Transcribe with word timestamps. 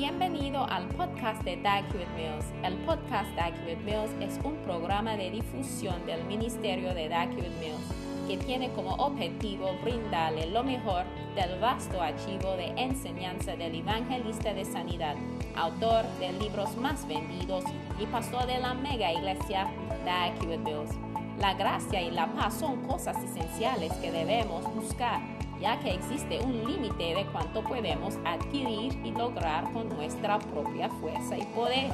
Bienvenido 0.00 0.64
al 0.64 0.88
podcast 0.88 1.44
de 1.44 1.58
Dag 1.58 1.84
Hewitt 1.92 2.08
Mills. 2.16 2.46
El 2.62 2.72
podcast 2.86 3.28
Dag 3.36 3.52
Hewitt 3.60 3.84
Mills 3.84 4.10
es 4.22 4.42
un 4.42 4.56
programa 4.64 5.14
de 5.14 5.30
difusión 5.30 6.06
del 6.06 6.24
ministerio 6.24 6.94
de 6.94 7.10
Dag 7.10 7.30
Hewitt 7.32 7.52
Mills 7.60 8.26
que 8.26 8.38
tiene 8.38 8.70
como 8.70 8.94
objetivo 8.94 9.68
brindarle 9.84 10.46
lo 10.46 10.64
mejor 10.64 11.04
del 11.34 11.60
vasto 11.60 12.00
archivo 12.00 12.56
de 12.56 12.72
enseñanza 12.78 13.56
del 13.56 13.74
evangelista 13.74 14.54
de 14.54 14.64
sanidad, 14.64 15.16
autor 15.54 16.06
de 16.18 16.32
libros 16.32 16.74
más 16.78 17.06
vendidos 17.06 17.64
y 18.00 18.06
pastor 18.06 18.46
de 18.46 18.56
la 18.56 18.72
mega 18.72 19.12
iglesia 19.12 19.70
Dag 20.06 20.32
Hewitt 20.42 20.60
Mills. 20.60 20.92
La 21.38 21.52
gracia 21.52 22.00
y 22.00 22.10
la 22.10 22.26
paz 22.32 22.54
son 22.54 22.86
cosas 22.86 23.22
esenciales 23.22 23.92
que 23.98 24.10
debemos 24.10 24.64
buscar 24.74 25.20
ya 25.60 25.78
que 25.80 25.94
existe 25.94 26.40
un 26.40 26.64
límite 26.64 27.14
de 27.14 27.26
cuánto 27.32 27.62
podemos 27.62 28.18
adquirir 28.24 28.98
y 29.04 29.12
lograr 29.12 29.70
con 29.72 29.88
nuestra 29.88 30.38
propia 30.38 30.88
fuerza 30.88 31.36
y 31.36 31.44
poder. 31.54 31.92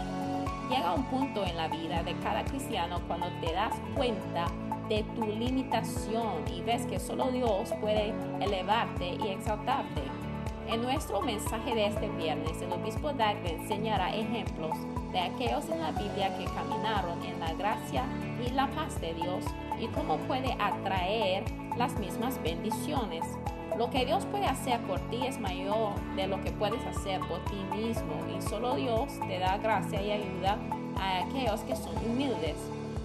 Llega 0.70 0.94
un 0.94 1.04
punto 1.04 1.44
en 1.44 1.56
la 1.56 1.68
vida 1.68 2.02
de 2.02 2.14
cada 2.20 2.44
cristiano 2.44 3.00
cuando 3.06 3.26
te 3.40 3.52
das 3.52 3.74
cuenta 3.94 4.46
de 4.88 5.02
tu 5.14 5.26
limitación 5.26 6.44
y 6.52 6.62
ves 6.62 6.86
que 6.86 7.00
solo 7.00 7.30
Dios 7.30 7.72
puede 7.80 8.14
elevarte 8.40 9.16
y 9.24 9.28
exaltarte. 9.28 10.02
En 10.68 10.82
nuestro 10.82 11.22
mensaje 11.22 11.74
de 11.74 11.86
este 11.86 12.08
viernes, 12.08 12.60
el 12.60 12.72
obispo 12.72 13.12
Dag 13.12 13.36
enseñará 13.46 14.14
ejemplos 14.14 14.76
de 15.12 15.20
aquellos 15.20 15.68
en 15.68 15.80
la 15.80 15.92
Biblia 15.92 16.36
que 16.36 16.44
caminaron 16.46 17.22
en 17.24 17.38
la 17.38 17.52
gracia 17.54 18.04
y 18.44 18.50
la 18.50 18.66
paz 18.68 19.00
de 19.00 19.14
Dios 19.14 19.44
y 19.80 19.86
cómo 19.88 20.18
puede 20.18 20.56
atraer 20.58 21.44
las 21.76 21.96
mismas 21.98 22.42
bendiciones. 22.42 23.24
Lo 23.78 23.90
que 23.90 24.06
Dios 24.06 24.24
puede 24.26 24.46
hacer 24.46 24.80
por 24.82 24.98
ti 25.10 25.26
es 25.26 25.38
mayor 25.38 25.92
de 26.16 26.26
lo 26.26 26.40
que 26.42 26.50
puedes 26.50 26.82
hacer 26.86 27.20
por 27.20 27.44
ti 27.44 27.62
mismo 27.76 28.14
y 28.34 28.40
solo 28.40 28.74
Dios 28.74 29.12
te 29.28 29.38
da 29.38 29.58
gracia 29.58 30.00
y 30.00 30.12
ayuda 30.12 30.56
a 30.98 31.24
aquellos 31.24 31.60
que 31.60 31.76
son 31.76 31.94
humildes. 32.06 32.56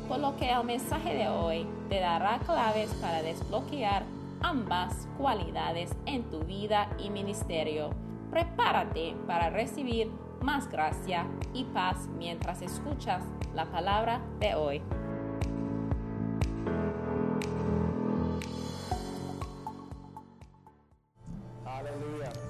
Por 0.08 0.20
lo 0.20 0.38
que 0.38 0.50
el 0.50 0.64
mensaje 0.64 1.14
de 1.14 1.28
hoy 1.28 1.68
te 1.90 2.00
dará 2.00 2.40
claves 2.40 2.90
para 3.02 3.22
desbloquear 3.22 4.04
ambas 4.42 5.10
cualidades 5.18 5.94
en 6.06 6.24
tu 6.24 6.40
vida 6.40 6.90
y 6.98 7.10
ministerio. 7.10 7.90
Prepárate 8.30 9.16
para 9.28 9.50
recibir 9.50 10.10
más 10.42 10.70
gracia 10.70 11.28
y 11.54 11.66
paz 11.66 12.08
mientras 12.18 12.62
escuchas 12.62 13.24
la 13.54 13.66
palabra 13.66 14.22
de 14.40 14.56
hoy. 14.56 14.82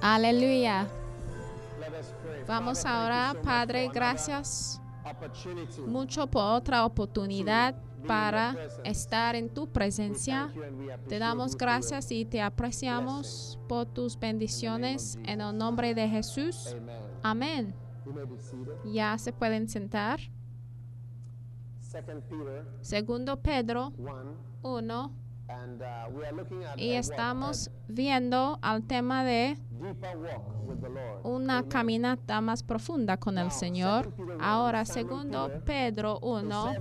Aleluya. 0.02 0.88
Vamos 2.48 2.84
ahora, 2.84 3.36
Padre, 3.40 3.88
gracias 3.88 4.80
mucho 5.86 6.26
por 6.26 6.42
otra 6.42 6.84
oportunidad 6.84 7.76
para 8.04 8.56
estar 8.82 9.36
en 9.36 9.48
tu 9.48 9.68
presencia. 9.68 10.52
Te 11.08 11.20
damos 11.20 11.56
gracias 11.56 12.10
y 12.10 12.24
te 12.24 12.42
apreciamos 12.42 13.60
por 13.68 13.86
tus 13.86 14.18
bendiciones 14.18 15.20
en 15.24 15.40
el 15.40 15.56
nombre 15.56 15.94
de 15.94 16.08
Jesús. 16.08 16.74
Amén. 17.22 17.72
Ya 18.84 19.16
se 19.18 19.32
pueden 19.32 19.68
sentar. 19.68 20.18
Segundo 22.80 23.36
Pedro 23.36 23.92
1 24.62 25.21
y 26.76 26.92
estamos 26.92 27.70
viendo 27.88 28.58
al 28.62 28.82
tema 28.84 29.24
de 29.24 29.56
una 31.24 31.64
caminata 31.64 32.40
más 32.40 32.62
profunda 32.62 33.16
con 33.16 33.38
el 33.38 33.50
Señor. 33.50 34.12
Ahora, 34.40 34.84
segundo 34.84 35.50
Pedro 35.64 36.18
1, 36.20 36.72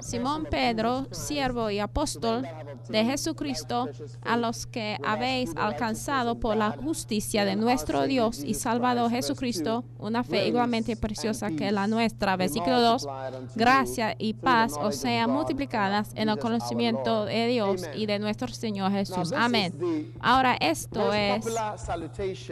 Simón 0.00 0.46
Pedro, 0.50 1.06
siervo 1.10 1.70
y 1.70 1.78
apóstol 1.78 2.46
de 2.88 3.04
Jesucristo, 3.04 3.88
a 4.22 4.36
los 4.36 4.66
que 4.66 4.96
habéis 5.04 5.52
alcanzado 5.56 6.38
por 6.38 6.56
la 6.56 6.70
justicia 6.70 7.44
de 7.44 7.56
nuestro 7.56 8.04
Dios 8.04 8.42
y 8.44 8.54
Salvador 8.54 9.10
Jesucristo, 9.10 9.84
una 9.98 10.22
fe 10.22 10.46
igualmente 10.46 10.96
preciosa 10.96 11.50
que 11.50 11.72
la 11.72 11.86
nuestra. 11.86 12.36
Versículo 12.36 12.80
2, 12.80 13.08
gracia 13.56 14.14
y 14.18 14.34
paz 14.34 14.74
os 14.80 14.96
sean 14.96 15.30
multiplicadas 15.30 16.12
en 16.14 16.28
el 16.28 16.38
conocimiento 16.38 17.24
de 17.24 17.46
Dios 17.48 17.82
y 17.94 18.05
de 18.06 18.18
nuestro 18.18 18.48
Señor 18.48 18.92
Jesús. 18.92 19.32
Amén. 19.32 20.12
Ahora, 20.20 20.56
esto 20.60 21.12
es 21.12 21.44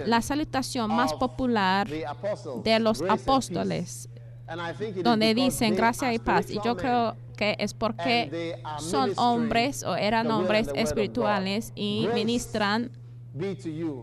la 0.06 0.22
salutación 0.22 0.94
más 0.94 1.12
popular 1.14 1.88
de 1.88 2.78
los 2.80 3.02
apóstoles, 3.02 4.08
donde 5.02 5.34
dicen 5.34 5.74
gracia 5.74 6.12
y 6.12 6.18
paz. 6.18 6.50
Y 6.50 6.58
yo 6.64 6.76
creo 6.76 7.16
que 7.36 7.56
es 7.58 7.74
porque 7.74 8.56
son 8.78 9.12
hombres 9.16 9.82
o 9.84 9.96
eran 9.96 10.30
hombres 10.30 10.68
espirituales 10.74 11.72
y 11.74 12.08
ministran 12.14 12.90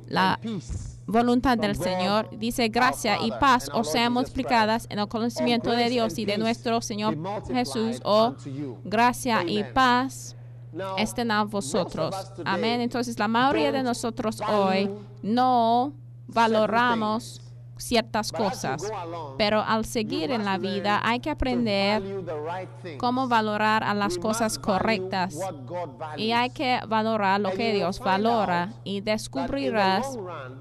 la 0.07 0.39
voluntad 1.07 1.57
del 1.57 1.75
Señor. 1.75 2.29
Dice 2.37 2.67
gracia 2.69 3.17
y 3.23 3.31
paz 3.31 3.69
o 3.73 3.83
sean 3.83 4.13
multiplicadas 4.13 4.87
en 4.89 4.99
el 4.99 5.07
conocimiento 5.07 5.71
de 5.71 5.89
Dios 5.89 6.17
y 6.17 6.25
de 6.25 6.37
nuestro 6.37 6.81
Señor 6.81 7.17
Jesús 7.47 8.01
o 8.03 8.35
gracia 8.83 9.43
y 9.45 9.63
paz 9.63 10.35
estén 10.97 11.31
a 11.31 11.43
vosotros. 11.43 12.15
Amén. 12.45 12.81
Entonces 12.81 13.17
la 13.19 13.27
mayoría 13.27 13.71
de 13.71 13.83
nosotros 13.83 14.41
hoy 14.41 14.89
no 15.21 15.93
valoramos 16.27 17.41
ciertas 17.81 18.31
cosas, 18.31 18.83
pero 19.37 19.61
al 19.61 19.85
seguir 19.85 20.31
en 20.31 20.45
la 20.45 20.57
vida 20.57 21.01
hay 21.03 21.19
que 21.19 21.31
aprender 21.31 22.01
cómo 22.97 23.27
valorar 23.27 23.83
a 23.83 23.93
las 23.93 24.17
cosas 24.17 24.59
correctas. 24.59 25.37
y 26.15 26.31
hay 26.31 26.51
que 26.51 26.79
valorar 26.87 27.41
lo 27.41 27.51
que 27.51 27.73
Dios 27.73 27.99
valora 27.99 28.73
y 28.83 29.01
descubrirás 29.01 30.17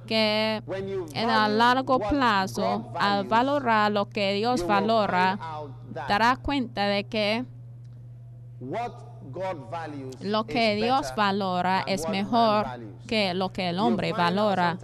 que 0.06 0.62
en 0.66 1.30
el 1.30 1.58
largo 1.58 1.98
plazo 1.98 2.90
al 2.98 3.26
valorar 3.26 3.92
lo 3.92 4.08
que 4.08 4.34
Dios 4.34 4.66
valora 4.66 5.38
darás 6.08 6.38
cuenta 6.38 6.86
de 6.86 7.04
que 7.04 7.44
lo 10.20 10.44
que 10.44 10.76
Dios 10.76 11.12
valora 11.16 11.84
es 11.86 12.08
mejor 12.08 12.66
que 13.06 13.34
lo 13.34 13.52
que 13.52 13.68
el 13.68 13.78
hombre 13.78 14.12
valora. 14.12 14.78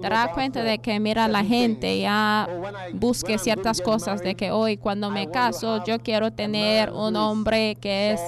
Das 0.00 0.28
cuenta 0.32 0.62
de 0.62 0.78
que 0.78 0.98
mira 1.00 1.28
la 1.28 1.44
gente 1.44 1.98
ya 1.98 2.48
busque 2.92 3.38
ciertas 3.38 3.80
cosas 3.80 4.22
de 4.22 4.34
que 4.34 4.50
hoy 4.50 4.76
cuando 4.76 5.10
me 5.10 5.30
caso 5.30 5.84
yo 5.84 5.98
quiero 6.00 6.32
tener 6.32 6.90
un 6.90 7.16
hombre 7.16 7.76
que 7.80 8.12
es 8.12 8.20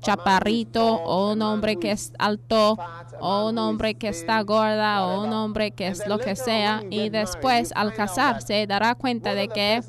chaparrito 0.00 0.96
o 1.02 1.32
un 1.32 1.42
hombre 1.42 1.76
que 1.76 1.90
es 1.92 2.12
alto 2.18 2.76
o 3.20 3.48
un 3.48 3.58
hombre 3.58 3.94
que 3.94 4.08
está 4.08 4.42
gorda 4.42 5.06
o 5.06 5.24
un 5.24 5.32
hombre 5.32 5.70
que 5.70 5.88
es 5.88 6.06
lo 6.06 6.18
que 6.18 6.36
sea. 6.36 6.82
y 6.90 7.08
después 7.08 7.72
al 7.74 7.94
casarse 7.94 8.66
dará 8.66 8.94
cuenta 8.94 9.34
de 9.34 9.48
que 9.48 9.82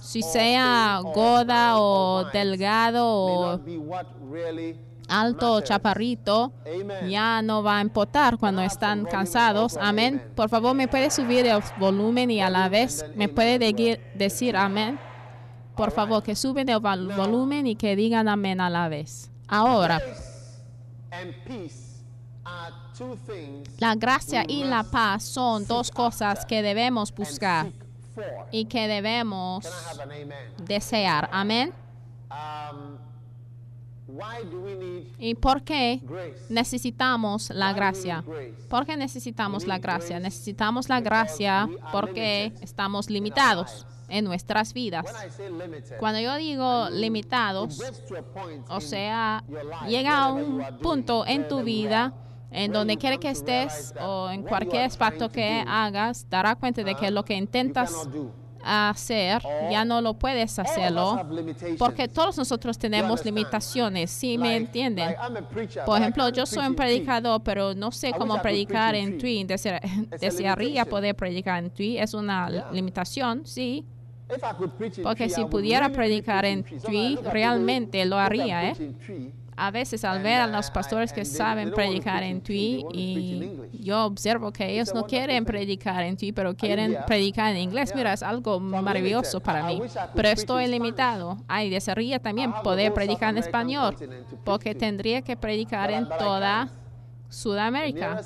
si 0.00 0.22
sea 0.22 1.00
gorda 1.02 1.78
o 1.78 2.24
delgado 2.32 3.06
o 3.06 3.60
alto 5.08 5.54
o 5.54 5.60
chaparrito, 5.60 6.52
ya 7.08 7.42
no 7.42 7.62
va 7.62 7.78
a 7.78 7.80
importar 7.80 8.38
cuando 8.38 8.62
están 8.62 9.04
cansados. 9.06 9.76
Amén. 9.80 10.22
Por 10.34 10.48
favor, 10.48 10.74
me 10.74 10.88
puede 10.88 11.10
subir 11.10 11.46
el 11.46 11.62
volumen 11.78 12.30
y 12.30 12.40
a 12.40 12.50
la 12.50 12.68
vez 12.68 13.04
me 13.16 13.28
puede 13.28 13.58
decir 14.14 14.56
amén. 14.56 14.98
Por 15.74 15.92
favor, 15.92 16.22
que 16.22 16.34
suben 16.34 16.68
el 16.68 16.80
volumen 16.80 17.66
y 17.66 17.76
que 17.76 17.96
digan 17.96 18.28
amén 18.28 18.60
a 18.60 18.68
la 18.68 18.88
vez. 18.88 19.30
Ahora, 19.46 20.00
la 23.78 23.94
gracia 23.94 24.44
y 24.46 24.64
la 24.64 24.82
paz 24.82 25.22
son 25.24 25.66
dos 25.66 25.90
cosas 25.90 26.44
que 26.44 26.62
debemos 26.62 27.14
buscar 27.14 27.68
y 28.50 28.64
que 28.66 28.88
debemos 28.88 29.68
desear. 30.64 31.28
Amén. 31.32 31.72
¿Y 35.18 35.34
por 35.34 35.62
qué 35.62 36.00
necesitamos 36.48 37.50
la 37.50 37.72
gracia? 37.72 38.24
¿Por 38.68 38.86
qué 38.86 38.96
necesitamos 38.96 39.66
la 39.66 39.78
gracia? 39.78 40.18
Necesitamos 40.18 40.88
la 40.88 41.00
gracia 41.00 41.68
porque 41.92 42.52
estamos 42.60 43.10
limitados 43.10 43.86
en 44.08 44.24
nuestras 44.24 44.72
vidas. 44.72 45.04
Cuando 45.98 46.20
yo 46.20 46.34
digo 46.36 46.88
limitados, 46.90 47.80
o 48.68 48.80
sea, 48.80 49.44
llega 49.86 50.24
a 50.24 50.32
un 50.32 50.64
punto 50.80 51.26
en 51.26 51.46
tu 51.46 51.62
vida 51.62 52.14
en 52.50 52.72
donde 52.72 52.96
quiera 52.96 53.18
que 53.18 53.30
estés 53.30 53.94
o 54.00 54.30
en 54.30 54.42
cualquier 54.42 54.84
aspecto 54.84 55.28
que 55.28 55.64
hagas, 55.66 56.28
dará 56.28 56.54
cuenta 56.54 56.82
de 56.82 56.94
que 56.94 57.10
lo 57.10 57.24
que 57.24 57.34
intentas 57.34 58.08
hacer, 58.64 59.40
ya 59.70 59.84
no 59.84 60.00
lo 60.00 60.14
puedes 60.14 60.58
hacerlo. 60.58 61.20
Porque 61.78 62.08
todos 62.08 62.36
nosotros 62.36 62.78
tenemos 62.78 63.24
limitaciones, 63.24 64.10
¿sí 64.10 64.36
me 64.36 64.56
entienden? 64.56 65.14
Por 65.86 66.00
ejemplo, 66.00 66.28
yo 66.30 66.44
soy 66.46 66.66
un 66.66 66.74
predicador, 66.74 67.42
pero 67.42 67.74
no 67.74 67.90
sé 67.92 68.12
cómo 68.12 68.40
predicar 68.42 68.94
en 68.94 69.18
Twi. 69.18 69.44
Desearía 70.20 70.84
poder 70.84 71.14
predicar 71.14 71.62
en 71.62 71.70
Twi. 71.70 71.98
Es 71.98 72.14
una 72.14 72.70
limitación, 72.72 73.46
sí. 73.46 73.86
Porque 75.02 75.28
si 75.30 75.44
pudiera 75.46 75.88
predicar 75.90 76.44
en 76.44 76.64
Twi. 76.64 77.16
Realmente 77.16 78.04
lo 78.04 78.18
haría, 78.18 78.70
¿eh? 78.70 78.92
A 79.60 79.72
veces 79.72 80.04
al 80.04 80.22
ver 80.22 80.40
a 80.40 80.46
uh, 80.46 80.50
los 80.50 80.70
pastores 80.70 81.12
que 81.12 81.24
saben 81.24 81.72
predicar 81.72 82.22
en 82.22 82.42
in 82.48 82.86
y 82.92 83.50
yo 83.80 84.04
observo 84.04 84.52
que 84.52 84.72
ellos 84.72 84.94
no 84.94 85.04
quieren 85.04 85.44
predicar 85.44 86.04
en 86.04 86.16
Twi, 86.16 86.32
pero 86.32 86.54
quieren 86.54 86.96
predicar 87.06 87.50
en 87.50 87.62
inglés. 87.62 87.92
Mira, 87.94 88.12
es 88.12 88.22
algo 88.22 88.60
maravilloso 88.60 89.40
para 89.40 89.66
mí. 89.66 89.82
Pero 90.14 90.28
estoy 90.28 90.68
limitado. 90.68 91.38
Ay, 91.48 91.70
desearía 91.70 92.20
también 92.20 92.52
poder 92.62 92.94
predicar 92.94 93.30
en 93.30 93.38
español, 93.38 93.96
porque 94.44 94.74
tendría 94.74 95.22
que 95.22 95.36
predicar 95.36 95.90
en 95.90 96.08
toda 96.08 96.70
Sudamérica. 97.28 98.20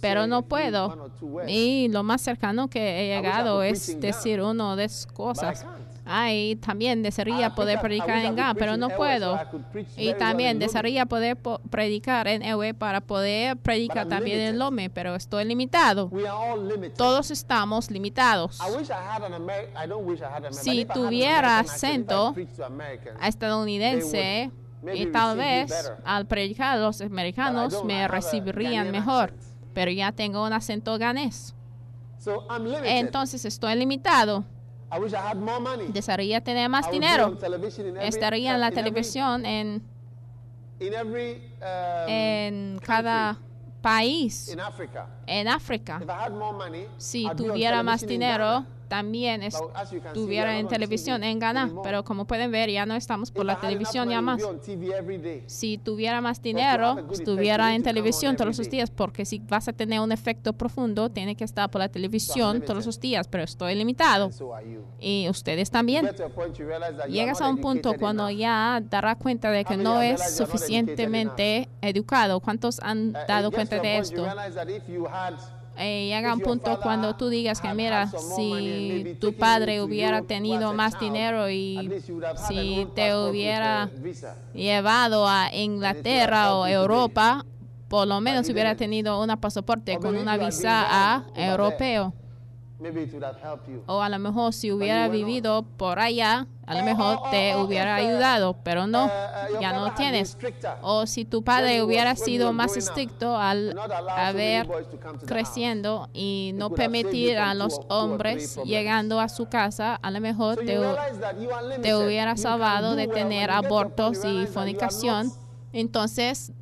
Pero 0.00 0.26
no 0.26 0.42
puedo. 0.42 1.10
Y 1.46 1.88
lo 1.88 2.02
más 2.02 2.20
cercano 2.20 2.68
que 2.68 3.00
he 3.00 3.16
llegado 3.16 3.62
es 3.62 3.98
decir 4.00 4.42
una 4.42 4.76
de 4.76 4.84
esas 4.84 5.06
cosas. 5.06 5.66
Ay, 6.12 6.56
también 6.56 7.02
desearía 7.04 7.36
poder 7.54 7.76
predicar 7.82 8.08
en 8.18 8.34
Ghana, 8.36 8.54
pero 8.54 8.76
no 8.76 8.88
puedo. 8.96 9.32
Y 9.96 10.08
también 10.18 10.58
desearía 10.58 11.06
poder 11.06 11.36
po- 11.36 11.60
predicar 11.70 12.26
en 12.26 12.42
Ewe 12.42 12.74
para 12.74 13.00
poder 13.00 13.56
predicar 13.58 14.08
también 14.08 14.38
en. 14.40 14.58
Lome, 14.58 14.90
pero 14.90 15.14
estoy 15.14 15.44
limitado. 15.44 16.10
Todos 16.96 17.30
estamos 17.30 17.90
limitados. 17.92 18.60
Si 20.50 20.84
tuviera 20.94 21.58
acento 21.60 22.34
estadounidense 23.22 24.50
y 24.94 25.06
tal 25.12 25.36
vez 25.36 25.70
al 26.04 26.26
predicar 26.26 26.78
los 26.78 27.00
americanos 27.00 27.72
me 27.84 28.08
recibirían 28.08 28.86
mejor, 28.90 29.34
pero 29.74 29.90
ya 29.90 30.10
tengo 30.12 30.44
un 30.44 30.52
acento 30.52 30.98
ganés. 30.98 31.54
Entonces 32.98 33.44
estoy 33.44 33.74
limitado. 33.76 34.44
I 34.92 34.98
wish 34.98 35.12
I 35.12 35.18
had 35.18 35.36
more 35.36 35.60
money. 35.60 35.86
Desearía 35.88 36.40
tener 36.40 36.68
más 36.68 36.90
dinero. 36.90 37.36
Estaría 38.00 38.54
en 38.54 38.60
la 38.60 38.68
every- 38.68 38.74
televisión 38.74 39.46
en, 39.46 39.82
um, 40.80 42.08
en 42.08 42.78
cada 42.84 43.38
país 43.82 44.48
en 45.26 45.48
África. 45.48 46.00
Si 46.96 47.28
tuviera 47.36 47.82
más 47.82 48.06
dinero. 48.06 48.66
También 48.90 49.44
estuviera 49.44 50.58
en 50.58 50.66
televisión 50.66 51.22
en 51.22 51.38
Ghana. 51.38 51.70
Pero 51.84 52.02
como 52.02 52.24
pueden 52.26 52.50
ver, 52.50 52.68
ya 52.68 52.84
no 52.86 52.96
estamos 52.96 53.30
por 53.30 53.46
la 53.46 53.60
televisión 53.60 54.10
ya 54.10 54.20
más. 54.20 54.42
Si 55.46 55.78
tuviera 55.78 56.20
más 56.20 56.42
dinero, 56.42 56.98
estuviera 57.12 57.74
en 57.76 57.84
televisión 57.84 58.36
todos 58.36 58.58
los 58.58 58.68
días, 58.68 58.90
porque 58.90 59.24
si 59.24 59.38
vas 59.38 59.68
a 59.68 59.72
tener 59.72 60.00
un 60.00 60.10
efecto 60.10 60.52
profundo, 60.52 61.08
tiene 61.08 61.36
que 61.36 61.44
estar 61.44 61.70
por 61.70 61.78
la 61.78 61.88
televisión 61.88 62.62
todos 62.62 62.84
los 62.84 62.98
días, 62.98 63.28
pero 63.28 63.44
estoy 63.44 63.76
limitado. 63.76 64.30
Y 64.98 65.28
ustedes 65.28 65.70
también. 65.70 66.10
Llegas 67.08 67.40
a 67.40 67.48
un 67.48 67.58
punto 67.58 67.94
cuando 67.94 68.28
ya 68.28 68.82
darás 68.90 69.16
cuenta 69.16 69.52
de 69.52 69.64
que 69.64 69.76
no 69.76 70.02
es 70.02 70.36
suficientemente 70.36 71.68
educado. 71.80 72.40
¿Cuántos 72.40 72.80
han 72.80 73.10
Uh, 73.10 73.22
it 73.22 73.28
dado 73.28 73.50
cuenta 73.50 73.78
de 73.78 73.98
esto? 73.98 74.26
Eh, 75.76 76.08
llega 76.08 76.34
un 76.34 76.40
punto 76.40 76.78
cuando 76.80 77.16
tú 77.16 77.28
digas 77.28 77.60
que 77.60 77.72
mira, 77.72 78.06
si 78.08 79.16
tu 79.20 79.32
padre 79.32 79.80
hubiera 79.80 80.22
tenido 80.22 80.74
más 80.74 80.98
dinero 81.00 81.48
y 81.48 81.90
si 82.48 82.86
te 82.94 83.16
hubiera 83.16 83.90
llevado 84.52 85.26
a 85.26 85.54
Inglaterra 85.54 86.54
o 86.54 86.66
Europa, 86.66 87.46
por 87.88 88.06
lo 88.06 88.20
menos 88.20 88.48
hubiera 88.48 88.76
tenido 88.76 89.22
un 89.22 89.36
pasaporte 89.38 89.96
Or 89.96 90.02
con 90.02 90.16
una 90.16 90.36
visa 90.36 90.86
a 90.88 91.24
europeo. 91.34 92.12
O 93.86 94.00
a 94.00 94.08
lo 94.08 94.18
mejor 94.18 94.52
si 94.52 94.72
hubiera 94.72 95.08
vivido 95.08 95.64
por 95.76 95.98
allá, 95.98 96.46
a 96.70 96.74
lo 96.74 96.78
Or- 96.80 96.84
mejor 96.84 97.18
or- 97.18 97.30
te 97.30 97.54
or- 97.54 97.60
or 97.60 97.66
hubiera 97.66 97.96
ayudado, 97.96 98.56
pero 98.62 98.86
no, 98.86 99.06
uh, 99.06 99.10
your 99.50 99.60
ya 99.60 99.72
no 99.72 99.92
tienes. 99.94 100.38
O 100.82 101.04
si 101.06 101.24
tu 101.24 101.42
padre 101.42 101.82
hubiera 101.82 102.14
sido 102.14 102.52
más 102.52 102.76
estricto 102.76 103.36
al 103.36 103.76
haber 104.08 104.68
creciendo 105.26 106.08
y 106.12 106.52
no 106.54 106.70
permitir 106.70 107.38
a 107.38 107.54
los 107.54 107.80
hombres 107.88 108.56
llegando 108.64 109.18
a 109.18 109.28
su 109.28 109.46
casa, 109.46 109.96
a 109.96 110.10
lo 110.12 110.20
mejor 110.20 110.58
te, 110.58 110.78
te 111.82 111.94
hubiera 111.96 112.36
salvado 112.36 112.90
do 112.90 112.96
de 112.96 113.08
tener 113.08 113.50
abortos 113.50 114.24
y 114.24 114.46
fornicación. 114.46 115.32
Entonces, 115.72 116.52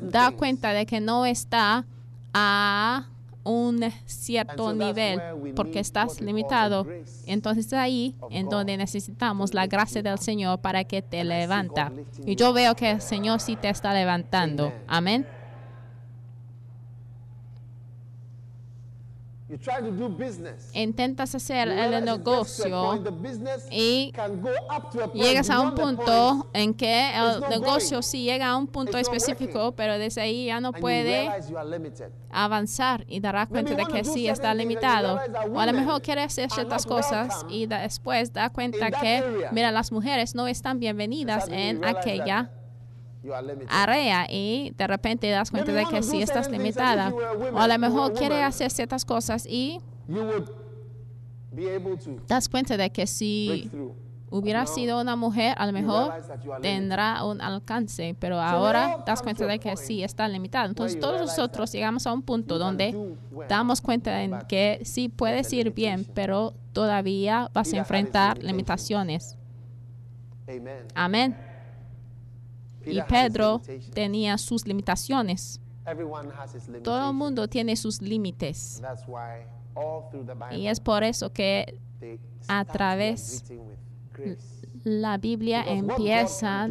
da 0.00 0.30
cuenta 0.30 0.72
de 0.72 0.86
que 0.86 1.00
no 1.00 1.26
está 1.26 1.84
a 2.32 3.06
un 3.44 3.90
cierto 4.06 4.72
nivel 4.72 5.20
porque 5.54 5.80
estás 5.80 6.20
limitado. 6.20 6.86
Entonces 7.26 7.66
es 7.66 7.72
ahí 7.72 8.14
en 8.30 8.48
donde 8.48 8.76
necesitamos 8.76 9.54
la 9.54 9.66
gracia 9.66 10.02
del 10.02 10.18
Señor 10.18 10.60
para 10.60 10.84
que 10.84 11.02
te 11.02 11.24
levanta. 11.24 11.92
Y 12.26 12.36
yo 12.36 12.52
veo 12.52 12.74
que 12.74 12.92
el 12.92 13.00
Señor 13.00 13.40
sí 13.40 13.56
te 13.56 13.68
está 13.68 13.92
levantando. 13.94 14.72
Amén. 14.86 15.26
You 19.50 19.58
try 19.58 19.80
to 19.80 19.90
do 19.90 20.08
business. 20.08 20.70
Intentas 20.74 21.34
hacer 21.34 21.66
You 21.66 21.74
el 21.74 22.04
negocio 22.04 23.02
y 23.68 24.12
llegas 25.12 25.50
a 25.50 25.60
un 25.60 25.74
punto 25.74 26.48
en 26.52 26.72
que 26.72 27.10
el 27.16 27.40
negocio 27.50 28.00
sí 28.00 28.22
llega 28.22 28.50
a 28.50 28.56
un 28.56 28.68
punto 28.68 28.96
It's 28.96 29.08
específico, 29.08 29.72
pero 29.72 29.98
desde 29.98 30.20
ahí 30.20 30.46
ya 30.46 30.60
no 30.60 30.72
puede 30.72 31.28
avanzar 32.30 33.04
y 33.08 33.18
darás 33.18 33.48
cuenta 33.48 33.74
Maybe 33.74 33.92
de 33.92 33.92
que 33.92 34.04
sí 34.04 34.28
está 34.28 34.54
limitado. 34.54 35.18
O 35.52 35.58
a 35.58 35.66
lo 35.66 35.72
mejor 35.72 36.00
quiere 36.00 36.22
hacer 36.22 36.48
ciertas 36.52 36.86
cosas 36.86 37.44
y 37.48 37.66
después 37.66 38.32
da 38.32 38.50
cuenta 38.50 38.92
que, 38.92 39.16
area. 39.16 39.50
mira, 39.50 39.72
las 39.72 39.90
mujeres 39.90 40.36
no 40.36 40.46
están 40.46 40.78
bienvenidas 40.78 41.48
en 41.50 41.84
aquella 41.84 42.52
área 43.68 44.26
y 44.30 44.72
de 44.76 44.86
repente 44.86 45.30
das 45.30 45.50
cuenta 45.50 45.72
de 45.72 45.86
que 45.86 46.02
sí 46.02 46.22
estás 46.22 46.50
limitada. 46.50 47.12
O 47.52 47.58
a 47.58 47.68
lo 47.68 47.78
mejor 47.78 48.14
quiere 48.14 48.36
woman, 48.36 48.48
hacer 48.48 48.70
ciertas 48.70 49.04
cosas 49.04 49.46
y 49.46 49.80
das 52.26 52.48
cuenta 52.48 52.76
de 52.76 52.90
que 52.90 53.06
si 53.06 53.70
hubiera 54.30 54.64
sido 54.66 55.00
una 55.00 55.16
mujer, 55.16 55.54
a 55.58 55.66
lo 55.66 55.72
mejor 55.72 56.12
tendrá 56.62 57.24
un 57.24 57.40
alcance, 57.40 58.14
pero 58.18 58.40
ahora 58.40 59.02
das 59.04 59.22
cuenta 59.22 59.46
de 59.46 59.58
que 59.58 59.76
sí 59.76 60.02
está 60.02 60.26
limitado. 60.28 60.68
Entonces 60.68 60.98
todos 60.98 61.20
nosotros 61.20 61.72
llegamos 61.72 62.06
a 62.06 62.12
un 62.12 62.22
punto 62.22 62.58
donde 62.58 63.16
damos 63.48 63.80
cuenta 63.80 64.22
en 64.22 64.30
but 64.30 64.42
que 64.44 64.80
sí 64.84 65.08
puedes 65.08 65.52
ir 65.52 65.72
bien, 65.72 66.06
pero 66.14 66.54
todavía 66.72 67.50
vas 67.52 67.72
a 67.72 67.78
enfrentar 67.78 68.38
limitaciones. 68.38 69.36
Amen. 70.46 70.86
Amén. 70.94 71.49
Y 72.84 73.00
Pedro 73.02 73.60
tenía 73.92 74.38
sus 74.38 74.66
limitaciones. 74.66 75.60
Todo 76.82 77.08
el 77.08 77.14
mundo 77.14 77.48
tiene 77.48 77.76
sus 77.76 78.00
límites. 78.02 78.82
Y 80.52 80.66
es 80.66 80.80
por 80.80 81.04
eso 81.04 81.32
que 81.32 81.78
a 82.48 82.64
través 82.64 83.44
la 84.84 85.18
Biblia 85.18 85.62
empieza 85.66 86.68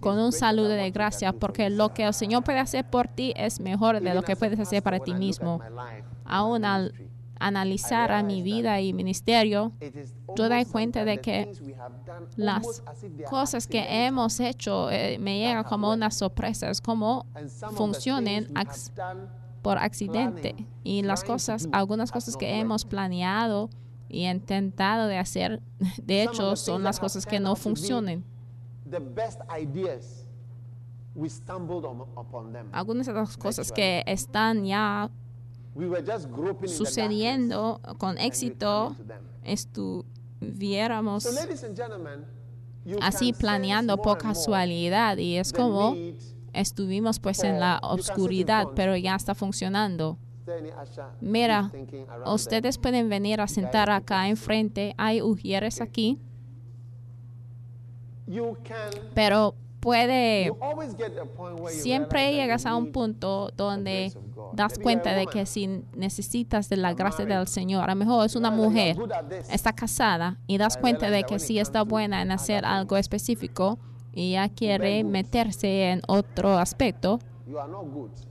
con 0.00 0.18
un 0.18 0.32
saludo 0.32 0.68
de 0.68 0.90
gracia, 0.90 1.32
porque 1.32 1.70
lo 1.70 1.92
que 1.92 2.04
el 2.04 2.14
Señor 2.14 2.44
puede 2.44 2.58
hacer 2.58 2.88
por 2.88 3.08
ti 3.08 3.32
es 3.36 3.60
mejor 3.60 4.00
de 4.00 4.14
lo 4.14 4.22
que 4.22 4.36
puedes 4.36 4.58
hacer 4.58 4.82
para 4.82 5.00
ti 5.00 5.14
mismo. 5.14 5.60
Aún 6.24 6.64
al 6.64 6.94
analizar 7.40 8.12
a 8.12 8.22
mi 8.22 8.42
vida 8.42 8.80
y 8.80 8.92
ministerio, 8.92 9.72
yo 10.36 10.48
doy 10.48 10.64
cuenta 10.66 11.04
de 11.04 11.18
que 11.18 11.50
las 12.36 12.82
cosas 13.28 13.66
que 13.66 14.06
hemos 14.06 14.38
hecho 14.38 14.90
eh, 14.90 15.18
me 15.18 15.38
llegan 15.38 15.64
como 15.64 15.90
una 15.90 16.10
sorpresa, 16.10 16.70
es 16.70 16.80
como 16.80 17.26
funcionen 17.74 18.52
por 19.62 19.78
accidente. 19.78 20.54
Y 20.84 21.02
las 21.02 21.24
cosas, 21.24 21.68
algunas 21.72 22.12
cosas 22.12 22.36
que 22.36 22.60
hemos 22.60 22.84
planeado 22.84 23.70
y 24.08 24.26
intentado 24.26 25.06
de 25.08 25.18
hacer, 25.18 25.62
de 26.02 26.22
hecho, 26.22 26.56
son 26.56 26.82
las 26.84 27.00
cosas 27.00 27.26
que 27.26 27.40
no 27.40 27.56
them. 32.52 32.68
Algunas 32.72 33.06
de 33.06 33.12
las 33.12 33.36
cosas 33.36 33.72
que 33.72 34.04
están 34.06 34.64
ya 34.64 35.10
sucediendo 36.66 37.80
con 37.98 38.18
éxito, 38.18 38.96
estuviéramos 39.44 41.26
así 43.00 43.32
planeando 43.32 43.96
por 43.98 44.18
casualidad 44.18 45.16
y 45.18 45.36
es 45.36 45.52
como 45.52 45.94
estuvimos 46.52 47.20
pues 47.20 47.44
en 47.44 47.60
la 47.60 47.78
oscuridad, 47.82 48.68
pero 48.74 48.96
ya 48.96 49.14
está 49.14 49.34
funcionando. 49.34 50.18
Mira, 51.20 51.70
ustedes 52.26 52.78
pueden 52.78 53.08
venir 53.08 53.40
a 53.40 53.46
sentar 53.46 53.90
acá 53.90 54.28
enfrente. 54.28 54.94
Hay 54.96 55.22
ujieres 55.22 55.80
aquí, 55.80 56.18
pero 59.14 59.54
puede 59.80 60.52
Siempre 61.68 62.32
llegas 62.32 62.66
a 62.66 62.76
un 62.76 62.92
punto 62.92 63.50
donde 63.56 64.12
das 64.52 64.78
cuenta 64.78 65.14
de 65.14 65.26
que 65.26 65.46
si 65.46 65.82
necesitas 65.96 66.68
de 66.68 66.76
la 66.76 66.94
gracia 66.94 67.24
del 67.24 67.48
Señor, 67.48 67.84
a 67.84 67.94
lo 67.94 67.96
mejor 67.96 68.26
es 68.26 68.36
una 68.36 68.50
mujer, 68.50 68.96
está 69.50 69.72
casada 69.72 70.38
y 70.46 70.58
das 70.58 70.76
cuenta 70.76 71.10
de 71.10 71.22
que 71.22 71.36
comes 71.36 71.50
está 71.50 71.82
buena 71.82 72.22
en 72.22 72.30
hacer 72.30 72.64
algo 72.64 72.96
específico 72.96 73.78
y 74.12 74.32
ya 74.32 74.48
quiere 74.48 75.04
meterse 75.04 75.90
en 75.90 76.02
otro 76.06 76.58
aspecto 76.58 77.20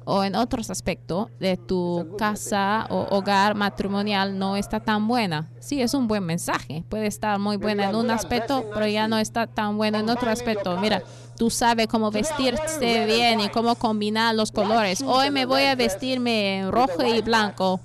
O 0.05 0.23
en 0.23 0.35
otros 0.35 0.69
aspectos 0.69 1.27
de 1.39 1.57
tu 1.57 2.15
casa 2.17 2.85
o 2.89 3.07
hogar 3.11 3.55
matrimonial 3.55 4.37
no 4.37 4.55
está 4.55 4.79
tan 4.79 5.07
buena. 5.07 5.49
Sí, 5.59 5.81
es 5.81 5.93
un 5.93 6.07
buen 6.07 6.23
mensaje. 6.23 6.83
Puede 6.89 7.07
estar 7.07 7.37
muy 7.39 7.57
buena 7.57 7.89
en 7.89 7.95
un 7.95 8.09
aspecto, 8.11 8.65
pero 8.73 8.87
ya 8.87 9.07
no 9.07 9.17
está 9.17 9.47
tan 9.47 9.77
bueno 9.77 9.99
en 9.99 10.09
otro 10.09 10.29
aspecto. 10.29 10.77
Mira, 10.77 11.03
tú 11.37 11.49
sabes 11.49 11.87
cómo 11.87 12.11
vestirse 12.11 13.05
bien 13.05 13.39
y 13.41 13.49
cómo 13.49 13.75
combinar 13.75 14.35
los 14.35 14.51
colores. 14.51 15.01
Hoy 15.01 15.31
me 15.31 15.45
voy 15.45 15.63
a 15.63 15.75
vestirme 15.75 16.59
en 16.59 16.71
rojo 16.71 17.03
y 17.03 17.21
blanco. 17.21 17.79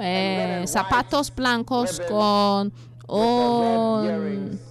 eh, 0.00 0.64
zapatos 0.66 1.34
blancos 1.34 2.00
con 2.08 2.72
un 3.08 4.06
Earrings. 4.06 4.67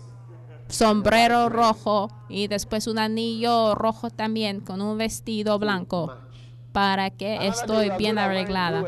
Sombrero 0.70 1.50
rojo 1.50 2.10
y 2.30 2.48
después 2.48 2.88
un 2.88 3.00
anillo 3.00 3.76
rojo 3.76 4.10
también 4.10 4.62
con 4.62 4.82
un 4.82 4.98
vestido 4.98 5.60
blanco 5.60 6.14
para 6.72 7.10
que 7.10 7.48
estoy 7.48 7.90
bien 7.98 8.20
arreglada. 8.20 8.84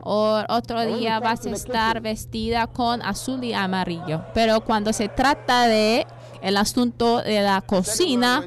O 0.00 0.42
otro 0.48 0.84
día 0.84 1.18
vas 1.20 1.46
a 1.46 1.50
estar 1.50 2.00
vestida 2.00 2.66
con 2.66 3.00
azul 3.00 3.42
y 3.42 3.54
amarillo. 3.54 4.22
Pero 4.34 4.60
cuando 4.60 4.92
se 4.92 5.08
trata 5.08 5.66
de 5.66 6.06
el 6.42 6.58
asunto 6.58 7.22
de 7.22 7.40
la 7.40 7.62
cocina, 7.62 8.44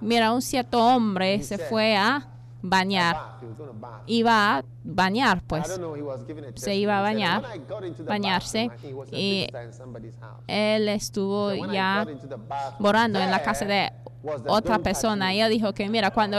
mira, 0.00 0.32
un 0.32 0.40
cierto 0.40 0.82
hombre 0.82 1.42
se 1.42 1.58
fue 1.58 1.94
a 1.94 2.31
bañar. 2.62 3.16
Iba 4.06 4.58
a 4.58 4.64
bañar, 4.84 5.42
pues. 5.46 5.66
se 6.54 6.74
iba 6.76 6.98
a 6.98 7.02
bañar, 7.02 7.42
"When 7.42 7.60
I 7.60 7.64
got 7.68 7.84
into 7.84 8.04
the 8.04 8.08
bañarse, 8.08 8.70
y. 9.10 9.48
Él 10.46 10.88
estuvo 10.88 11.52
ya 11.66 12.06
morando 12.78 13.18
en 13.20 13.30
la 13.30 13.42
casa 13.42 13.64
de 13.64 13.92
otra 14.46 14.78
persona. 14.78 15.34
él 15.34 15.50
dijo 15.50 15.72
que, 15.72 15.88
mira, 15.88 16.10
cuando 16.10 16.38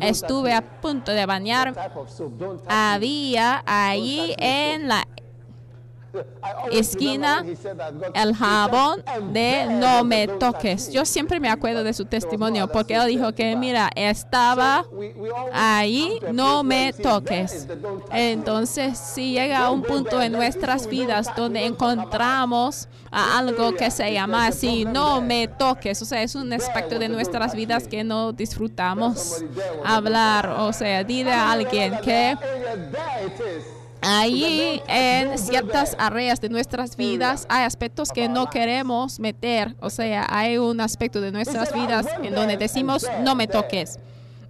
estuve 0.00 0.52
a 0.52 0.80
punto 0.80 1.12
de 1.12 1.26
bañar, 1.26 1.74
había 2.68 3.62
allí 3.66 4.34
en 4.38 4.88
la 4.88 5.06
esquina 6.72 7.44
el 8.14 8.34
jabón 8.34 9.02
"And 9.06 9.32
de 9.32 9.66
no 9.66 10.04
me 10.04 10.26
toques. 10.28 10.88
me." 10.88 10.94
Yo 10.94 11.04
siempre 11.04 11.40
me 11.40 11.48
acuerdo 11.48 11.84
de 11.84 11.92
su 11.92 12.04
testimonio 12.04 12.68
porque 12.68 12.94
él 12.94 13.06
dijo 13.06 13.32
que, 13.32 13.56
mira, 13.56 13.90
estaba 13.94 14.84
ahí, 15.52 16.18
no 16.32 16.62
me 16.62 16.86
we 16.86 16.92
say, 16.92 17.02
"There 17.02 17.12
toques. 17.12 17.54
is 17.54 17.66
the 17.66 17.76
don't 17.76 18.00
touch 18.02 18.12
me." 18.12 18.32
Entonces, 18.32 18.98
si 18.98 19.32
llega 19.32 19.66
a 19.66 19.70
un 19.70 19.82
punto 19.82 20.20
en 20.20 20.32
nuestras 20.32 20.86
vidas 20.86 21.28
donde 21.36 21.64
encontramos 21.64 22.88
a 23.10 23.38
algo 23.38 23.74
que 23.74 23.90
se 23.90 24.12
llama 24.12 24.46
así, 24.46 24.84
no 24.84 25.20
me 25.20 25.48
toques, 25.48 26.00
o 26.00 26.04
sea, 26.04 26.22
es 26.22 26.34
un 26.34 26.52
aspecto 26.52 26.98
de 26.98 27.08
nuestras 27.08 27.54
vidas 27.54 27.88
que 27.88 28.04
no 28.04 28.32
disfrutamos 28.32 29.42
hablar, 29.84 30.48
o 30.50 30.72
sea, 30.72 31.02
dile 31.02 31.32
a 31.32 31.50
alguien 31.52 31.98
que 32.04 32.36
Allí 34.02 34.80
en 34.88 35.38
ciertas 35.38 35.94
áreas 35.98 36.40
de 36.40 36.48
nuestras 36.48 36.96
vidas 36.96 37.46
hay 37.48 37.64
aspectos 37.64 38.10
que 38.10 38.28
no 38.28 38.48
queremos 38.48 39.20
meter, 39.20 39.76
o 39.80 39.90
sea, 39.90 40.26
hay 40.30 40.58
un 40.58 40.80
aspecto 40.80 41.20
de 41.20 41.32
nuestras 41.32 41.72
vidas 41.74 42.06
en 42.22 42.34
donde 42.34 42.56
decimos 42.56 43.06
no 43.22 43.34
me 43.34 43.46
toques. 43.46 43.98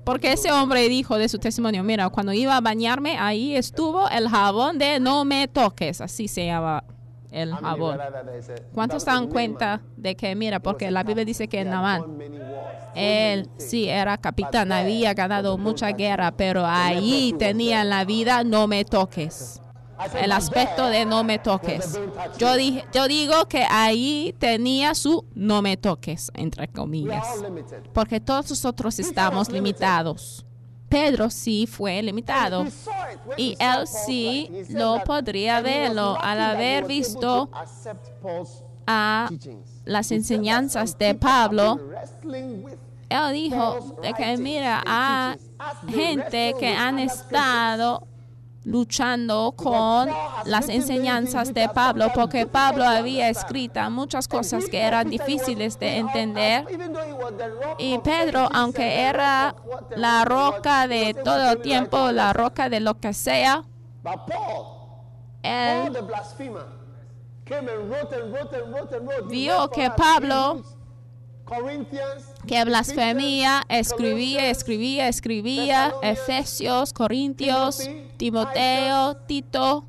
Porque 0.04 0.32
ese 0.32 0.50
hombre 0.50 0.88
dijo 0.88 1.18
de 1.18 1.28
su 1.28 1.38
testimonio, 1.38 1.84
mira, 1.84 2.08
cuando 2.08 2.32
iba 2.32 2.56
a 2.56 2.60
bañarme, 2.60 3.18
ahí 3.18 3.54
estuvo 3.54 4.08
el 4.08 4.28
jabón 4.28 4.78
de 4.78 4.98
no 4.98 5.24
me 5.24 5.46
toques, 5.46 6.00
así 6.00 6.26
se 6.26 6.46
llama 6.46 6.84
el 7.30 7.54
jabón. 7.54 7.98
¿Cuántos 8.72 9.06
a 9.06 9.12
dan 9.12 9.28
cuenta 9.28 9.80
de 9.96 10.16
que, 10.16 10.34
mira, 10.34 10.60
porque 10.60 10.90
la 10.90 11.02
Biblia 11.02 11.24
dice 11.24 11.48
que 11.48 11.64
wars, 11.64 12.04
él 12.94 13.48
sí 13.56 13.88
era 13.88 14.18
capitán, 14.18 14.72
había 14.72 15.14
ganado 15.14 15.56
mucha 15.58 15.92
guerra, 15.92 16.32
pero 16.32 16.66
allí 16.66 17.34
tenía 17.38 17.82
en 17.82 17.90
la 17.90 18.04
vida 18.04 18.44
no 18.44 18.66
me 18.66 18.84
toques. 18.84 19.62
El 20.18 20.32
aspecto 20.32 20.86
de 20.86 21.04
no 21.04 21.24
me 21.24 21.38
toques. 21.38 22.00
Yo 22.38 22.56
dije, 22.56 22.84
yo 22.92 23.06
digo 23.06 23.46
que 23.48 23.66
ahí 23.68 24.34
tenía 24.38 24.94
su 24.94 25.26
no 25.34 25.60
me 25.60 25.76
toques 25.76 26.30
entre 26.34 26.68
comillas, 26.68 27.26
porque 27.92 28.18
todos 28.20 28.50
nosotros 28.50 28.98
estamos 28.98 29.50
limitados. 29.50 30.46
Pedro 30.90 31.30
sí 31.30 31.66
fue 31.66 32.02
limitado. 32.02 32.66
Y 33.36 33.56
él 33.58 33.86
sí 33.86 34.50
lo 34.70 35.02
podría 35.04 35.62
verlo 35.62 36.18
al 36.20 36.40
haber 36.40 36.84
visto 36.84 37.48
a 38.86 39.30
las 39.84 40.10
enseñanzas 40.10 40.98
de 40.98 41.14
Pablo. 41.14 41.80
Él 43.08 43.32
dijo 43.32 43.96
de 44.02 44.12
que 44.12 44.36
mira 44.36 44.82
a 44.84 45.36
gente 45.88 46.54
que 46.58 46.74
han 46.74 46.98
estado 46.98 48.06
luchando 48.64 49.52
con 49.56 50.08
las 50.44 50.68
enseñanzas 50.68 51.54
de 51.54 51.68
Pablo, 51.68 52.10
porque 52.14 52.46
Pablo 52.46 52.84
había 52.84 53.28
escrito 53.28 53.80
muchas 53.90 54.28
cosas 54.28 54.68
que 54.68 54.78
eran 54.78 55.08
difíciles 55.08 55.78
de 55.78 55.96
entender. 55.98 56.66
Y 57.78 57.98
Pedro, 57.98 58.48
aunque 58.52 59.02
era 59.02 59.54
la 59.96 60.24
roca 60.24 60.86
de 60.86 61.14
todo 61.14 61.56
tiempo, 61.56 62.10
la 62.12 62.32
roca 62.32 62.68
de 62.68 62.80
lo 62.80 62.98
que 62.98 63.12
sea, 63.12 63.64
él 65.42 65.96
Vio 69.28 69.70
que 69.70 69.90
Pablo, 69.90 70.62
que 72.46 72.64
blasfemía, 72.64 73.64
escribía, 73.68 74.50
escribía, 74.50 75.08
escribía, 75.08 75.92
Efesios, 76.02 76.92
Corintios, 76.92 77.88
Timoteo, 78.16 79.16
Tito, 79.26 79.84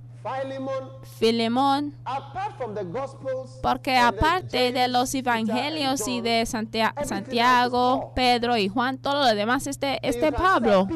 Filemón, 1.20 1.96
apart 2.06 2.56
from 2.58 2.75
the 2.75 2.84
Gospels, 2.84 3.60
porque 3.62 3.98
aparte 3.98 4.72
de 4.72 4.88
los 4.88 5.13
evangelios 5.16 6.08
y 6.08 6.22
de 6.22 6.46
Santiago. 6.46 8.12
Pedro 8.16 8.58
y 8.58 8.68
Juan, 8.68 8.98
todo 8.98 9.25
lo 9.25 9.36
demás 9.36 9.68
este, 9.68 10.00
este 10.08 10.32
Pablo. 10.32 10.88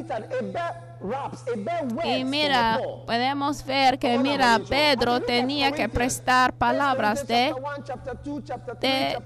Y 2.04 2.24
mira, 2.24 2.80
podemos 3.06 3.64
ver 3.66 3.98
que, 4.00 4.18
mira, 4.20 4.60
Pedro 4.68 5.20
tenía 5.22 5.72
que 5.72 5.88
prestar 5.90 6.54
palabras 6.54 7.26
de, 7.28 7.54
de- 8.82 9.18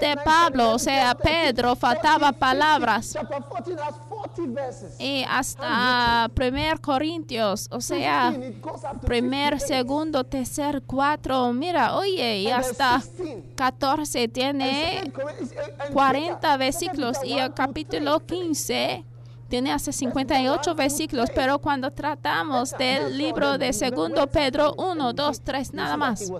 de 0.00 0.16
Pablo, 0.24 0.72
o 0.72 0.78
sea, 0.78 1.14
Pedro 1.14 1.74
faltaba 1.76 2.32
14, 2.32 2.38
palabras. 2.38 3.12
15. 3.12 3.18
Chapter 3.18 3.42
14 3.42 3.82
has 3.82 3.94
40 4.08 4.54
verses. 4.54 5.00
Y 5.00 5.24
hasta 5.28 6.28
primer 6.34 6.80
Corintios, 6.80 7.68
o 7.70 7.80
sea, 7.80 8.30
15, 8.32 8.48
it 8.48 8.60
goes 8.62 8.84
up 8.84 9.00
to 9.00 9.06
primer, 9.06 9.58
58. 9.58 9.66
segundo, 9.66 10.24
tercer, 10.24 10.82
cuatro, 10.86 11.52
mira, 11.52 11.96
oye, 11.96 12.38
y 12.40 12.50
hasta 12.50 12.98
16. 12.98 13.44
14 13.56 14.22
And 14.24 14.32
tiene 14.32 14.90
second 14.98 15.12
Corinthians, 15.12 15.52
uh, 15.52 15.82
and 15.82 15.92
40 15.94 16.40
Peter, 16.40 16.58
versículos 16.58 17.18
y 17.24 17.32
el 17.38 17.46
1 17.46 17.54
capítulo 17.54 18.20
3. 18.20 18.26
15 18.40 19.04
tiene 19.48 19.72
hasta 19.72 19.92
58 19.92 20.74
versículos, 20.74 21.30
pero 21.34 21.58
cuando 21.60 21.92
tratamos 21.92 22.72
del 22.78 23.16
libro 23.16 23.58
de 23.58 23.72
segundo 23.72 24.26
Pedro 24.26 24.74
1, 24.76 25.12
2, 25.12 25.40
3, 25.42 25.74
nada 25.74 25.96
más. 25.96 26.32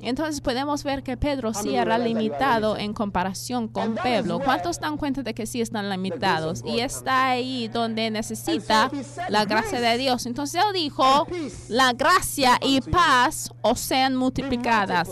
Entonces 0.00 0.40
podemos 0.40 0.84
ver 0.84 1.02
que 1.02 1.16
Pedro 1.16 1.52
sí 1.54 1.74
era 1.74 1.98
limitado 1.98 2.76
en 2.76 2.92
comparación 2.92 3.68
con 3.68 3.96
where 4.04 4.22
¿Cuántos 4.44 4.80
dan 4.80 4.96
cuenta 4.96 5.22
de 5.22 5.34
que 5.34 5.46
sí 5.46 5.60
están 5.60 5.90
limitados? 5.90 6.62
Y 6.64 6.80
está 6.80 7.28
ahí 7.28 7.68
donde 7.68 8.10
necesita 8.10 8.90
la 9.28 9.44
gracia 9.44 9.80
de 9.80 9.86
"Grace 9.86 9.98
Dios. 9.98 10.26
Entonces 10.26 10.62
él 10.64 10.72
dijo, 10.72 11.26
la 11.68 11.92
gracia 11.92 12.58
y 12.62 12.80
paz 12.80 13.52
os 13.62 13.80
sean 13.80 14.16
multiplicadas, 14.16 15.08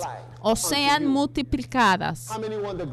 o 0.46 0.56
sean 0.56 1.02
you." 1.02 1.08
multiplicadas. 1.08 2.28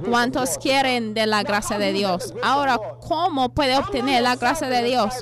¿Cuántos 0.10 0.58
quieren 0.58 1.14
de 1.14 1.28
la 1.28 1.44
gracia 1.44 1.78
de 1.78 1.94
Dios? 1.94 2.34
Ahora, 2.42 2.80
¿cómo 3.08 3.50
puede 3.50 3.78
obtener 3.78 4.24
la 4.24 4.36
gracia 4.36 4.68
de 4.70 4.84
Dios? 4.84 5.14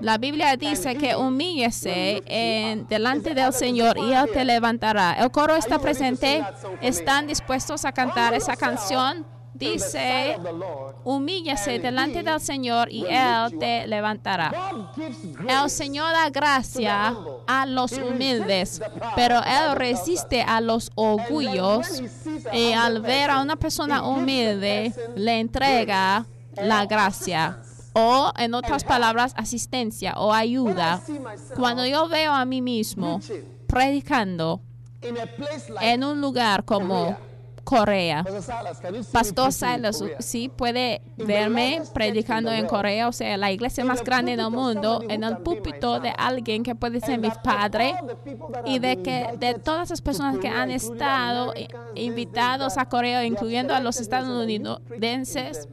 La 0.00 0.18
Biblia 0.18 0.56
dice 0.56 0.96
que 0.96 1.16
humíllese 1.16 2.22
en, 2.26 2.86
delante 2.88 3.34
del 3.34 3.52
Señor 3.52 3.96
y 3.98 4.12
Él 4.12 4.28
te 4.32 4.44
levantará. 4.44 5.14
El 5.14 5.30
coro 5.30 5.56
está 5.56 5.78
presente. 5.78 6.44
¿Están 6.80 7.26
dispuestos 7.26 7.84
a 7.84 7.92
cantar 7.92 8.34
esa 8.34 8.56
canción? 8.56 9.33
Dice, 9.54 10.34
and 10.34 11.82
delante 11.82 12.22
del 12.22 12.40
Señor 12.40 12.90
y 12.90 13.04
Él 13.08 13.58
te 13.58 13.86
levantará. 13.86 14.52
El 15.48 15.70
Señor 15.70 16.12
da 16.12 16.28
gracia 16.30 17.16
a 17.46 17.66
los 17.66 17.92
humildes, 17.92 18.82
pero 19.14 19.40
Él 19.42 19.76
resiste 19.76 20.42
a 20.42 20.60
los 20.60 20.90
orgullos 20.94 22.02
y 22.52 22.72
al 22.72 23.00
ver 23.00 23.30
a 23.30 23.40
una 23.40 23.56
persona 23.56 24.06
humilde 24.06 24.92
le 25.16 25.40
entrega 25.40 26.26
la 26.56 26.86
gracia. 26.86 27.60
o, 27.96 28.32
en 28.36 28.54
otras 28.54 28.82
palabras, 28.82 29.34
asistencia 29.36 30.14
o 30.16 30.32
ayuda. 30.32 31.00
Cuando 31.54 31.86
yo 31.86 32.08
veo 32.08 32.32
a 32.32 32.44
mí 32.44 32.60
mismo 32.60 33.20
predicando 33.68 34.60
en 35.80 36.02
un 36.02 36.20
lugar 36.20 36.64
como 36.64 37.16
Corea, 37.64 38.24
Pastor 39.12 39.52
Silas, 39.52 40.04
sí 40.18 40.50
puede 40.54 41.00
verme 41.16 41.82
predicando 41.92 42.52
en 42.52 42.66
Corea, 42.66 43.08
o 43.08 43.12
sea, 43.12 43.36
la 43.36 43.50
iglesia 43.50 43.84
más 43.84 44.04
grande 44.04 44.36
del 44.36 44.50
mundo, 44.50 45.02
en 45.08 45.24
el 45.24 45.38
púlpito 45.38 45.98
de 45.98 46.10
alguien 46.16 46.62
que 46.62 46.74
puede 46.74 47.00
ser 47.00 47.18
mi 47.18 47.30
padre 47.42 47.94
y 48.64 48.78
de 48.78 49.02
que 49.02 49.28
de 49.38 49.54
todas 49.54 49.90
las 49.90 50.02
personas 50.02 50.38
que 50.38 50.48
han 50.48 50.70
estado 50.70 51.54
invitados 51.94 52.76
a 52.76 52.88
Corea, 52.88 53.24
incluyendo 53.24 53.74
a 53.74 53.80
los 53.80 53.98
estadounidenses, 53.98 55.68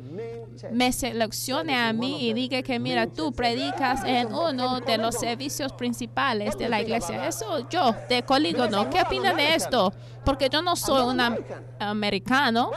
me 0.71 0.91
seleccione 0.91 1.75
a 1.77 1.91
mí 1.93 2.27
y 2.29 2.33
diga 2.33 2.61
que 2.61 2.79
mira, 2.79 3.07
tú 3.07 3.31
predicas 3.31 4.03
en 4.05 4.33
uno 4.33 4.79
de 4.81 4.97
los 4.97 5.15
servicios 5.15 5.73
principales 5.73 6.57
de 6.57 6.69
la 6.69 6.81
iglesia. 6.81 7.27
Eso 7.27 7.67
yo, 7.69 7.95
de 8.09 8.23
Colígono, 8.23 8.89
¿qué 8.89 9.01
opina 9.01 9.33
de 9.33 9.55
esto? 9.55 9.93
Porque 10.25 10.49
yo 10.49 10.61
no 10.61 10.75
soy 10.75 11.03
un 11.03 11.19
am- 11.19 11.37
americano. 11.79 12.71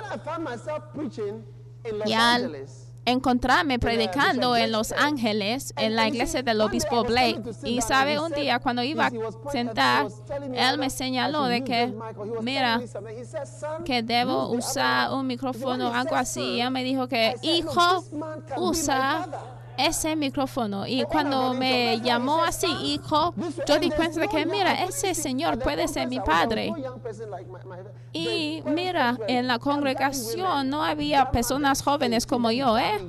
Y 2.07 2.13
al 2.13 2.67
encontrarme 3.07 3.79
predicando 3.79 4.57
en 4.57 4.73
Los 4.73 4.93
Ángeles, 4.93 5.75
en 5.77 5.95
la 5.95 6.09
iglesia 6.09 6.43
del 6.43 6.61
obispo 6.61 7.05
Blake, 7.05 7.43
y 7.65 7.81
sabe, 7.81 8.19
un 8.19 8.33
día 8.33 8.59
cuando 8.59 8.83
iba 8.83 9.07
a 9.07 9.51
sentar, 9.51 10.07
él 10.55 10.79
me 10.79 10.91
señaló 10.91 11.45
de 11.45 11.63
que, 11.65 11.93
mira, 12.41 12.81
que 13.85 14.03
debo 14.03 14.49
usar 14.49 15.13
un 15.13 15.27
micrófono, 15.27 15.93
algo 15.93 16.17
así, 16.17 16.43
y 16.43 16.61
él 16.61 16.71
me 16.71 16.85
dijo 16.85 17.09
que, 17.09 17.37
hijo, 17.43 18.05
usa 18.57 19.29
ese 19.77 20.17
micrófono. 20.17 20.87
Y 20.87 21.05
cuando 21.05 21.55
me 21.55 22.01
llamó 22.01 22.43
así, 22.43 22.67
hijo, 22.83 23.35
yo 23.67 23.79
di 23.79 23.91
cuenta 23.91 24.21
de 24.21 24.29
que, 24.29 24.47
mira, 24.47 24.85
ese 24.85 25.15
señor 25.15 25.59
puede 25.59 25.89
ser 25.89 26.09
mi 26.09 26.21
padre. 26.21 26.73
Y 28.13 28.63
mira, 28.67 29.19
en 29.27 29.47
la 29.47 29.59
congregación 29.59 30.69
no 30.71 30.85
había 30.85 31.31
personas 31.31 31.83
jóvenes 31.83 32.27
como 32.27 32.51
yo, 32.51 32.79
¿eh? 32.79 33.01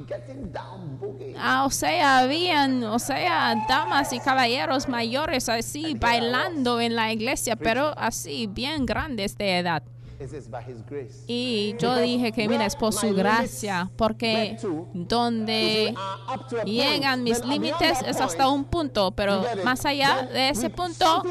Ah, 1.38 1.66
o 1.66 1.70
sea, 1.70 2.20
habían, 2.20 2.84
o 2.84 3.00
sea, 3.00 3.56
damas 3.68 4.14
y 4.14 4.20
caballeros 4.20 4.88
mayores 4.88 5.50
así 5.50 5.96
bailando 5.96 6.80
en 6.80 6.96
la 6.96 7.12
iglesia, 7.12 7.56
pero 7.56 7.94
así 7.98 8.48
bien 8.48 8.86
grandes 8.86 9.38
de 9.38 9.60
edad. 9.60 9.84
Y 11.28 11.76
yo 11.80 11.96
dije 11.98 12.32
que 12.32 12.48
mira, 12.48 12.66
es 12.66 12.76
por 12.76 12.94
su 12.94 13.14
gracia, 13.14 13.90
porque 13.98 14.58
donde 14.94 15.94
llegan 16.66 17.24
mis 17.24 17.44
límites 17.46 18.02
es 18.06 18.20
hasta 18.20 18.50
un 18.50 18.66
punto, 18.66 19.12
pero 19.12 19.44
más 19.64 19.86
allá 19.86 20.28
de 20.32 20.50
ese 20.50 20.70
punto, 20.70 21.24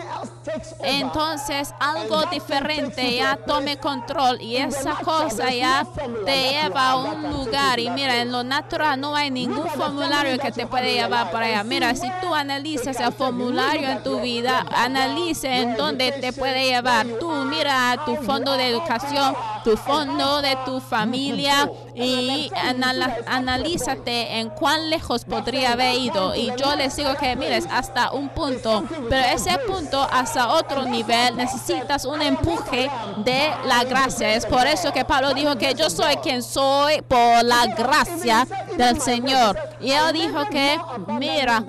entonces 0.82 1.74
algo 1.80 2.24
diferente 2.26 3.16
ya 3.16 3.36
tome 3.36 3.78
control 3.78 4.40
y 4.40 4.56
esa 4.56 4.94
cosa 4.96 5.50
ya 5.52 5.86
te 6.24 6.50
lleva 6.50 6.90
a 6.90 6.96
un 6.96 7.30
lugar 7.30 7.78
y 7.78 7.90
mira, 7.90 8.20
en 8.20 8.32
lo 8.32 8.44
natural 8.44 9.00
no 9.00 9.14
hay 9.14 9.30
ningún 9.30 9.66
formulario 9.68 10.38
que 10.38 10.52
te 10.52 10.66
puede 10.66 10.94
llevar 10.94 11.30
para 11.30 11.46
allá. 11.46 11.64
Mira, 11.64 11.94
si 11.94 12.08
tú 12.20 12.34
analizas 12.34 12.98
el 13.00 13.12
formulario 13.12 13.88
en 13.88 14.02
tu 14.02 14.20
vida, 14.20 14.64
analice 14.74 15.62
en 15.62 15.76
dónde 15.76 16.12
te 16.12 16.32
puede 16.32 16.66
llevar. 16.66 17.06
Tú 17.18 17.30
mira 17.44 18.02
tu 18.04 18.16
fondo 18.16 18.56
de 18.56 18.72
educación, 18.84 19.34
tu 19.64 19.76
fondo 19.76 20.42
de 20.42 20.56
tu 20.66 20.78
familia 20.80 21.70
y 21.94 22.50
anala- 22.54 23.16
analízate 23.26 24.38
en 24.38 24.50
cuán 24.50 24.90
lejos 24.90 25.24
podría 25.24 25.72
haber 25.72 25.94
ido. 25.96 26.34
Y 26.34 26.52
yo 26.56 26.76
les 26.76 26.94
digo 26.96 27.14
que 27.16 27.34
mires 27.34 27.66
hasta 27.70 28.12
un 28.12 28.28
punto, 28.28 28.84
pero 29.08 29.24
ese 29.26 29.58
punto 29.66 30.06
hasta 30.12 30.48
otro 30.48 30.82
nivel 30.84 31.36
necesitas 31.36 32.04
un 32.04 32.20
empuje 32.20 32.90
de 33.18 33.50
la 33.64 33.84
gracia. 33.84 34.34
Es 34.34 34.44
por 34.46 34.66
eso 34.66 34.92
que 34.92 35.04
Pablo 35.04 35.32
dijo 35.34 35.56
que 35.56 35.74
yo 35.74 35.88
soy 35.88 36.16
quien 36.16 36.42
soy 36.42 37.00
por 37.02 37.42
la 37.42 37.66
gracia 37.66 38.46
del 38.76 39.00
Señor. 39.00 39.58
Y 39.80 39.90
él 39.92 40.12
dijo 40.12 40.44
que, 40.50 40.78
mira, 41.08 41.64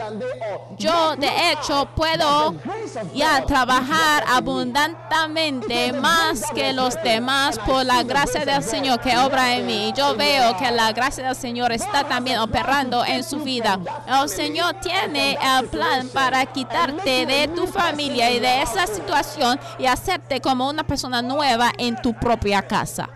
yo 0.78 1.15
de 1.15 1.52
hecho 1.52 1.88
puedo 1.96 2.56
ya 3.13 3.41
trabajar 3.46 4.24
abundantemente 4.28 5.93
más 5.93 6.43
que 6.54 6.74
los 6.74 7.02
demás 7.04 7.58
la 7.86 8.04
gracia 8.04 8.45
del 8.45 8.63
Señor 8.63 9.00
que 9.00 9.17
obra 9.17 9.56
en 9.56 9.65
mí. 9.65 9.93
Yo 9.95 10.15
veo 10.15 10.58
que 10.58 10.71
la 10.71 10.91
gracia 10.91 11.26
del 11.28 11.36
Señor 11.36 11.71
está 11.71 12.04
también 12.04 12.39
operando 12.39 13.06
en 13.06 13.24
su 13.24 13.39
vida. 13.39 13.80
El 14.08 14.28
Señor 14.28 14.76
tiene 14.82 15.38
el 15.41 15.67
plan 15.67 16.10
para 16.10 16.45
quitarte 16.45 17.26
de 17.26 17.48
tu 17.50 17.67
familia 17.67 18.32
y 18.32 18.39
de 18.39 18.62
esa 18.62 18.88
situación 18.88 19.60
y 19.78 19.86
hacerte 19.86 20.41
como 20.41 20.69
una 20.69 20.86
persona 20.86 21.21
nueva 21.21 21.71
en 21.78 21.95
tu 22.02 22.13
propia 22.13 22.62
casa. 22.62 23.10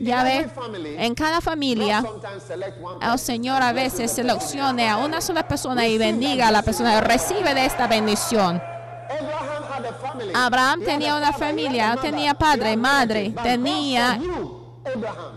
Ya 0.00 0.22
ve, 0.22 0.50
en 0.98 1.14
cada 1.14 1.40
familia 1.40 2.04
el 3.00 3.18
Señor 3.18 3.62
a 3.62 3.72
veces 3.72 4.10
seleccione 4.10 4.88
a 4.88 4.98
una 4.98 5.20
sola 5.20 5.46
persona 5.46 5.86
y 5.86 5.96
bendiga 5.96 6.48
a 6.48 6.50
la 6.50 6.62
persona, 6.62 7.00
recibe 7.00 7.54
de 7.54 7.64
esta 7.64 7.86
bendición. 7.86 8.60
Abraham 10.34 10.80
tenía 10.84 11.16
una 11.16 11.32
familia, 11.32 11.96
tenía 12.00 12.34
padre, 12.34 12.76
madre, 12.76 13.34
tenía 13.42 14.18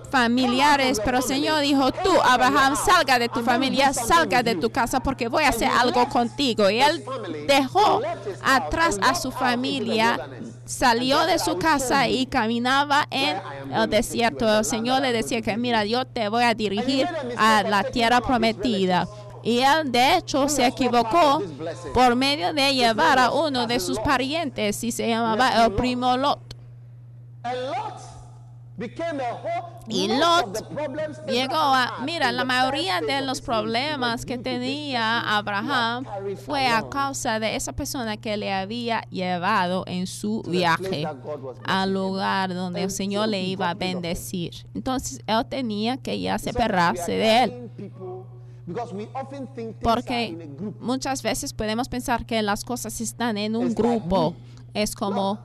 familiares, 0.10 1.00
pero 1.04 1.18
el 1.18 1.24
Señor 1.24 1.62
dijo, 1.62 1.92
tú, 1.92 2.12
Abraham, 2.24 2.76
salga 2.76 3.20
de 3.20 3.30
tu 3.30 3.42
familia, 3.42 3.94
salga 3.94 4.44
de 4.44 4.56
tu 4.56 4.70
casa 4.70 5.00
porque 5.00 5.28
voy 5.28 5.44
a 5.44 5.50
hacer 5.50 5.70
algo 5.70 6.08
contigo. 6.10 6.70
Y 6.70 6.82
él 6.82 7.04
dejó 7.48 8.02
atrás 8.44 9.00
a 9.02 9.16
su 9.16 9.32
familia, 9.32 10.20
salió 10.66 11.26
de 11.26 11.40
su 11.40 11.58
casa 11.58 12.08
y 12.08 12.26
caminaba 12.26 13.08
en 13.12 13.38
el 13.74 13.90
desierto. 13.90 14.60
El 14.60 14.66
Señor 14.66 15.02
le 15.02 15.12
decía 15.12 15.42
que, 15.42 15.56
mira, 15.58 15.86
yo 15.86 16.06
te 16.06 16.28
voy 16.30 16.44
a 16.44 16.54
dirigir 16.54 17.08
a 17.38 17.64
la 17.64 17.84
tierra 17.84 18.22
prometida. 18.22 19.08
Y 19.44 19.60
él, 19.60 19.92
de 19.92 20.18
hecho, 20.18 20.50
se 20.50 20.66
equivocó 20.66 21.42
por 21.94 22.16
medio 22.16 22.54
de 22.54 22.74
llevar 22.74 23.20
a 23.20 23.32
uno 23.32 23.68
de 23.68 23.80
sus 23.80 24.00
parientes 24.00 24.84
y 24.84 24.92
se 24.92 25.08
llamaba 25.08 25.66
el 25.66 25.74
primo 25.74 26.18
Lot. 26.18 26.56
Y 29.88 30.08
Lot 30.08 31.26
llegó 31.28 31.56
a, 31.56 31.98
mira, 32.06 32.32
la 32.32 32.46
mayoría 32.46 33.02
de 33.02 33.22
los 33.22 33.42
problemas 33.42 34.26
que 34.26 34.38
tenía 34.38 35.38
Abraham 35.38 36.06
fue 36.46 36.68
a 36.68 36.88
causa 36.88 37.40
de 37.40 37.56
esa 37.56 37.74
persona 37.74 38.16
que 38.16 38.38
le 38.38 38.54
había 38.54 39.02
llevado 39.10 39.84
en 39.86 40.08
su 40.08 40.44
viaje 40.44 41.06
al 41.66 41.94
lugar 41.94 42.54
donde 42.54 42.84
el 42.84 42.92
Señor 42.92 43.28
le 43.28 43.42
iba 43.42 43.70
a 43.70 43.74
bendecir. 43.74 44.66
Entonces 44.74 45.22
él 45.28 45.46
tenía 45.50 45.98
que 45.98 46.20
ya 46.20 46.38
separarse 46.38 47.12
de 47.12 47.44
él. 47.44 47.72
Porque 49.82 50.50
muchas 50.80 51.24
veces 51.24 51.54
podemos 51.54 51.90
pensar 51.90 52.26
que 52.26 52.42
las 52.42 52.64
cosas 52.64 53.02
están 53.02 53.38
en 53.38 53.56
un 53.56 53.74
grupo. 53.74 54.36
Es 54.74 54.96
como 54.96 55.40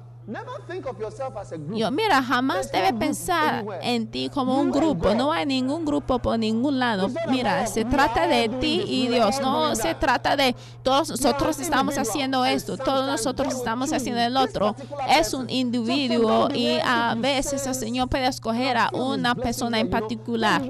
yo, 1.74 1.90
mira, 1.90 2.22
jamás 2.22 2.72
debe 2.72 2.94
pensar 2.94 3.64
en 3.82 4.06
ti 4.06 4.30
como 4.32 4.58
un 4.58 4.70
grupo. 4.70 5.14
No 5.14 5.32
hay 5.32 5.44
ningún 5.44 5.84
grupo 5.84 6.18
por 6.18 6.38
ningún 6.38 6.78
lado. 6.78 7.10
Mira, 7.28 7.66
se 7.66 7.84
trata 7.84 8.26
de 8.26 8.48
ti 8.48 8.84
y 8.86 9.08
Dios. 9.08 9.40
No 9.40 9.74
se 9.74 9.94
trata 9.94 10.36
de 10.36 10.56
todos 10.82 11.10
nosotros 11.10 11.58
estamos 11.58 11.98
haciendo 11.98 12.44
esto, 12.44 12.78
todos 12.78 13.06
nosotros 13.06 13.54
estamos 13.54 13.92
haciendo 13.92 14.20
el 14.22 14.36
otro. 14.36 14.74
Es 15.08 15.34
un 15.34 15.50
individuo 15.50 16.48
y 16.54 16.78
a 16.82 17.14
veces 17.16 17.66
el 17.66 17.74
Señor 17.74 18.08
puede 18.08 18.26
escoger 18.26 18.78
a 18.78 18.90
una 18.92 19.34
persona 19.34 19.78
en 19.78 19.90
particular. 19.90 20.62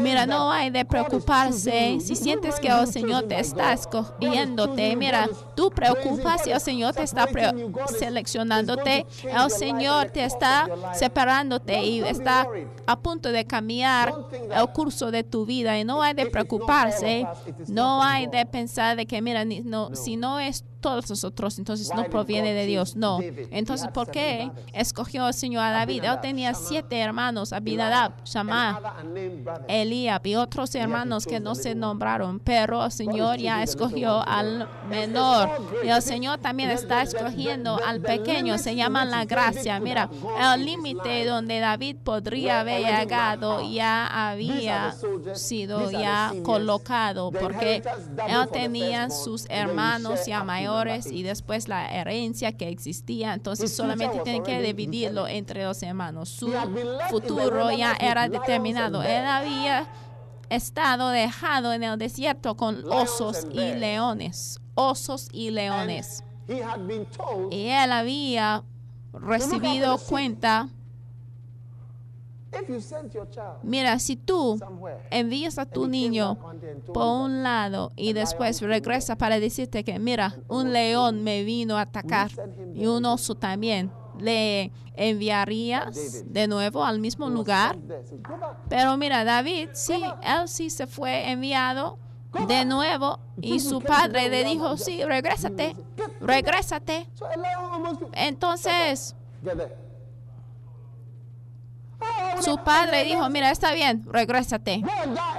Mira, 0.00 0.26
no 0.26 0.52
hay 0.52 0.68
de 0.70 0.84
preocuparse. 0.84 1.98
Si 2.00 2.16
sientes 2.16 2.56
que 2.60 2.68
el 2.68 2.86
Señor 2.86 3.24
te 3.24 3.40
está 3.40 3.72
escogiéndote, 3.72 4.94
mira, 4.96 5.26
tú 5.54 5.70
preocupas 5.70 6.42
si 6.42 6.50
el 6.50 6.60
Señor 6.60 6.94
te 6.94 7.02
está 7.02 7.26
seleccionando 7.98 8.73
el 8.82 9.50
Señor 9.50 10.10
te 10.10 10.24
está 10.24 10.66
separándote 10.92 11.82
y 11.82 12.00
está 12.00 12.46
a 12.86 12.98
punto 12.98 13.32
de 13.32 13.44
cambiar 13.44 14.14
el 14.54 14.68
curso 14.68 15.10
de 15.10 15.24
tu 15.24 15.46
vida. 15.46 15.78
Y 15.78 15.84
no 15.84 16.02
hay 16.02 16.14
de 16.14 16.26
preocuparse, 16.26 17.26
no 17.68 18.02
hay 18.02 18.26
de 18.26 18.44
pensar 18.46 18.96
de 18.96 19.06
que 19.06 19.20
mira, 19.22 19.44
no, 19.44 19.94
si 19.94 20.16
no 20.16 20.40
es 20.40 20.64
todos 20.84 21.08
los 21.08 21.24
otros, 21.24 21.58
entonces 21.58 21.90
no 21.96 22.04
proviene 22.04 22.52
de 22.52 22.66
Dios. 22.66 22.94
No. 22.94 23.18
Entonces, 23.50 23.88
¿por 23.88 24.10
qué 24.10 24.50
escogió 24.74 25.26
el 25.26 25.32
Señor 25.32 25.64
a 25.64 25.70
David? 25.70 26.04
Él 26.04 26.20
tenía 26.20 26.52
siete 26.52 26.98
hermanos, 26.98 27.54
Abinadab, 27.54 28.12
Shammah, 28.26 28.80
Eliab 29.66 30.26
y 30.26 30.34
otros 30.34 30.74
hermanos 30.74 31.24
que 31.24 31.40
no 31.40 31.54
se 31.54 31.74
nombraron, 31.74 32.38
pero 32.38 32.84
el 32.84 32.92
Señor 32.92 33.38
ya 33.38 33.62
escogió 33.62 34.22
al 34.28 34.68
menor. 34.86 35.48
Y 35.82 35.88
el 35.88 36.02
Señor 36.02 36.36
también 36.40 36.68
está 36.68 37.00
escogiendo 37.00 37.80
al 37.82 38.02
pequeño, 38.02 38.58
se 38.58 38.76
llama 38.76 39.06
la 39.06 39.24
gracia. 39.24 39.80
Mira, 39.80 40.10
el 40.52 40.66
límite 40.66 41.24
donde 41.24 41.60
David 41.60 41.96
podría 42.04 42.60
haber 42.60 42.82
llegado 42.82 43.62
ya 43.72 44.28
había 44.28 44.94
sido 45.32 45.90
ya 45.90 46.30
colocado 46.42 47.30
porque 47.30 47.82
él 48.28 48.48
tenía 48.52 49.08
sus 49.08 49.46
hermanos 49.48 50.26
ya 50.26 50.44
mayores 50.44 50.73
y 51.10 51.22
después 51.22 51.68
la 51.68 51.88
herencia 51.88 52.52
que 52.52 52.68
existía, 52.68 53.34
entonces 53.34 53.74
solamente 53.74 54.20
tiene 54.20 54.42
que 54.42 54.60
dividirlo 54.60 55.26
entre 55.28 55.64
los 55.64 55.82
hermanos. 55.82 56.28
Su 56.28 56.52
futuro 57.10 57.70
ya 57.70 57.96
era 58.00 58.28
determinado. 58.28 59.02
Él 59.02 59.24
había 59.26 59.86
estado 60.50 61.08
dejado 61.08 61.72
en 61.72 61.82
el 61.82 61.98
desierto 61.98 62.56
con 62.56 62.84
osos 62.90 63.46
y 63.50 63.74
leones, 63.74 64.60
osos 64.74 65.28
y 65.32 65.50
leones. 65.50 66.24
Y 67.50 67.66
él 67.68 67.92
había 67.92 68.62
recibido 69.12 69.98
cuenta 69.98 70.68
Mira, 73.62 73.98
si 73.98 74.16
tú 74.16 74.58
envías 75.10 75.58
a 75.58 75.66
tu 75.66 75.86
niño 75.86 76.38
por 76.92 77.06
un 77.06 77.42
lado 77.42 77.92
y 77.96 78.12
después 78.12 78.60
regresa 78.60 79.16
para 79.16 79.40
decirte 79.40 79.84
que, 79.84 79.98
mira, 79.98 80.36
un 80.48 80.72
león 80.72 81.22
me 81.22 81.44
vino 81.44 81.76
a 81.76 81.82
atacar 81.82 82.30
y 82.74 82.86
un 82.86 83.04
oso 83.04 83.34
también, 83.34 83.90
le 84.18 84.70
enviarías 84.96 86.24
de 86.26 86.46
nuevo 86.46 86.84
al 86.84 87.00
mismo 87.00 87.28
lugar. 87.28 87.76
Pero 88.68 88.96
mira, 88.96 89.24
David, 89.24 89.70
sí, 89.72 90.02
él 90.22 90.48
sí 90.48 90.70
se 90.70 90.86
fue 90.86 91.30
enviado 91.30 91.98
de 92.48 92.64
nuevo 92.64 93.18
y 93.40 93.60
su 93.60 93.80
padre 93.80 94.28
le 94.28 94.44
dijo, 94.44 94.76
sí, 94.76 95.04
regrésate, 95.04 95.76
regrésate. 96.20 97.08
Entonces, 98.12 99.14
su 102.40 102.58
padre 102.58 103.04
dijo, 103.04 103.28
mira, 103.30 103.50
está 103.50 103.72
bien, 103.72 104.04
regrésate. 104.06 104.82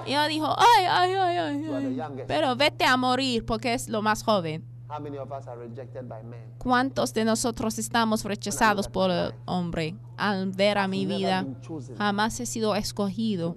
Y 0.06 0.14
él 0.14 0.30
dijo, 0.30 0.56
ay, 0.58 0.86
ay, 0.90 1.14
ay, 1.14 1.38
ay, 1.38 2.24
pero 2.28 2.56
vete 2.56 2.86
a 2.86 2.98
morir 2.98 3.46
porque 3.46 3.74
es 3.74 3.90
lo 3.90 4.02
más 4.02 4.24
joven. 4.24 4.64
¿Cuántos 6.58 7.14
de 7.14 7.26
nosotros 7.26 7.80
estamos 7.80 8.24
rechazados 8.24 8.88
por 8.88 9.10
el 9.10 9.34
hombre 9.46 9.96
al 10.18 10.52
ver 10.52 10.78
a 10.78 10.88
mi 10.88 11.06
vida? 11.06 11.46
Jamás 11.98 12.40
he 12.40 12.46
sido 12.46 12.76
escogido 12.76 13.56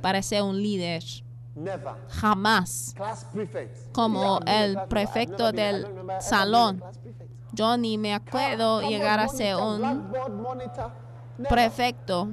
para 0.00 0.22
ser 0.22 0.42
un 0.42 0.60
líder. 0.60 1.02
Jamás. 2.08 2.94
Como 3.92 4.40
el 4.46 4.78
prefecto 4.88 5.52
del 5.52 5.86
salón. 6.20 6.82
Yo 7.52 7.76
ni 7.76 7.98
me 7.98 8.14
acuerdo 8.14 8.80
llegar 8.80 9.20
a 9.20 9.28
ser 9.28 9.56
un 9.56 10.10
prefecto, 11.48 12.28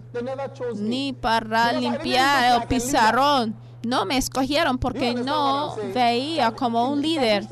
ni 0.76 1.14
para 1.14 1.74
limpiar 1.74 2.62
el 2.62 2.68
pizarrón. 2.68 3.56
No 3.84 4.06
me 4.06 4.18
escogieron 4.18 4.78
porque 4.78 5.14
no 5.14 5.76
veía 5.94 6.52
como 6.52 6.90
un 6.90 7.02
líder. 7.02 7.48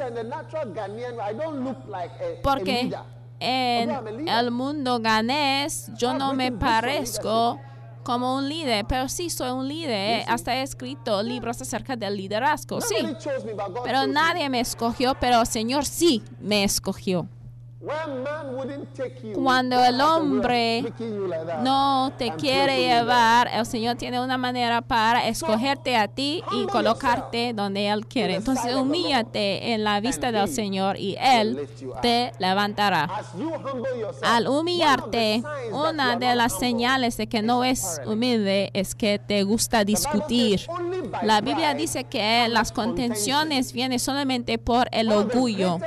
Porque 2.44 2.92
en 3.40 4.28
el 4.28 4.52
mundo 4.52 5.00
ganés 5.00 5.90
yo 5.96 6.14
no 6.14 6.34
me 6.34 6.52
parezco 6.52 7.60
como 8.04 8.36
un 8.36 8.48
líder, 8.48 8.86
pero 8.88 9.10
sí 9.10 9.30
soy 9.30 9.52
un 9.52 9.68
líder. 9.68 10.24
Hasta 10.28 10.56
he 10.56 10.62
escrito 10.62 11.22
libros 11.24 11.62
acerca 11.62 11.96
del 11.96 12.16
liderazgo, 12.16 12.80
sí. 12.82 12.96
Pero 13.84 14.08
nadie 14.08 14.50
me 14.50 14.60
escogió, 14.60 15.16
pero 15.20 15.42
el 15.42 15.48
Señor 15.48 15.86
sí 15.86 16.24
me 16.40 16.64
escogió. 16.64 17.28
Cuando 19.36 19.86
el 19.86 20.02
hombre 20.02 20.94
no 21.62 22.12
te 22.18 22.32
quiere 22.32 22.80
llevar, 22.80 23.48
el 23.54 23.66
Señor 23.68 23.96
tiene 23.98 24.20
una 24.20 24.38
manera 24.38 24.82
para 24.82 25.28
escogerte 25.28 25.96
a 25.96 26.08
ti 26.08 26.44
y 26.52 26.66
colocarte 26.66 27.54
donde 27.54 27.88
Él 27.88 28.08
quiere. 28.08 28.36
Entonces 28.36 28.74
humíllate 28.74 29.74
en 29.74 29.84
la 29.84 30.00
vista 30.00 30.32
del 30.32 30.48
Señor 30.48 30.98
y 30.98 31.18
Él 31.20 31.70
te 32.02 32.32
levantará. 32.40 33.10
Al 34.24 34.48
humillarte, 34.48 35.44
una 35.72 36.16
de 36.16 36.34
las 36.36 36.58
señales 36.58 37.16
de 37.18 37.28
que 37.28 37.44
no 37.44 37.64
es 37.64 38.02
humilde 38.08 38.72
es 38.74 38.96
que 38.96 39.20
te 39.20 39.44
gusta 39.44 39.84
discutir. 39.84 40.62
La 41.22 41.42
Biblia 41.42 41.76
dice 41.76 42.06
que 42.06 42.48
las 42.50 42.72
contenciones 42.72 43.72
vienen 43.72 44.00
solamente 44.00 44.58
por 44.58 44.88
el 44.92 45.12
orgullo. 45.12 45.80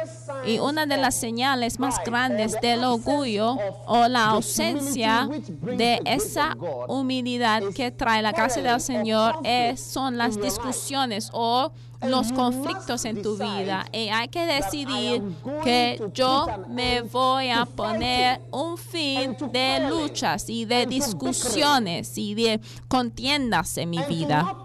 Y 0.45 0.59
una 0.59 0.87
de 0.87 0.97
las 0.97 1.15
señales 1.15 1.79
más 1.79 1.97
grandes 2.05 2.61
del 2.61 2.85
orgullo 2.85 3.57
o 3.87 4.09
la 4.09 4.27
ausencia 4.27 5.29
de 5.63 6.01
esa 6.05 6.57
humildad 6.89 7.63
que 7.75 7.91
trae 7.91 8.23
la 8.23 8.33
gracia 8.33 8.63
del 8.63 8.81
Señor 8.81 9.37
es, 9.45 9.81
son 9.81 10.17
las 10.17 10.41
discusiones 10.41 11.31
o 11.33 11.73
los 12.03 12.33
conflictos 12.33 13.05
en 13.05 13.23
tu 13.23 13.37
vida 13.37 13.85
y 13.93 14.09
hay 14.09 14.29
que 14.29 14.47
decidir 14.47 15.23
que 15.63 16.03
yo 16.15 16.47
me 16.69 17.03
voy 17.03 17.51
a 17.51 17.67
poner 17.67 18.41
un 18.51 18.79
fin 18.79 19.37
de 19.53 19.89
luchas 19.89 20.49
y 20.49 20.65
de 20.65 20.87
discusiones 20.87 22.17
y 22.17 22.35
de 22.35 22.61
contiendas 22.89 23.77
en 23.77 23.91
mi 23.91 24.03
vida 24.05 24.57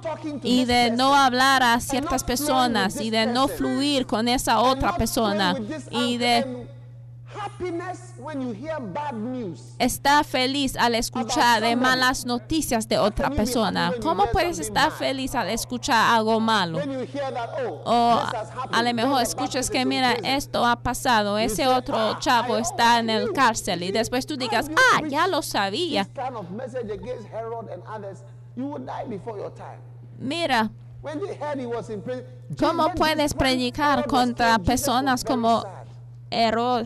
y 0.44 0.66
de 0.66 0.92
no 0.92 1.14
hablar 1.16 1.62
a 1.64 1.80
ciertas 1.80 2.24
personas 2.24 3.00
y 3.02 3.10
de 3.10 3.26
no 3.26 3.48
fluir 3.48 4.06
con 4.06 4.28
esa 4.28 4.62
otra 4.62 4.96
persona 4.96 5.56
y 5.92 6.18
de 6.18 6.68
Está 9.80 10.24
feliz 10.24 10.76
al 10.76 10.96
escuchar 10.96 11.62
de 11.62 11.76
malas 11.76 12.26
noticias 12.26 12.88
de 12.88 12.98
otra 12.98 13.30
persona. 13.30 13.94
¿Cómo 14.02 14.26
puedes 14.32 14.60
estar 14.60 14.92
feliz 14.92 15.36
al 15.36 15.50
escuchar 15.50 16.16
algo 16.16 16.40
malo? 16.40 16.80
Oh, 17.86 17.92
o 17.92 18.22
a 18.72 18.84
lo 18.84 18.94
mejor 18.94 19.22
escuchas 19.22 19.70
que, 19.70 19.86
mira, 19.86 20.14
esto 20.24 20.66
ha 20.66 20.76
pasado, 20.76 21.38
ese 21.38 21.68
otro 21.68 22.18
chavo 22.20 22.58
está 22.58 23.00
en 23.00 23.10
el 23.10 23.32
cárcel. 23.34 23.84
Y 23.84 23.92
después 23.92 24.26
tú 24.26 24.38
digas, 24.38 24.70
ah, 24.70 25.02
ya 25.08 25.28
lo 25.28 25.42
sabía. 25.42 26.08
Mira, 30.18 30.72
¿cómo 32.58 32.94
puedes 32.96 33.34
predicar 33.34 34.08
contra 34.08 34.58
personas 34.60 35.24
como 35.24 35.64
error. 36.36 36.86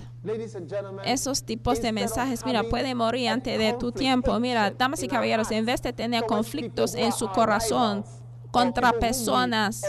Esos 1.04 1.44
tipos 1.44 1.82
de 1.82 1.92
mensajes, 1.92 2.46
mira, 2.46 2.64
puede 2.64 2.94
morir 2.96 3.30
antes 3.30 3.58
de 3.58 3.74
tu 3.74 3.92
tiempo. 3.92 4.40
Mira, 4.40 4.72
damas 4.72 5.04
y 5.04 5.08
caballeros, 5.08 5.52
en 5.52 5.66
vez 5.66 5.82
de 5.82 5.94
tener 5.94 6.24
conflictos 6.26 6.96
en 6.96 7.12
su 7.12 7.28
corazón 7.30 8.06
contra 8.52 8.94
personas 8.94 9.82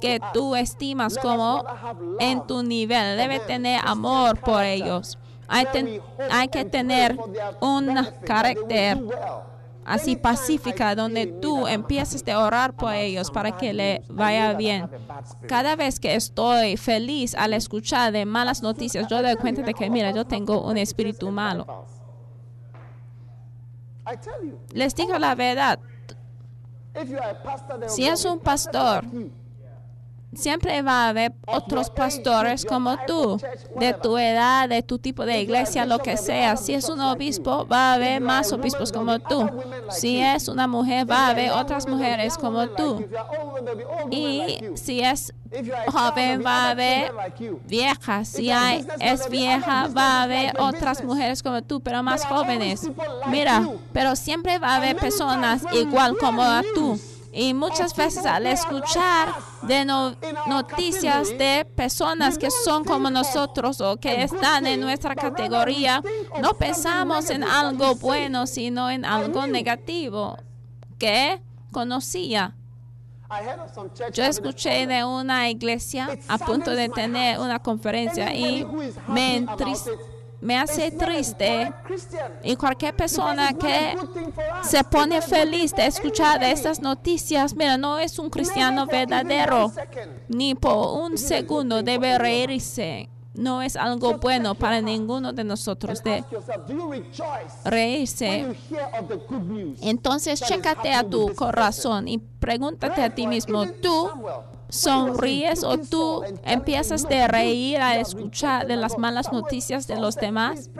que 0.00 0.20
tú 0.32 0.54
estimas 0.56 1.18
como 1.18 1.64
en 2.18 2.46
tu 2.46 2.62
nivel, 2.62 3.16
debe 3.16 3.40
tener 3.40 3.80
amor 3.84 4.38
por 4.40 4.62
ellos. 4.62 5.18
Hay, 5.48 5.66
hay 6.30 6.48
que 6.48 6.64
tener 6.64 7.16
un 7.60 7.94
carácter 8.24 9.00
así 9.86 10.16
pacífica, 10.16 10.94
donde 10.94 11.26
tú 11.26 11.66
empiezas 11.66 12.26
a 12.28 12.38
orar 12.40 12.74
por 12.74 12.92
ellos 12.92 13.30
para 13.30 13.56
que 13.56 13.72
le 13.72 14.02
vaya 14.08 14.52
bien. 14.54 14.90
Cada 15.46 15.76
vez 15.76 16.00
que 16.00 16.14
estoy 16.14 16.76
feliz 16.76 17.34
al 17.34 17.54
escuchar 17.54 18.12
de 18.12 18.26
malas 18.26 18.62
noticias, 18.62 19.06
yo 19.08 19.22
doy 19.22 19.36
cuenta 19.36 19.62
de 19.62 19.72
que, 19.72 19.88
mira, 19.88 20.10
yo 20.10 20.24
tengo 20.24 20.62
un 20.62 20.76
espíritu 20.76 21.30
malo. 21.30 21.86
Les 24.72 24.94
digo 24.94 25.18
la 25.18 25.34
verdad. 25.34 25.78
Si 27.88 28.06
es 28.06 28.24
un 28.24 28.38
pastor 28.40 29.04
siempre 30.36 30.82
va 30.82 31.04
a 31.04 31.08
haber 31.08 31.34
otros 31.46 31.90
pastores 31.90 32.64
como 32.64 32.96
tú, 33.06 33.40
de 33.78 33.92
tu 33.94 34.18
edad, 34.18 34.68
de 34.68 34.82
tu 34.82 34.98
tipo 34.98 35.24
de 35.24 35.40
iglesia, 35.40 35.84
lo 35.86 35.98
que 35.98 36.16
sea. 36.16 36.56
Si 36.56 36.74
es 36.74 36.88
un 36.88 37.00
obispo, 37.00 37.66
va 37.66 37.92
a 37.92 37.94
haber 37.94 38.20
más 38.20 38.52
obispos 38.52 38.92
como 38.92 39.18
tú. 39.18 39.48
Si 39.90 40.20
es 40.20 40.48
una 40.48 40.66
mujer, 40.66 41.10
va 41.10 41.26
a 41.26 41.30
haber 41.30 41.50
otras 41.52 41.88
mujeres 41.88 42.36
como 42.36 42.68
tú. 42.68 43.04
Y 44.10 44.58
si 44.74 45.00
es 45.00 45.32
joven, 45.88 46.42
va 46.44 46.66
a 46.66 46.70
haber 46.70 47.12
viejas. 47.66 48.28
Si 48.28 48.50
hay, 48.50 48.86
es 49.00 49.28
vieja, 49.28 49.88
va 49.88 50.20
a 50.20 50.22
haber 50.24 50.60
otras 50.60 51.02
mujeres 51.02 51.42
como 51.42 51.62
tú, 51.62 51.80
pero 51.80 52.02
más 52.02 52.24
jóvenes. 52.24 52.88
Mira, 53.28 53.68
pero 53.92 54.16
siempre 54.16 54.58
va 54.58 54.74
a 54.74 54.76
haber 54.76 54.96
personas 54.96 55.62
igual 55.72 56.16
como 56.18 56.42
tú. 56.74 56.98
Y 57.38 57.52
muchas 57.52 57.94
veces 57.94 58.24
al 58.24 58.46
escuchar 58.46 59.28
de 59.62 59.84
no- 59.84 60.16
noticias 60.46 61.28
de 61.36 61.66
personas 61.76 62.38
que 62.38 62.50
son 62.50 62.82
como 62.82 63.10
nosotros 63.10 63.80
o 63.82 63.98
que 63.98 64.22
están 64.22 64.66
en 64.66 64.80
nuestra 64.80 65.14
categoría, 65.14 66.02
no 66.40 66.54
pensamos 66.54 67.28
en 67.28 67.44
algo 67.44 67.94
bueno, 67.96 68.46
sino 68.46 68.88
en 68.88 69.04
algo 69.04 69.46
negativo 69.46 70.38
que 70.98 71.42
conocía. 71.72 72.54
Yo 74.14 74.24
escuché 74.24 74.86
de 74.86 75.04
una 75.04 75.50
iglesia 75.50 76.08
a 76.28 76.38
punto 76.38 76.70
de 76.70 76.88
tener 76.88 77.38
una 77.40 77.58
conferencia 77.58 78.32
y 78.34 78.64
me, 79.08 79.36
entris- 79.44 79.90
me 80.46 80.56
hace 80.56 80.92
triste. 80.92 81.72
y 82.44 82.54
cualquier 82.54 82.94
persona 82.94 83.52
que 83.52 83.96
se 84.62 84.84
pone 84.84 85.20
feliz 85.20 85.74
de 85.74 85.86
escuchar 85.86 86.42
estas 86.44 86.80
noticias, 86.80 87.54
mira, 87.54 87.76
no 87.76 87.98
es 87.98 88.18
un 88.18 88.30
cristiano 88.30 88.86
verdadero, 88.86 89.72
ni 90.28 90.54
por 90.54 91.02
un 91.02 91.18
segundo 91.18 91.82
debe 91.82 92.16
reírse. 92.16 93.08
No 93.34 93.60
es 93.60 93.76
algo 93.76 94.16
bueno 94.16 94.54
para 94.54 94.80
ninguno 94.80 95.32
de 95.32 95.44
nosotros 95.44 96.02
de 96.02 96.24
reírse. 97.64 98.56
Entonces, 99.82 100.40
chécate 100.40 100.92
a 100.94 101.02
tu 101.02 101.34
corazón 101.34 102.08
y 102.08 102.18
pregúntate 102.18 103.02
a 103.02 103.14
ti 103.14 103.26
mismo, 103.26 103.66
¿tú 103.66 104.10
sonríes 104.68 105.62
o 105.64 105.78
tú 105.78 106.22
empiezas 106.44 107.08
de 107.08 107.20
"Look, 107.22 107.30
reír 107.32 107.80
have 107.80 108.00
escuchar 108.00 108.66
de 108.66 108.76
las 108.76 108.98
malas 108.98 109.32
noticias 109.32 109.86
de 109.86 109.96
los 110.00 110.16
demás? 110.16 110.70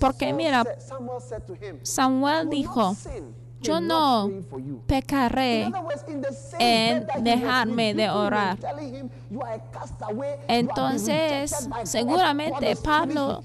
Porque 0.00 0.32
mira, 0.32 0.64
Samuel 0.78 1.20
said 1.20 1.42
to 1.42 1.54
him, 1.54 1.78
Samuel 1.82 2.34
"I 2.34 2.46
will 2.46 2.50
dijo, 2.50 2.96
yo 3.60 3.80
no 3.80 4.28
not 4.28 4.28
praying 4.28 4.44
for 4.44 4.60
you." 4.60 4.80
pecaré 4.86 5.72
en 6.58 7.06
dejarme 7.24 7.94
de 7.94 8.08
orar. 8.08 8.58
telling 8.58 8.94
him, 8.94 9.10
"You 9.30 9.42
are 9.42 9.54
a 9.54 10.10
Entonces, 10.48 11.68
seguramente 11.84 12.76
Pablo- 12.76 13.42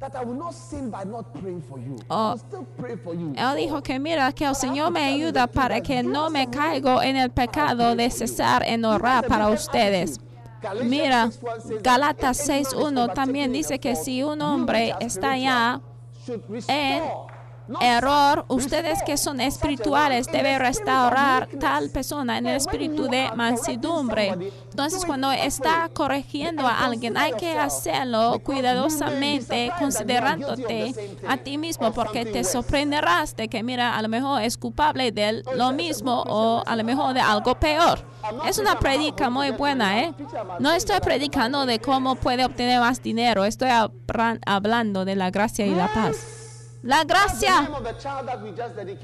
that 0.00 0.12
God 0.12 0.12
should 0.12 0.12
help 0.12 0.12
me. 0.12 0.12
That 0.12 0.16
I 0.16 0.24
will 0.24 0.34
not 0.34 0.54
sin 0.54 0.90
by 0.90 1.04
not 1.04 1.32
praying 1.40 1.62
for 1.62 1.78
you. 1.78 1.96
I 1.98 2.04
Oh. 2.10 2.30
will 2.30 2.38
still 2.38 2.66
pray 2.78 2.96
for 2.96 3.14
you. 3.14 3.32
Él 3.36 3.56
dijo 3.56 3.82
que 3.82 3.98
mira, 3.98 4.32
que 4.32 4.44
el 4.46 4.54
Señor 4.54 4.90
me 4.90 5.04
ayuda 5.04 5.46
para 5.46 5.80
que 5.80 6.02
no 6.02 6.30
me 6.30 6.48
caigo 6.48 7.02
en 7.02 7.16
el 7.16 7.30
pecado 7.30 7.94
de 7.94 8.10
cesar 8.10 8.62
en 8.66 8.84
orar 8.84 9.26
para 9.26 9.48
ustedes. 9.50 10.18
Mira, 10.84 11.30
Galatas 11.82 12.38
6.1 12.46 13.08
también 13.14 13.50
dice 13.52 13.78
que 13.78 13.96
si 13.96 14.22
un 14.22 14.42
hombre 14.42 14.94
está 15.00 15.36
ya 15.38 15.80
en 16.68 17.02
error, 17.80 18.44
ustedes 18.48 19.02
que 19.04 19.16
son 19.16 19.40
espirituales 19.40 20.26
deben 20.26 20.58
restaurar 20.60 21.48
tal 21.58 21.90
persona 21.90 22.38
en 22.38 22.46
el 22.46 22.56
espíritu 22.56 23.08
de 23.08 23.30
mansedumbre. 23.34 24.52
Entonces, 24.70 25.04
cuando 25.04 25.30
está 25.30 25.90
corrigiendo 25.92 26.66
a 26.66 26.84
alguien, 26.84 27.16
hay 27.16 27.32
que 27.32 27.58
hacerlo 27.58 28.40
cuidadosamente, 28.42 29.72
considerándote 29.78 30.94
a 31.26 31.36
ti 31.36 31.58
mismo, 31.58 31.92
porque 31.92 32.24
te 32.24 32.44
sorprenderás 32.44 33.36
de 33.36 33.48
que, 33.48 33.62
mira, 33.62 33.96
a 33.96 34.02
lo 34.02 34.08
mejor 34.08 34.42
es 34.42 34.56
culpable 34.56 35.12
de 35.12 35.42
lo 35.54 35.72
mismo 35.72 36.22
o 36.26 36.62
a 36.66 36.76
lo 36.76 36.84
mejor 36.84 37.14
de 37.14 37.20
algo 37.20 37.54
peor. 37.58 38.04
Es 38.46 38.58
una 38.58 38.78
predica 38.78 39.30
muy 39.30 39.50
buena, 39.50 40.00
¿eh? 40.00 40.14
No 40.58 40.72
estoy 40.72 41.00
predicando 41.00 41.66
de 41.66 41.78
cómo 41.78 42.14
puede 42.16 42.44
obtener 42.44 42.80
más 42.80 43.02
dinero, 43.02 43.44
estoy 43.44 43.70
hablando 44.46 45.04
de 45.04 45.16
la 45.16 45.30
gracia 45.30 45.66
y 45.66 45.74
la 45.74 45.92
paz. 45.92 46.39
La 46.82 47.04
gracia. 47.04 47.68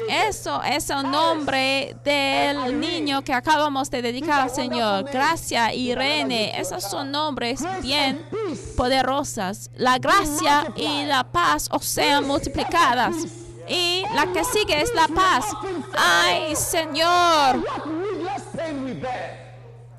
Eso 0.09 0.63
es 0.63 0.89
el 0.89 1.11
nombre 1.11 1.97
del 2.03 2.81
niño 2.81 3.23
que 3.23 3.35
acabamos 3.35 3.91
de 3.91 4.01
dedicar 4.01 4.41
al 4.43 4.51
Señor. 4.51 5.05
Gracia, 5.05 5.75
Irene, 5.75 6.59
esos 6.59 6.83
son 6.85 7.11
nombres 7.11 7.63
bien 7.83 8.25
poderosas. 8.77 9.71
La 9.75 9.99
gracia 9.99 10.73
y 10.75 11.05
la 11.05 11.25
paz 11.25 11.69
os 11.71 11.85
sean 11.85 12.27
multiplicadas. 12.27 13.15
Y 13.69 14.05
la 14.15 14.33
que 14.33 14.45
sigue 14.45 14.81
es 14.81 14.95
la 14.95 15.09
paz. 15.09 15.45
Ay, 15.99 16.55
Señor. 16.57 17.65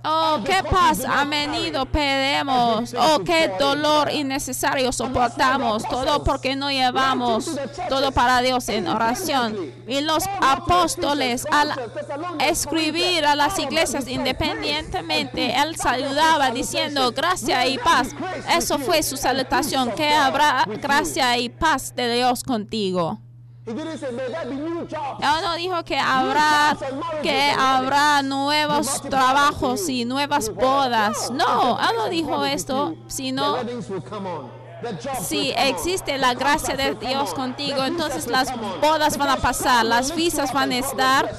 Oh, 0.09 0.39
qué 0.45 0.63
paz 0.63 1.03
a 1.03 1.25
menudo 1.25 1.85
pedimos. 1.85 2.95
Oh, 2.97 3.19
qué 3.25 3.51
dolor 3.59 4.09
innecesario 4.09 4.91
soportamos. 4.93 5.83
Todo 5.83 6.23
porque 6.23 6.55
no 6.55 6.71
llevamos 6.71 7.51
todo 7.89 8.11
para 8.13 8.41
Dios 8.41 8.69
en 8.69 8.87
oración. 8.87 9.73
Y 9.85 9.99
los 10.01 10.23
apóstoles, 10.41 11.45
al 11.51 11.73
escribir 12.39 13.25
a 13.25 13.35
las 13.35 13.59
iglesias 13.59 14.07
independientemente, 14.07 15.53
él 15.55 15.75
saludaba 15.75 16.51
diciendo 16.51 17.11
gracia 17.11 17.67
y 17.67 17.77
paz. 17.77 18.09
Eso 18.49 18.79
fue 18.79 19.03
su 19.03 19.17
salutación. 19.17 19.91
Que 19.91 20.13
habrá 20.13 20.65
gracia 20.81 21.37
y 21.37 21.49
paz 21.49 21.93
de 21.95 22.15
Dios 22.15 22.43
contigo. 22.43 23.19
Él 23.67 25.43
no 25.43 25.55
dijo 25.55 25.83
que 25.83 25.97
habrá 25.97 26.77
que 27.21 27.51
habrá 27.51 28.21
nuevos 28.21 29.01
trabajos 29.01 29.89
y 29.89 30.05
nuevas 30.05 30.53
bodas. 30.53 31.29
No, 31.31 31.77
él 31.77 31.95
no 31.97 32.07
dijo 32.07 32.45
esto, 32.45 32.95
sino 33.07 33.57
si 35.21 35.51
existe 35.51 36.17
la 36.17 36.33
gracia 36.33 36.75
de 36.75 36.95
Dios 36.95 37.33
contigo, 37.33 37.83
entonces 37.83 38.27
las 38.27 38.53
bodas 38.79 39.17
van 39.17 39.29
a 39.29 39.37
pasar, 39.37 39.85
las 39.85 40.15
visas 40.15 40.53
van 40.53 40.71
a 40.71 40.77
estar 40.77 41.35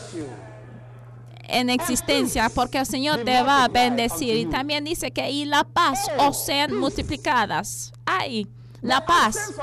en 1.45 1.71
existencia 1.71 2.51
porque 2.55 2.79
el 2.79 2.87
Señor 2.87 3.25
te 3.25 3.43
va 3.43 3.64
a 3.64 3.69
bendecir. 3.69 4.37
Y 4.37 4.47
también 4.47 4.85
dice 4.85 5.12
que 5.12 5.31
y 5.31 5.47
la 5.47 5.64
paz 5.64 6.11
os 6.19 6.45
sean 6.45 6.75
multiplicadas. 6.75 7.93
Ay, 8.05 8.47
la 8.83 9.05
paz. 9.07 9.55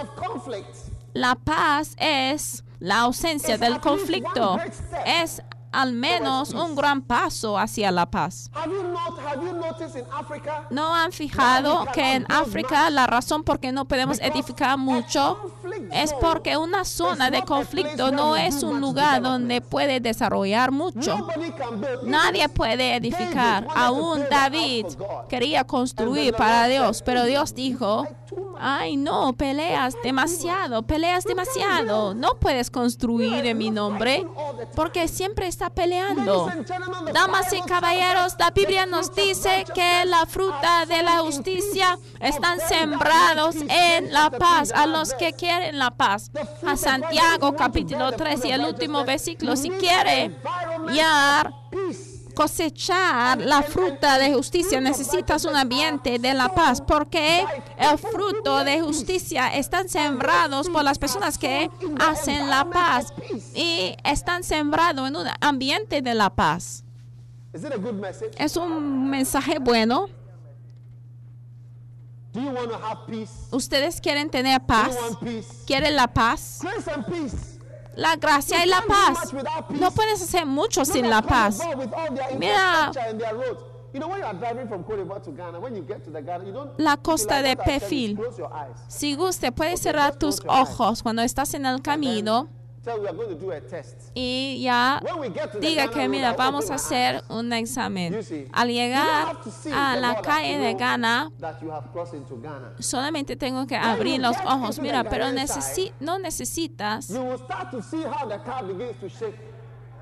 La 1.16 1.36
paz 1.36 1.96
es 1.98 2.66
la 2.80 3.00
ausencia 3.00 3.58
del 3.58 3.80
conflicto. 3.80 4.60
Es 5.06 5.42
al 5.72 5.94
menos 5.94 6.52
un 6.52 6.76
gran 6.76 7.02
paso 7.02 7.58
hacia 7.58 7.90
la 7.90 8.06
paz. 8.06 8.52
¿No 10.70 10.94
han 10.94 11.12
fijado 11.14 11.86
que 11.94 12.16
en 12.16 12.26
África 12.30 12.90
la 12.90 13.08
razón 13.08 13.44
por 13.44 13.60
qué 13.62 13.72
no 13.72 13.86
podemos 13.86 14.20
edificar 14.20 14.78
mucho 14.78 15.38
es 15.92 16.14
porque 16.14 16.58
una 16.58 16.84
zona 16.84 17.30
de 17.30 17.44
conflicto 17.44 18.12
no 18.12 18.36
es 18.36 18.64
un 18.64 18.80
lugar 18.82 19.22
donde 19.22 19.62
puede 19.62 20.02
desarrollar 20.02 20.72
mucho? 20.72 21.28
Nadie 22.04 22.50
puede 22.50 22.96
edificar. 22.96 23.68
Aún 23.74 24.24
David 24.30 24.86
quería 25.30 25.66
construir 25.66 26.34
para 26.36 26.68
Dios, 26.68 27.02
pero 27.02 27.26
Dios 27.26 27.54
dijo, 27.54 28.06
ay 28.60 28.98
no, 28.98 29.34
peleas 29.34 29.96
demasiado, 30.04 30.84
peleas 30.84 31.24
demasiado. 31.24 32.14
No 32.14 32.38
puedes 32.40 32.70
construir 32.70 33.46
en 33.46 33.58
mi 33.58 33.72
nombre 33.72 34.26
porque 34.76 35.08
siempre 35.08 35.48
está 35.48 35.70
peleando. 35.70 36.50
Damas 37.14 37.52
y 37.54 37.62
caballeros, 37.62 38.36
la 38.40 38.52
Biblia 38.52 38.86
nos 38.86 39.14
dice 39.14 39.66
que 39.74 40.06
la 40.06 40.26
fruta 40.26 40.86
de 40.86 41.04
la 41.04 41.20
justicia 41.20 41.98
están 42.20 42.60
sembrados 42.60 43.56
en 43.68 44.12
la 44.12 44.30
paz 44.30 44.72
a 44.74 44.86
los 44.86 45.14
que 45.14 45.34
quieren 45.34 45.80
la 45.80 45.92
paz. 45.92 46.32
A 46.66 46.76
Santiago 46.76 47.56
capítulo 47.56 48.12
3 48.12 48.46
y 48.46 48.52
el 48.52 48.62
último 48.62 49.04
versículo, 49.06 49.56
si 49.56 49.70
quiere 49.70 50.36
ya 50.94 51.52
cosechar 52.36 53.40
la 53.40 53.64
fruta 53.64 54.20
de 54.20 54.34
justicia 54.34 54.80
necesitas 54.82 55.46
un 55.46 55.56
ambiente 55.56 56.20
de 56.20 56.34
la 56.34 56.50
paz 56.50 56.82
porque 56.82 57.46
el 57.78 57.98
fruto 57.98 58.64
de 58.64 58.82
justicia 58.82 59.56
están 59.56 59.90
sembrados 59.90 60.70
por 60.70 60.84
las 60.84 61.00
personas 61.00 61.38
que 61.38 61.72
hacen 62.00 62.50
la 62.50 62.70
paz 62.70 63.14
y 63.56 63.96
están 64.04 64.44
sembrados 64.44 65.08
en 65.08 65.16
un 65.16 65.28
ambiente 65.42 66.02
de 66.02 66.14
la 66.14 66.30
paz. 66.30 66.84
Es 68.38 68.58
un 68.58 69.10
mensaje 69.10 69.60
bueno. 69.60 70.08
¿Ustedes 73.52 74.02
quieren 74.02 74.30
tener 74.30 74.62
paz? 74.62 74.98
¿Quieren 75.66 75.96
la 75.96 76.08
paz? 76.14 76.60
La 77.96 78.16
gracia 78.16 78.66
y 78.66 78.70
la 78.70 78.82
paz. 78.82 79.34
No 79.70 79.92
puedes 79.92 80.22
hacer 80.22 80.46
mucho 80.46 80.86
sin 80.86 81.10
la 81.10 81.22
paz. 81.22 81.60
Mira, 82.38 82.92
la 86.78 86.98
costa 86.98 87.42
de 87.42 87.56
perfil. 87.56 88.20
Si 88.88 89.16
guste, 89.16 89.52
puedes 89.52 89.82
cerrar 89.82 90.16
tus 90.16 90.42
ojos 90.48 91.02
cuando 91.02 91.22
estás 91.22 91.54
en 91.54 91.66
el 91.66 91.82
camino 91.82 92.50
Tell 92.86 93.02
we 93.02 93.08
are 93.08 93.14
going 93.14 93.30
to 93.30 93.36
do 93.36 93.52
a 93.52 93.60
test. 93.60 94.12
y 94.14 94.62
ya 94.62 95.02
diga 95.60 95.90
que 95.90 96.08
mira, 96.08 96.34
vamos 96.34 96.70
a 96.70 96.76
hacer 96.76 97.24
un 97.30 97.52
examen. 97.52 98.16
Al 98.54 98.68
llegar 98.68 99.38
a 99.74 99.96
la 99.96 100.22
calle 100.22 100.60
de 100.60 100.76
Ghana, 100.76 101.32
solamente 102.78 103.36
tengo 103.36 103.66
que 103.66 103.76
abrir 103.76 104.22
los 104.22 104.38
ojos. 104.46 104.78
Mira, 104.78 105.04
pero 105.04 105.26
necesi- 105.32 105.94
no 106.00 106.20
necesitas 106.20 107.10
You 107.10 107.24
will 107.24 107.40
start 107.40 107.72
to 107.72 107.82
see 107.82 108.04
how 108.04 108.28
the 108.28 108.38
car 108.46 108.64
begins 108.64 108.98
to 109.00 109.10
shake 109.10 109.36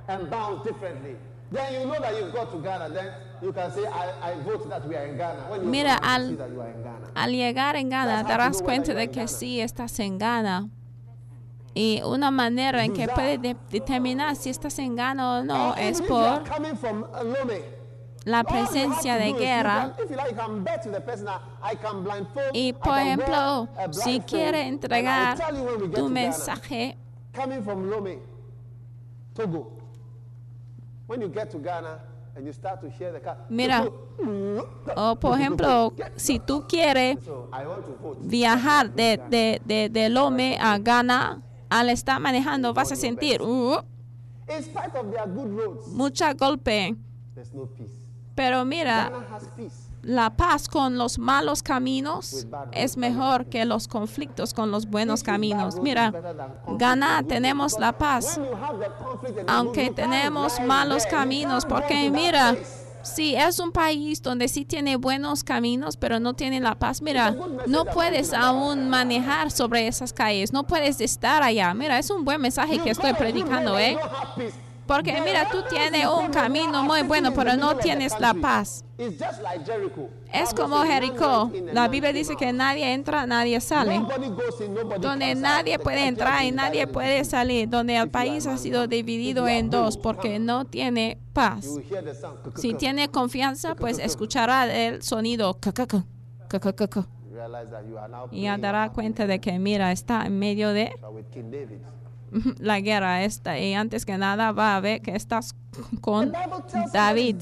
and 0.09 0.29
bounce 0.29 0.63
differently. 0.67 1.15
Then 1.53 1.73
you 1.73 1.85
know 1.85 2.01
that 2.01 2.13
you've 2.19 2.33
got 2.33 2.51
to 2.51 2.57
Ghana. 2.57 2.89
Then 2.89 3.13
you 3.41 3.53
can 3.53 3.71
say, 3.71 3.85
I, 3.85 4.31
I 4.31 4.41
vote 4.43 4.67
that 4.69 4.85
we 4.85 4.95
are 4.95 5.05
in 5.05 5.15
Ghana. 5.15 5.49
When 5.49 5.63
you 5.63 5.69
Mira, 5.69 5.99
al-. 6.01 6.35
Al 7.15 7.31
llegar 7.31 7.75
en 7.77 7.89
Ghana, 7.89 8.23
to 8.23 8.27
darás 8.27 8.61
cuenta 8.61 8.93
de 8.93 9.09
que 9.09 9.27
sí 9.29 9.61
estás 9.61 9.99
en 9.99 10.17
Ghana. 10.17 10.67
Y 11.75 12.01
una 12.03 12.29
manera 12.29 12.83
en 12.83 12.93
que 12.93 13.01
Bizarre. 13.07 13.15
puedes 13.15 13.41
de- 13.41 13.55
determinar 13.71 14.35
si 14.35 14.49
estás 14.49 14.77
en 14.79 14.95
Ghana 14.95 15.39
o 15.39 15.43
no 15.43 15.75
es 15.75 16.01
por 16.01 16.43
la 18.25 18.43
presencia 18.43 19.17
de 19.17 19.33
guerra. 19.33 19.93
Y 22.53 22.73
por 22.73 22.97
ejemplo, 22.97 23.67
si 23.91 24.19
quiere 24.21 24.67
entregar 24.67 25.37
tu 25.93 26.09
mensaje, 26.09 26.97
Mira. 33.49 33.85
o 34.95 35.15
por 35.15 35.33
ejemplo, 35.39 35.93
si 36.15 36.39
tú 36.39 36.65
quieres 36.67 37.17
viajar 38.21 38.91
de, 38.91 39.19
de, 39.29 39.61
de, 39.65 39.89
de 39.89 40.09
Lome 40.09 40.57
a 40.59 40.77
Ghana, 40.77 41.41
al 41.73 41.89
estar 41.89 42.19
manejando 42.19 42.73
vas 42.73 42.91
a 42.91 42.95
sentir 42.95 43.41
uh, 43.41 43.81
roads, 44.47 45.87
mucha 45.87 46.33
golpe. 46.33 46.95
Pero 48.35 48.63
mira, 48.63 49.11
la 50.03 50.29
paz 50.29 50.67
con 50.67 50.97
los 50.97 51.17
malos 51.17 51.63
caminos 51.63 52.45
es 52.71 52.95
mejor 52.95 53.47
que 53.47 53.65
los 53.65 53.87
conflictos 53.87 54.53
con 54.53 54.69
los 54.69 54.85
buenos 54.85 55.23
caminos. 55.23 55.79
Mira, 55.79 56.13
Ghana 56.77 57.23
tenemos 57.27 57.79
la 57.79 57.97
paz, 57.97 58.39
aunque 59.47 59.89
tenemos 59.91 60.59
malos 60.59 61.05
caminos, 61.07 61.65
porque 61.65 62.11
mira. 62.11 62.55
Si 63.03 63.35
es 63.35 63.59
un 63.59 63.71
país 63.71 64.21
donde 64.21 64.47
sí 64.47 64.65
tiene 64.65 64.95
buenos 64.95 65.43
caminos, 65.43 65.97
pero 65.97 66.19
no 66.19 66.33
tiene 66.33 66.59
la 66.59 66.75
paz, 66.75 67.01
mira, 67.01 67.35
no 67.67 67.85
puedes 67.85 68.33
aún 68.33 68.89
manejar 68.89 69.51
sobre 69.51 69.87
esas 69.87 70.13
calles, 70.13 70.53
no 70.53 70.63
puedes 70.63 70.99
estar 71.01 71.43
allá. 71.43 71.73
Mira, 71.73 71.99
es 71.99 72.09
un 72.09 72.25
buen 72.25 72.41
mensaje 72.41 72.79
que 72.79 72.89
estoy 72.89 73.13
predicando, 73.13 73.77
¿eh? 73.77 73.97
Porque 74.85 75.21
mira, 75.21 75.49
tú 75.49 75.63
tienes 75.69 76.05
un 76.07 76.27
camino 76.31 76.83
muy 76.83 77.03
bueno, 77.03 77.33
pero 77.33 77.55
no 77.55 77.75
tienes 77.77 78.19
la 78.19 78.33
paz. 78.33 78.83
It's 78.97 79.17
just 79.17 79.41
like 79.41 79.65
Jericho. 79.65 80.09
Es 80.31 80.53
como 80.53 80.77
says, 80.83 80.89
"None 80.89 80.93
Jericó. 80.93 81.51
La 81.73 81.87
Biblia 81.87 82.13
dice 82.13 82.33
out." 82.33 82.39
que 82.39 82.53
nadie 82.53 82.93
entra, 82.93 83.25
nadie 83.25 83.59
sale. 83.59 84.01
Donde 84.99 85.35
nadie 85.35 85.79
puede 85.79 86.07
entrar 86.07 86.43
y 86.43 86.51
nadie 86.51 86.85
puede 86.87 87.23
salir. 87.25 87.69
Donde 87.69 87.95
el 87.95 88.09
país 88.09 88.45
ha 88.45 88.57
sido 88.57 88.87
dividido 88.87 89.47
en 89.47 89.69
dos 89.69 89.97
porque 89.97 90.37
no 90.39 90.65
tiene 90.65 91.17
paz. 91.33 91.65
Si 92.55 92.73
tiene 92.75 93.09
confianza, 93.09 93.75
pues 93.75 93.99
escuchará 93.99 94.65
el 94.71 95.01
sonido. 95.01 95.57
Y 98.31 98.45
dará 98.57 98.89
cuenta 98.91 99.25
de 99.25 99.39
que, 99.39 99.57
mira, 99.59 99.91
está 99.91 100.25
en 100.25 100.37
medio 100.37 100.69
de. 100.69 100.91
la 102.59 102.79
guerra 102.79 103.23
esta. 103.23 103.59
Y 103.59 103.73
antes 103.73 104.05
que 104.05 104.17
nada 104.17 104.51
va 104.51 104.75
a 104.75 104.79
ver 104.79 105.01
que 105.01 105.15
estás 105.15 105.55
con 106.01 106.33
David. 106.91 107.37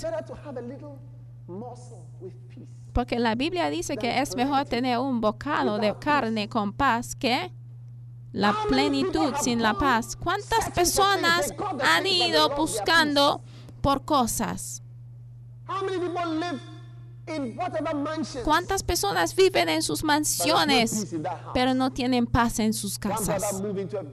Porque 2.93 3.19
la 3.19 3.35
Biblia 3.35 3.69
dice 3.69 3.95
que 3.95 4.19
es 4.21 4.35
mejor 4.35 4.65
tener 4.65 4.97
un 4.97 5.21
bocado 5.21 5.77
de 5.77 5.95
carne 5.97 6.49
con 6.49 6.73
paz 6.73 7.15
que 7.15 7.51
la 8.33 8.55
plenitud 8.67 9.33
sin 9.41 9.61
la 9.61 9.73
paz. 9.73 10.15
¿Cuántas 10.15 10.69
personas 10.71 11.53
han 11.83 12.05
ido 12.05 12.53
buscando 12.55 13.41
por 13.81 14.03
cosas? 14.03 14.83
¿Cuántas 18.43 18.83
personas 18.83 19.35
viven 19.35 19.69
en 19.69 19.81
sus 19.81 20.03
mansiones 20.03 21.15
pero 21.53 21.73
no 21.73 21.91
tienen 21.91 22.25
paz 22.25 22.59
en 22.59 22.73
sus 22.73 22.97
casas? 22.97 23.61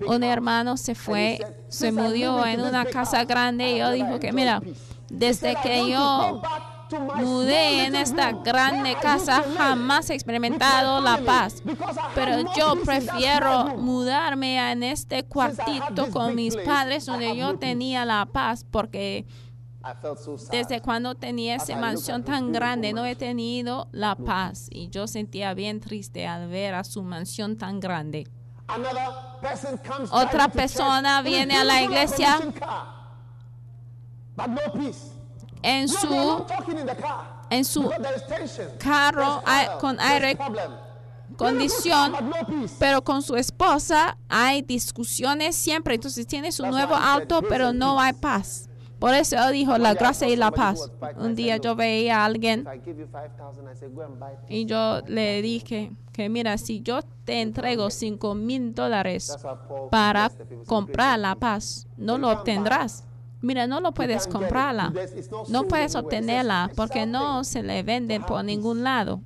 Un 0.06 0.22
hermano 0.22 0.76
se 0.76 0.94
fue, 0.94 1.40
se 1.68 1.92
murió 1.92 2.44
en 2.46 2.60
una 2.60 2.84
casa 2.84 3.24
grande 3.24 3.72
y 3.72 3.78
yo 3.78 3.90
dijo 3.90 4.18
que 4.20 4.32
mira, 4.32 4.62
desde 5.10 5.56
que 5.62 5.90
yo 5.90 6.42
mudé 7.16 7.84
en 7.84 7.94
esta 7.94 8.32
grande 8.32 8.96
casa 9.00 9.44
jamás 9.56 10.10
he 10.10 10.14
experimentado 10.14 11.00
la 11.00 11.18
paz. 11.18 11.62
Pero 12.14 12.52
yo 12.56 12.76
prefiero 12.84 13.76
mudarme 13.76 14.72
en 14.72 14.82
este 14.82 15.24
cuartito 15.24 16.10
con 16.10 16.34
mis 16.34 16.56
padres 16.56 17.06
donde 17.06 17.36
yo 17.36 17.58
tenía 17.58 18.04
la 18.04 18.26
paz 18.26 18.64
porque 18.70 19.26
Desde 20.50 20.80
cuando 20.80 21.14
tenía 21.14 21.54
esa 21.56 21.76
mansión 21.76 22.24
tan 22.24 22.52
grande 22.52 22.92
no 22.92 23.04
he 23.06 23.14
tenido 23.14 23.88
la 23.92 24.16
paz 24.16 24.66
y 24.70 24.88
yo 24.88 25.06
sentía 25.06 25.54
bien 25.54 25.80
triste 25.80 26.26
al 26.26 26.48
ver 26.48 26.74
a 26.74 26.84
su 26.84 27.02
mansión 27.02 27.56
tan 27.56 27.78
grande. 27.78 28.26
Otra 30.10 30.48
persona 30.48 31.22
viene 31.22 31.56
a 31.56 31.64
la 31.64 31.82
iglesia. 31.82 32.38
air-conditioned 32.38 32.60
car, 32.60 32.98
But 34.36 34.48
no 34.48 34.72
peace. 34.72 35.12
En 35.62 35.88
su 35.88 36.44
en 37.50 37.64
su 37.64 37.90
carro 38.78 39.42
con 39.80 39.98
aire 40.00 40.38
condición, 41.36 42.14
pero 42.78 43.02
con 43.02 43.22
su 43.22 43.36
esposa 43.36 44.16
hay 44.28 44.62
discusiones 44.62 45.56
siempre. 45.56 45.94
Entonces 45.94 46.26
tiene 46.26 46.52
su 46.52 46.66
nuevo 46.66 46.94
auto, 46.94 47.42
pero 47.42 47.72
no 47.72 48.00
hay 48.00 48.12
paz. 48.12 48.67
Por 48.98 49.14
eso 49.14 49.36
él 49.36 49.52
dijo 49.52 49.78
la 49.78 49.94
gracia 49.94 50.28
y 50.28 50.36
la 50.36 50.50
paz. 50.50 50.90
Un 51.16 51.34
día 51.34 51.56
yo 51.58 51.76
veía 51.76 52.20
a 52.20 52.24
alguien 52.24 52.60
If 52.60 52.66
I 52.66 52.80
give 52.84 52.98
you 52.98 53.06
5,000, 53.06 53.64
I 53.72 53.76
say, 53.76 53.88
go 53.88 54.02
and 54.02 54.18
buy 54.18 54.34
peace. 54.46 54.54
y 54.54 54.64
yo 54.66 55.00
le 55.06 55.40
dije 55.42 55.92
que 56.12 56.28
mira, 56.28 56.58
si 56.58 56.80
yo 56.82 57.00
te 57.24 57.40
entrego 57.40 57.90
cinco 57.90 58.34
mil 58.34 58.74
dólares 58.74 59.36
para 59.90 60.30
comprar 60.66 61.18
"Grace 61.18 61.22
la 61.22 61.34
paz, 61.36 61.86
no 61.96 62.18
lo 62.18 62.30
obtendrás. 62.30 63.04
Mira, 63.40 63.68
no 63.68 63.80
lo 63.80 63.92
puedes 63.92 64.26
comprarla. 64.26 64.92
No 65.48 65.64
puedes 65.64 65.94
obtenerla 65.94 66.70
porque 66.74 67.06
no 67.06 67.44
se 67.44 67.62
le 67.62 67.84
vende 67.84 68.18
por 68.20 68.44
ningún 68.44 68.82
lado. 68.82 69.20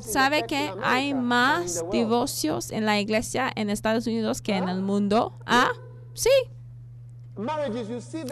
¿Sabe 0.00 0.42
que 0.44 0.72
hay 0.82 1.14
más 1.14 1.84
divorcios 1.92 2.72
en 2.72 2.84
la 2.84 2.98
iglesia 2.98 3.52
en 3.54 3.70
Estados 3.70 4.06
Unidos 4.08 4.42
que 4.42 4.56
en 4.56 4.68
el 4.68 4.82
mundo? 4.82 5.38
Ah, 5.46 5.70
sí. 6.14 6.30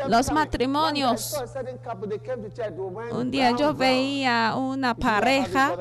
Los 0.09 0.31
matrimonios. 0.31 1.43
Un 3.13 3.31
día 3.31 3.51
yo 3.57 3.75
veía 3.75 4.55
una 4.57 4.95
pareja 4.95 5.77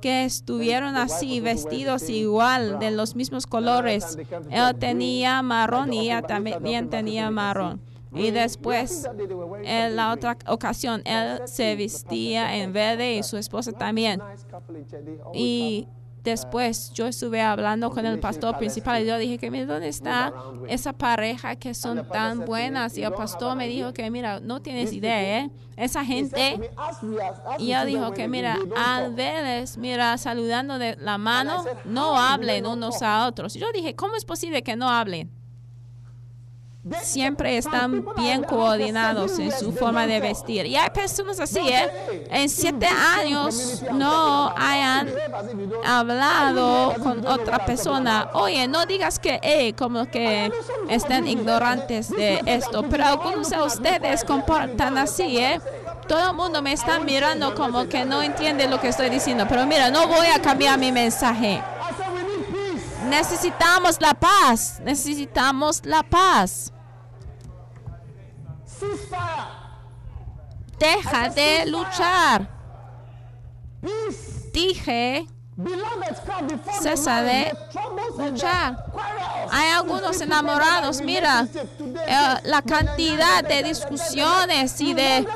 que 0.00 0.24
estuvieron 0.24 0.96
así 0.96 1.40
vestidos 1.40 2.08
igual 2.08 2.78
de 2.78 2.92
los 2.92 3.16
mismos 3.16 3.46
colores. 3.46 4.16
Él 4.50 4.76
tenía 4.78 5.42
marrón 5.42 5.92
y 5.92 6.10
ella 6.10 6.22
también 6.22 6.88
tenía 6.90 7.30
marrón. 7.30 7.80
Y 8.14 8.30
después, 8.30 9.08
en 9.64 9.96
la 9.96 10.12
otra 10.12 10.36
ocasión, 10.46 11.02
él 11.06 11.40
se 11.46 11.74
vestía 11.76 12.56
en 12.56 12.72
verde 12.72 13.14
y 13.14 13.22
su 13.22 13.38
esposa 13.38 13.72
también. 13.72 14.20
Y 15.32 15.88
después 16.24 16.92
yo 16.92 17.06
estuve 17.06 17.40
hablando 17.42 17.90
con 17.90 18.06
el 18.06 18.18
pastor 18.20 18.56
principal 18.58 19.02
y 19.02 19.06
yo 19.06 19.18
dije 19.18 19.38
que 19.38 19.50
mira, 19.50 19.66
¿dónde 19.66 19.88
está 19.88 20.32
esa 20.68 20.92
pareja 20.92 21.56
que 21.56 21.74
son 21.74 22.06
tan 22.08 22.44
buenas? 22.44 22.96
Y 22.98 23.02
el 23.02 23.12
pastor 23.12 23.56
me 23.56 23.66
dijo 23.68 23.92
que 23.92 24.10
mira, 24.10 24.40
no 24.40 24.60
tienes 24.62 24.92
idea, 24.92 25.40
¿eh? 25.40 25.50
Esa 25.76 26.04
gente... 26.04 26.52
to 26.52 26.58
me, 26.58 26.70
"As 26.76 27.02
we 27.02 27.20
are- 27.22 27.34
as 27.48 27.58
we 27.58 27.64
Y 27.64 27.72
él 27.72 27.86
dijo 27.86 28.12
que 28.12 28.28
mira, 28.28 28.56
al 28.76 29.04
talk." 29.06 29.14
verles, 29.16 29.78
mira, 29.78 30.16
saludando 30.18 30.78
de 30.78 30.96
la 30.96 31.16
mano, 31.18 31.64
no 31.86 32.16
hablen 32.18 32.66
unos 32.66 33.02
a 33.02 33.26
otros. 33.26 33.54
Yo 33.54 33.72
dije, 33.72 33.96
¿cómo 33.96 34.14
es 34.16 34.24
posible 34.24 34.62
que 34.62 34.76
no 34.76 34.88
hablen? 34.90 35.30
Siempre 37.00 37.58
están 37.58 38.04
bien 38.16 38.42
coordinados 38.42 39.38
en 39.38 39.52
su 39.52 39.72
forma 39.72 40.08
de 40.08 40.18
vestir. 40.18 40.66
Y 40.66 40.74
hay 40.74 40.90
personas 40.90 41.38
así, 41.38 41.60
¿eh? 41.60 42.26
En 42.28 42.48
siete 42.48 42.86
años 42.86 43.84
no 43.92 44.52
hayan 44.56 45.08
hablado 45.84 46.94
con 47.00 47.24
otra 47.24 47.64
persona. 47.64 48.30
Oye, 48.34 48.66
no 48.66 48.84
digas 48.84 49.20
que, 49.20 49.38
eh, 49.44 49.74
como 49.74 50.06
que 50.06 50.50
están 50.88 51.28
ignorantes 51.28 52.10
de 52.10 52.42
esto. 52.46 52.82
Pero 52.90 53.04
algunos 53.04 53.50
de 53.50 53.62
ustedes 53.62 54.24
comportan 54.24 54.98
así, 54.98 55.38
¿eh? 55.38 55.60
Todo 56.08 56.30
el 56.30 56.36
mundo 56.36 56.62
me 56.62 56.72
está 56.72 56.98
mirando 56.98 57.54
como 57.54 57.88
que 57.88 58.04
no 58.04 58.22
entiende 58.22 58.66
lo 58.66 58.80
que 58.80 58.88
estoy 58.88 59.08
diciendo. 59.08 59.46
Pero 59.48 59.66
mira, 59.66 59.92
no 59.92 60.08
voy 60.08 60.26
a 60.26 60.42
cambiar 60.42 60.80
mi 60.80 60.90
mensaje. 60.90 61.62
Necesitamos 63.08 64.00
la 64.00 64.14
paz, 64.14 64.80
necesitamos 64.82 65.82
la 65.84 66.02
paz. 66.02 66.71
Deja 70.78 71.28
de 71.28 71.66
luchar. 71.66 72.48
Dije, 74.52 75.26
Troubles 75.54 76.26
and 77.08 78.32
luchar. 78.32 78.84
Hay 79.50 79.68
algunos 79.70 80.18
enamorados, 80.22 81.02
mira, 81.02 81.46
eh, 81.52 82.40
la 82.44 82.62
cantidad 82.62 83.44
de 83.44 83.62
discusiones 83.62 84.80
y 84.80 84.94
de 84.94 85.26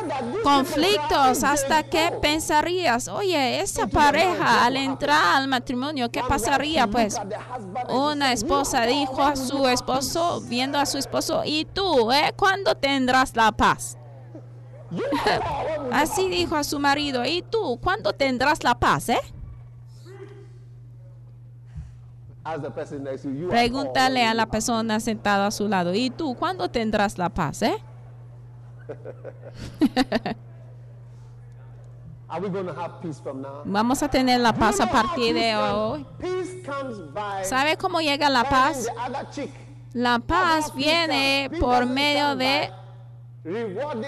conflictos, 0.43 1.45
hasta 1.45 1.83
qué 1.83 2.13
pensarías, 2.23 3.09
oye, 3.09 3.61
esa 3.61 3.87
pareja 3.87 4.65
al 4.65 4.79
entrar 4.79 5.37
al 5.37 5.49
matrimonio, 5.49 6.11
¿qué 6.11 6.23
pasaría? 6.27 6.87
Pues 6.87 7.21
una 7.91 8.33
esposa 8.33 8.87
dijo 8.87 9.23
a 9.23 9.37
su 9.37 9.69
esposo, 9.69 10.41
viendo 10.47 10.79
a 10.79 10.87
su 10.87 10.97
esposo, 10.97 11.43
¿y 11.45 11.67
tú, 11.67 12.11
eh, 12.11 12.33
cuándo 12.37 12.75
tendrás 12.75 13.37
la 13.37 13.53
paz? 13.53 13.99
Así 15.93 16.31
dijo 16.31 16.57
a 16.57 16.65
su 16.65 16.79
marido, 16.79 17.23
¿y 17.27 17.43
tú, 17.43 17.79
cuándo 17.83 18.15
tendrás 18.15 18.65
la 18.65 18.79
paz, 18.79 19.11
eh? 19.11 19.21
Ask 19.21 19.25
the 19.27 20.05
person 20.07 20.45
next 22.07 22.25
to 22.25 22.25
you. 22.27 22.36
you 22.36 22.36
are 22.36 22.36
Pregúntale 23.49 24.25
a 24.25 24.35
la 24.35 24.47
persona 24.47 25.01
sentada 25.01 25.47
a 25.47 25.51
su 25.51 25.69
lado, 25.69 25.95
¿y 25.95 26.11
tú, 26.11 26.35
cuándo 26.37 26.69
tendrás 26.69 27.19
la 27.19 27.29
paz, 27.29 27.63
eh? 27.63 27.77
Are 32.29 32.41
we 32.41 32.49
going 32.49 32.67
to 32.67 32.73
have 32.73 33.01
peace 33.01 33.21
from 33.21 33.41
now? 33.41 33.63
Vamos 33.65 34.03
a 34.03 34.09
tener 34.09 34.41
la 34.41 34.53
paz 34.53 34.81
a 34.81 34.87
partir 34.87 35.33
de 35.33 35.55
hoy. 35.57 36.05
¿Sabe 37.45 37.77
cómo 37.77 38.01
llega 38.01 38.29
la 38.29 38.43
paz? 38.49 38.89
La 39.93 40.19
paz 40.19 40.75
viene 40.75 41.49
por 41.61 41.87
medio 41.87 42.35
de 42.35 42.69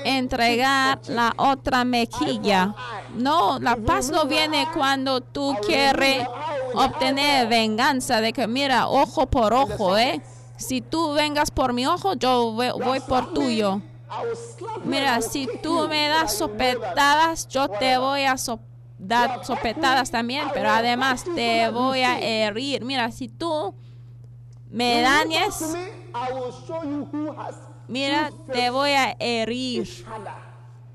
entregar 0.05 0.99
la 1.07 1.33
otra 1.37 1.85
mejilla. 1.85 2.75
No, 3.15 3.61
la 3.61 3.77
paz 3.77 4.11
no 4.11 4.25
viene 4.27 4.67
cuando 4.75 5.21
tú 5.21 5.57
quieres 5.65 6.27
obtener 6.79 7.49
venganza 7.49 8.21
de 8.21 8.33
que 8.33 8.47
mira, 8.47 8.89
ojo 8.89 9.27
por 9.27 9.53
ojo, 9.53 9.97
¿eh? 9.97 10.21
Si 10.57 10.81
tú 10.81 11.13
vengas 11.13 11.51
por 11.51 11.73
mi 11.73 11.87
ojo, 11.87 12.15
yo 12.15 12.53
voy, 12.53 13.01
por 13.01 13.33
tuyo. 13.33 13.81
Mira, 14.85 15.21
si 15.21 15.49
tú 15.63 15.87
me 15.89 16.09
das 16.09 16.37
sopetadas, 16.37 17.47
yo 17.49 17.69
te 17.69 17.99
voy 17.99 18.25
a 18.25 18.37
so- 18.39 18.59
dar 18.99 19.45
sopetadas 19.45 20.11
también, 20.11 20.49
pero 20.53 20.71
además 20.71 21.25
te 21.35 21.69
voy 21.71 22.01
a 22.01 22.19
herir. 22.19 22.85
Mira, 22.85 23.13
si 23.13 23.29
tú 23.29 23.75
me 24.71 25.01
dañes, 25.03 25.59
talk 25.59 25.71
to 25.71 25.77
me, 25.77 25.89
I 26.15 26.33
will 26.33 26.53
show 26.67 26.83
you 26.83 27.09
who 27.13 27.33
has 27.41 27.55
mira, 27.87 28.31
te 28.53 28.71
voy 28.71 28.91
a 28.91 29.15
herir. 29.21 29.87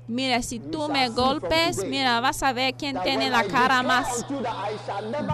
Mira, 0.06 0.42
si 0.42 0.58
tú 0.60 0.88
me 0.88 1.08
golpes, 1.08 1.84
mira, 1.86 2.20
vas 2.20 2.42
a 2.42 2.52
ver 2.52 2.74
quién 2.74 3.00
tiene 3.02 3.30
la 3.30 3.44
cara 3.44 3.82
más 3.82 4.26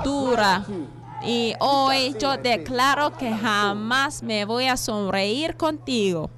dura. 0.04 0.64
Y 1.22 1.54
hoy 1.58 2.14
yo 2.18 2.36
declaro 2.36 3.10
que 3.12 3.30
jamás 3.30 4.22
me 4.22 4.44
voy 4.44 4.66
a 4.66 4.76
sonreír 4.76 5.56
contigo. 5.56 6.30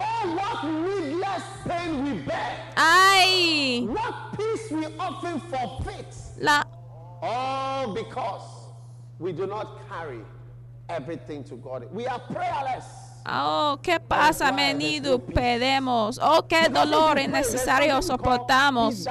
Oh, 0.00 0.36
what 0.36 0.64
needless 0.64 1.44
pain 1.66 2.04
we 2.04 2.22
bear. 2.22 2.72
¡Ay! 2.76 3.86
What 3.88 4.36
peace 4.36 4.70
we 4.72 4.86
often 4.98 5.40
forfeit. 5.40 6.06
La, 6.38 6.66
All 7.22 7.94
because 7.94 8.42
we 9.18 9.32
do 9.32 9.46
not 9.46 9.78
carry 9.88 10.20
everything 10.90 11.44
to 11.44 11.56
God. 11.56 11.86
We 11.92 12.06
are 12.06 12.18
prayerless. 12.18 13.03
Oh, 13.26 13.78
¿qué 13.82 14.00
pasa, 14.00 14.52
menido? 14.52 15.18
Pedemos. 15.18 16.20
Oh, 16.22 16.46
qué 16.46 16.68
dolor 16.68 17.18
innecesario 17.18 18.00
soportamos. 18.02 19.06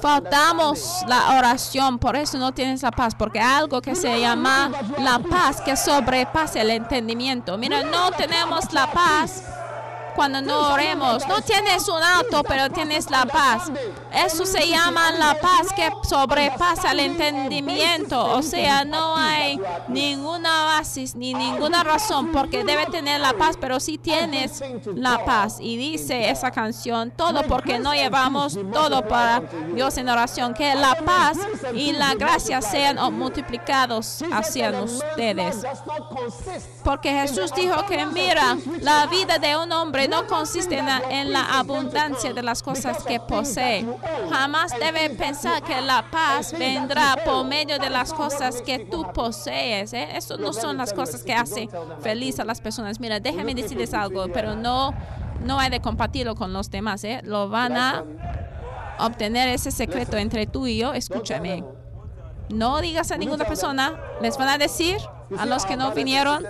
Faltamos 0.00 1.02
la 1.06 1.38
oración, 1.38 1.98
por 1.98 2.16
eso 2.16 2.38
no 2.38 2.52
tienes 2.52 2.82
la 2.82 2.90
paz, 2.90 3.14
porque 3.14 3.40
algo 3.40 3.80
que 3.80 3.94
se 3.94 4.20
llama 4.20 4.70
la 4.98 5.18
paz 5.18 5.60
que 5.60 5.76
sobrepasa 5.76 6.60
el 6.60 6.70
entendimiento. 6.70 7.56
Mira, 7.58 7.82
no 7.82 8.10
tenemos 8.12 8.72
la 8.72 8.90
paz 8.90 9.44
cuando 10.14 10.40
no 10.40 10.72
oremos. 10.72 11.26
No 11.26 11.40
tienes 11.42 11.88
un 11.88 12.02
auto, 12.02 12.42
pero 12.44 12.70
tienes 12.70 13.10
la 13.10 13.26
paz. 13.26 13.70
Eso 14.12 14.46
se 14.46 14.68
llama 14.68 15.10
la 15.12 15.38
paz 15.40 15.72
que 15.74 15.90
sobrepasa 16.08 16.92
el 16.92 17.00
entendimiento. 17.00 18.24
O 18.36 18.42
sea, 18.42 18.84
no 18.84 19.16
hay 19.16 19.60
ninguna 19.88 20.64
base 20.64 21.04
ni 21.14 21.34
ninguna 21.34 21.82
razón 21.82 22.30
porque 22.32 22.64
debe 22.64 22.86
tener 22.86 23.20
la 23.20 23.32
paz, 23.32 23.56
pero 23.60 23.80
sí 23.80 23.98
tienes 23.98 24.62
la 24.94 25.24
paz. 25.24 25.58
Y 25.60 25.76
dice 25.76 26.30
esa 26.30 26.50
canción, 26.50 27.10
todo 27.10 27.42
porque 27.44 27.78
no 27.78 27.94
llevamos 27.94 28.58
todo 28.72 29.06
para 29.06 29.40
Dios 29.74 29.96
en 29.98 30.08
oración. 30.08 30.54
Que 30.54 30.74
la 30.74 30.94
paz 30.94 31.38
y 31.74 31.92
la 31.92 32.14
gracia 32.14 32.62
sean 32.62 32.98
multiplicados 33.12 34.24
hacia 34.32 34.70
ustedes. 34.82 35.56
Porque 36.82 37.10
Jesús 37.10 37.52
dijo 37.54 37.84
que 37.86 38.04
mira, 38.06 38.56
la 38.80 39.06
vida 39.06 39.38
de 39.38 39.56
un 39.56 39.72
hombre 39.72 40.03
no 40.08 40.26
consiste 40.26 40.78
en 40.78 41.32
la, 41.32 41.58
abundancia 41.58 42.32
de 42.32 42.42
las 42.42 42.62
cosas 42.62 43.04
que 43.04 43.20
posee. 43.20 43.86
Jamás 44.30 44.72
debe 44.78 45.10
pensar 45.10 45.62
que 45.62 45.80
la 45.80 46.10
paz 46.10 46.52
vendrá 46.56 47.16
por 47.24 47.44
medio 47.44 47.78
de 47.78 47.90
las 47.90 48.12
cosas 48.12 48.62
que 48.62 48.80
tú 48.80 49.06
posees. 49.12 49.92
¿eh? 49.92 50.18
No 50.38 50.52
son 50.52 50.76
las 50.76 50.92
cosas 50.92 51.22
que 51.22 51.34
hacen 51.34 51.68
feliz 52.00 52.40
a 52.40 52.44
las 52.44 52.60
personas. 52.60 53.00
Mira, 53.00 53.20
déjame 53.20 53.54
decirles 53.54 53.94
algo, 53.94 54.26
pero 54.32 54.54
no, 54.54 54.94
no 55.44 55.58
hay 55.58 55.70
de 55.70 55.80
compartirlo 55.80 56.34
con 56.34 56.52
los 56.52 56.70
demás. 56.70 57.04
¿eh? 57.04 57.20
Lo 57.24 57.48
van 57.48 57.76
a 57.76 58.04
obtener 58.98 59.48
ese 59.48 59.70
secreto 59.70 60.16
entre 60.16 60.46
tú 60.46 60.66
y 60.66 60.78
yo. 60.78 60.92
Escúchame. 60.92 61.64
No 62.48 62.80
digas 62.80 63.10
a 63.10 63.16
ninguna 63.16 63.44
persona. 63.44 63.98
Les 64.20 64.36
van 64.36 64.48
a 64.48 64.58
decir 64.58 64.98
a 65.38 65.46
los 65.46 65.66
que 65.66 65.76
no 65.76 65.92
vinieron. 65.92 66.44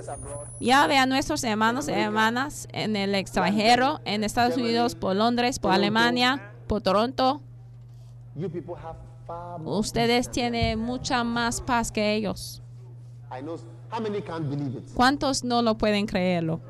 Ya 0.60 0.86
ve 0.86 0.96
a 0.96 1.06
nuestros 1.06 1.44
hermanos 1.44 1.88
y 1.88 1.92
hermanas 1.92 2.68
en 2.72 2.96
el 2.96 3.14
extranjero, 3.14 4.00
en 4.04 4.24
Estados 4.24 4.56
Unidos, 4.56 4.94
por 4.94 5.16
Londres, 5.16 5.58
por 5.58 5.72
Alemania, 5.72 6.52
por 6.66 6.82
Toronto. 6.82 7.40
Ustedes 9.64 10.30
tienen 10.30 10.78
mucha 10.78 11.24
más 11.24 11.60
paz 11.60 11.90
que 11.90 12.14
ellos. 12.14 12.62
¿Cuántos 14.94 15.44
no 15.44 15.62
lo 15.62 15.76
pueden 15.76 16.06
creerlo? 16.06 16.60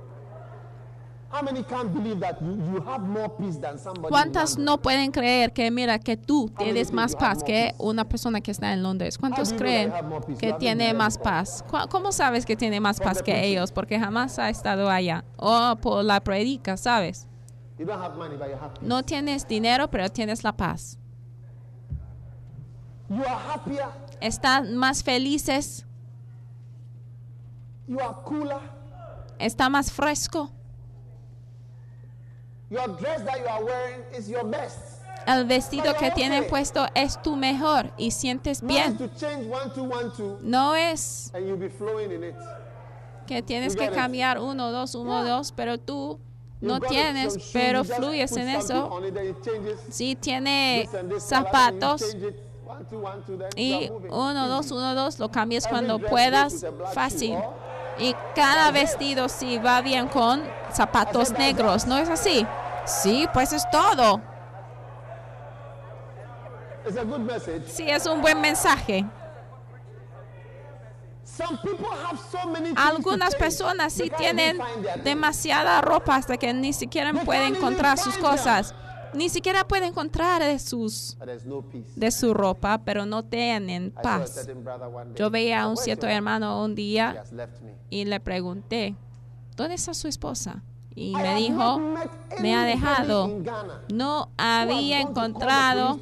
¿Cuántas 4.09 4.57
no 4.59 4.79
pueden 4.81 5.11
creer 5.11 5.53
que 5.53 5.71
mira 5.71 5.99
que 5.99 6.17
tú 6.17 6.49
tienes 6.57 6.93
más 6.93 7.17
paz 7.17 7.43
que 7.43 7.75
una 7.79 8.05
persona 8.09 8.41
que 8.41 8.51
está 8.51 8.73
en 8.73 8.83
Londres? 8.83 9.19
¿Cuántos 9.19 9.53
creen 9.53 9.93
que 10.39 10.53
tiene 10.55 10.95
más 10.95 11.19
paz? 11.19 11.65
¿Cu- 11.69 11.89
¿Cómo 11.91 12.13
sabes 12.13 12.47
que 12.47 12.57
tiene 12.57 12.79
más 12.81 13.01
paz 13.01 13.23
que 13.23 13.45
ellos? 13.47 13.73
Porque 13.73 13.99
jamás 13.99 14.39
ha 14.39 14.49
estado 14.51 14.89
allá. 14.89 15.25
O 15.37 15.77
por 15.77 16.05
la 16.05 16.21
predica, 16.21 16.77
¿sabes? 16.77 17.27
You 17.79 17.87
don't 17.87 18.01
have 18.03 18.17
money, 18.17 18.37
but 18.37 18.47
you 18.49 18.55
have 18.55 18.75
peace. 18.75 18.87
No 18.87 19.03
tienes 19.03 19.49
dinero, 19.49 19.91
pero 19.91 20.09
tienes 20.09 20.45
la 20.45 20.53
paz. 20.57 20.99
Están 24.21 24.77
más 24.77 25.03
felices, 25.03 25.85
está 29.39 29.69
más 29.69 29.91
fresco. 29.93 30.51
Your 32.71 32.89
dress 32.99 33.23
that 33.23 33.39
you 33.39 33.47
are 33.47 33.65
wearing 33.65 34.01
is 34.17 34.29
your 34.29 34.45
best. 34.45 34.79
El 35.27 35.47
vestido 35.47 35.95
que 35.95 36.11
tienen 36.11 36.47
puesto 36.49 36.87
es 36.95 37.21
tu 37.23 37.35
mejor 37.37 37.93
y 37.97 38.11
sientes 38.11 38.61
bien. 38.61 38.99
No 40.43 40.75
es 40.75 41.31
and 41.35 41.47
you'll 41.47 41.57
be 41.57 41.71
flowing 41.71 42.13
in 42.13 42.25
it. 42.25 42.35
que 43.27 43.43
tienes 43.43 43.77
que 43.77 43.91
cambiar 43.91 44.39
uno, 44.39 44.71
dos, 44.71 44.95
uno, 44.95 45.25
dos, 45.25 45.53
pero 45.53 45.79
tú 45.79 46.21
no 46.61 46.81
tienes, 46.81 47.51
pero 47.53 47.85
fluyes 47.85 48.33
en 48.37 48.49
eso. 48.49 48.91
Sí 49.91 50.17
tiene 50.17 50.89
zapatos 51.19 52.17
y 53.57 53.91
uno, 54.11 54.49
dos, 54.49 54.71
uno, 54.71 54.95
dos, 54.95 55.19
lo 55.19 55.31
cambias 55.31 55.67
cuando 55.67 55.99
puedas, 55.99 56.65
fácil. 56.93 57.37
Y 57.99 58.15
cada 58.35 58.71
vestido 58.71 59.29
sí 59.29 59.59
va 59.59 59.81
bien 59.81 60.09
con 60.09 60.43
zapatos 60.73 61.31
negros, 61.33 61.87
¿no 61.87 61.97
es 61.99 62.09
así? 62.09 62.47
Sí, 62.85 63.29
pues 63.33 63.53
es 63.53 63.69
todo. 63.71 64.21
Sí, 67.67 67.89
es 67.89 68.07
un 68.07 68.21
buen 68.21 68.41
mensaje. 68.41 69.05
Some 71.25 71.59
people 71.63 71.87
have 71.87 72.19
so 72.31 72.47
many 72.49 72.67
things 72.67 72.77
to 72.77 72.83
Algunas 72.83 73.35
personas 73.35 73.93
sí 73.93 74.11
tienen 74.17 74.59
demasiada 75.03 75.81
ropa 75.81 76.17
hasta 76.17 76.37
que 76.37 76.53
ni 76.53 76.73
siquiera 76.73 77.13
pueden 77.13 77.57
encontrar 77.57 77.99
sus 77.99 78.17
cosas. 78.19 78.75
Ni 79.15 79.29
siquiera 79.29 79.67
puede 79.67 79.87
encontrar 79.87 80.43
de, 80.43 80.59
sus, 80.59 81.17
de 81.97 82.11
su 82.11 82.35
ropa, 82.35 82.83
pero 82.85 83.07
no 83.07 83.25
tienen 83.25 83.91
paz. 83.91 84.47
Yo 85.15 85.31
veía 85.31 85.63
a 85.63 85.67
un 85.69 85.73
"Where's 85.75 85.85
cierto 85.85 86.07
hermano 86.07 86.63
un 86.65 86.75
día 86.75 87.25
y 87.91 88.05
le 88.05 88.21
pregunté, 88.21 88.97
¿dónde 89.57 89.75
está 89.75 89.95
su 89.95 90.09
esposa? 90.09 90.63
Y 90.97 91.13
me 91.17 91.35
dijo, 91.35 91.81
me 92.39 92.55
ha 92.55 92.65
dejado. 92.65 93.29
No 93.93 94.29
había 94.37 95.01
encontrado 95.01 95.99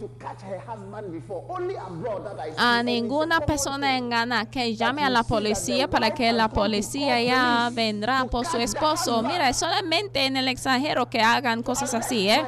a 2.58 2.82
ninguna 2.82 3.40
persona 3.40 3.96
en 3.96 4.10
Ghana 4.10 4.50
que 4.50 4.76
llame 4.76 5.02
a 5.02 5.08
la 5.08 5.22
policía 5.22 5.88
para 5.88 6.10
que 6.10 6.30
la 6.32 6.48
policía 6.48 7.22
ya 7.22 7.70
vendrá 7.72 8.26
por 8.26 8.44
su 8.44 8.58
esposo. 8.58 9.22
Mira, 9.22 9.48
es 9.48 9.56
solamente 9.56 10.26
en 10.26 10.36
el 10.36 10.48
extranjero 10.48 11.08
que 11.08 11.22
hagan 11.22 11.62
cosas 11.62 11.94
así, 11.94 12.28
¿eh? 12.28 12.44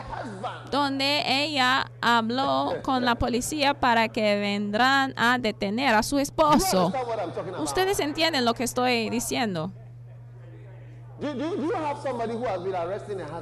Donde 0.71 1.23
ella 1.27 1.91
habló 2.03 2.75
con 2.83 3.07
la 3.07 3.15
policía 3.15 3.73
para 3.73 4.09
que 4.09 4.39
vendrán 4.39 5.15
a 5.17 5.39
detener 5.39 5.95
a 5.95 6.03
su 6.03 6.19
esposo. 6.19 6.93
Ustedes 7.59 8.01
entienden 8.01 8.45
lo 8.45 8.53
que 8.53 8.65
estoy 8.65 9.09
diciendo. 9.09 9.73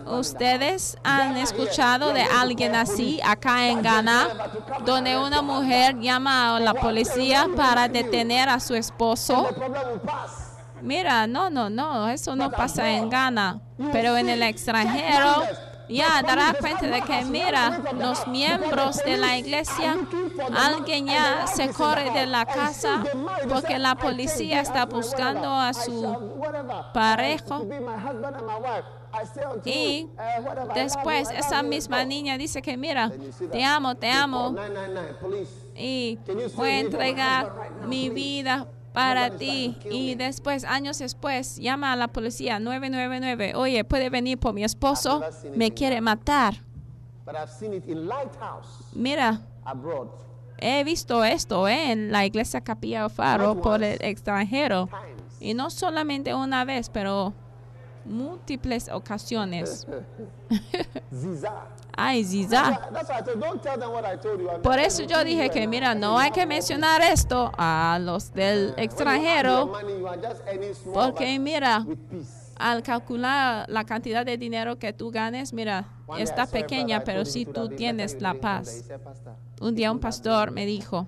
Ustedes 0.07 0.97
han 1.03 1.37
escuchado 1.37 2.13
de 2.13 2.23
alguien 2.23 2.75
así 2.75 3.21
acá 3.25 3.67
en 3.69 3.83
Ghana, 3.83 4.29
donde 4.85 5.19
una 5.19 5.43
mujer 5.43 5.99
llama 5.99 6.57
a 6.57 6.61
la 6.61 6.75
policía 6.75 7.47
para 7.57 7.89
detener 7.89 8.49
a 8.49 8.61
su 8.61 8.75
esposo. 8.75 9.49
Mira, 10.81 11.27
no, 11.27 11.49
no, 11.49 11.71
no, 11.71 12.09
eso 12.09 12.35
no 12.35 12.51
pasa 12.51 12.91
en 12.91 13.09
Ghana, 13.09 13.61
pero 13.93 14.17
en 14.17 14.29
el 14.29 14.43
extranjero 14.43 15.45
ya 15.89 16.23
dará 16.23 16.55
cuenta 16.59 16.87
de 16.87 17.03
que, 17.03 17.25
mira, 17.25 17.81
los 17.99 18.27
miembros 18.27 18.97
de 19.05 19.17
la 19.17 19.37
iglesia, 19.37 19.97
alguien 20.55 21.07
ya 21.07 21.47
se 21.47 21.69
corre 21.69 22.11
de 22.11 22.27
la 22.27 22.47
casa 22.47 23.05
porque 23.49 23.79
la 23.79 23.95
policía 23.95 24.61
está 24.61 24.87
buscando 24.87 25.53
a 25.53 25.73
su 25.73 26.32
parejo. 26.93 27.67
Y 29.65 30.09
después 30.75 31.31
esa 31.31 31.63
misma 31.63 32.05
niña 32.05 32.39
dice 32.39 32.63
que, 32.63 32.77
mira, 32.77 33.11
te 33.51 33.65
amo, 33.65 33.95
te 33.95 34.11
amo 34.11 34.55
y 35.77 36.19
voy 36.57 36.69
a 36.69 36.81
entregar 36.81 37.53
mi 37.87 38.09
vida 38.09 38.67
para 38.93 39.31
ti. 39.31 39.77
Y 39.91 40.15
después, 40.15 40.65
años 40.65 40.99
después, 40.99 41.57
llama 41.57 41.93
a 41.93 41.97
la 41.97 42.09
policía 42.09 42.59
999. 42.59 43.55
Oye, 43.55 43.85
puede 43.85 44.11
venir 44.11 44.39
por 44.39 44.55
mi 44.55 44.65
esposo, 44.65 45.23
me 45.55 45.73
quiere 45.73 46.01
matar. 46.01 46.63
Mira, 48.95 49.41
he 50.59 50.85
visto 50.85 51.25
esto 51.25 51.69
¿eh? 51.69 51.93
en 51.93 52.13
la 52.13 52.27
iglesia 52.27 52.61
Capilla 52.61 53.09
Faro 53.09 53.61
por 53.61 53.83
el 53.83 53.99
extranjero. 54.03 54.89
Y 55.43 55.55
no 55.55 55.71
solamente 55.71 56.33
una 56.33 56.65
vez, 56.65 56.89
pero 56.89 57.35
múltiples 58.05 58.89
ocasiones. 58.89 59.87
Ay, 61.97 62.25
Ziza. 62.25 62.81
Por 64.63 64.79
eso 64.79 65.03
yo 65.03 65.25
dije 65.25 65.51
que, 65.51 65.67
mira, 65.67 65.97
no 65.97 66.17
hay 66.17 66.31
que 66.31 66.47
mencionar 66.47 67.03
esto 67.03 67.51
a 67.59 67.99
los 68.01 68.33
del 68.33 68.73
extranjero, 68.77 69.73
porque 70.95 71.39
mira, 71.41 71.85
al 72.57 72.83
calcular 72.85 73.69
la 73.69 73.85
cantidad 73.85 74.25
de 74.25 74.39
dinero 74.39 74.79
que 74.79 74.93
tú 74.93 75.11
ganes, 75.11 75.53
mira, 75.53 75.89
está 76.19 76.47
pequeña, 76.47 77.03
pero 77.05 77.25
si 77.25 77.45
would 77.45 77.55
tú 77.55 77.69
tienes 77.71 78.21
la 78.23 78.35
paz. 78.35 78.85
said, 78.87 79.01
"Pastor, 79.01 79.35
Un 79.61 79.75
día 79.75 79.91
un 79.91 79.99
pastor 79.99 80.53
me 80.53 80.67
dijo, 80.67 81.07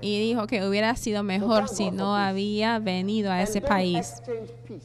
y 0.00 0.20
dijo 0.20 0.46
que 0.46 0.66
hubiera 0.66 0.94
sido 0.96 1.22
mejor 1.22 1.68
si 1.68 1.90
no 1.90 2.16
había 2.16 2.78
venido 2.78 3.30
a 3.30 3.42
ese 3.42 3.60
país. 3.60 4.22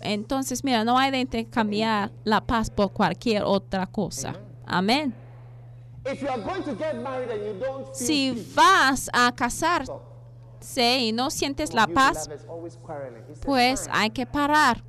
Entonces, 0.01 0.63
mira, 0.63 0.83
no 0.83 0.97
hay 0.97 1.11
de 1.11 1.19
intercambiar 1.19 2.11
la 2.23 2.41
paz 2.41 2.69
por 2.69 2.91
cualquier 2.91 3.43
otra 3.43 3.87
cosa. 3.87 4.35
Amén. 4.65 5.13
If 6.05 6.21
you 6.21 6.29
are 6.29 6.41
going 6.41 6.63
to 6.63 6.75
get 6.75 6.95
married 7.03 7.29
and 7.29 7.41
you 7.43 7.59
don't 7.59 7.85
feel 7.85 7.93
Si 7.93 8.53
vas 8.55 9.09
a 9.11 9.31
casarse 9.35 9.91
y 10.99 11.11
no 11.11 11.29
sientes 11.29 11.73
la 11.73 11.87
paz, 11.87 12.29
pues 13.45 13.89
hay 13.91 14.09
que 14.11 14.25
parar. 14.25 14.83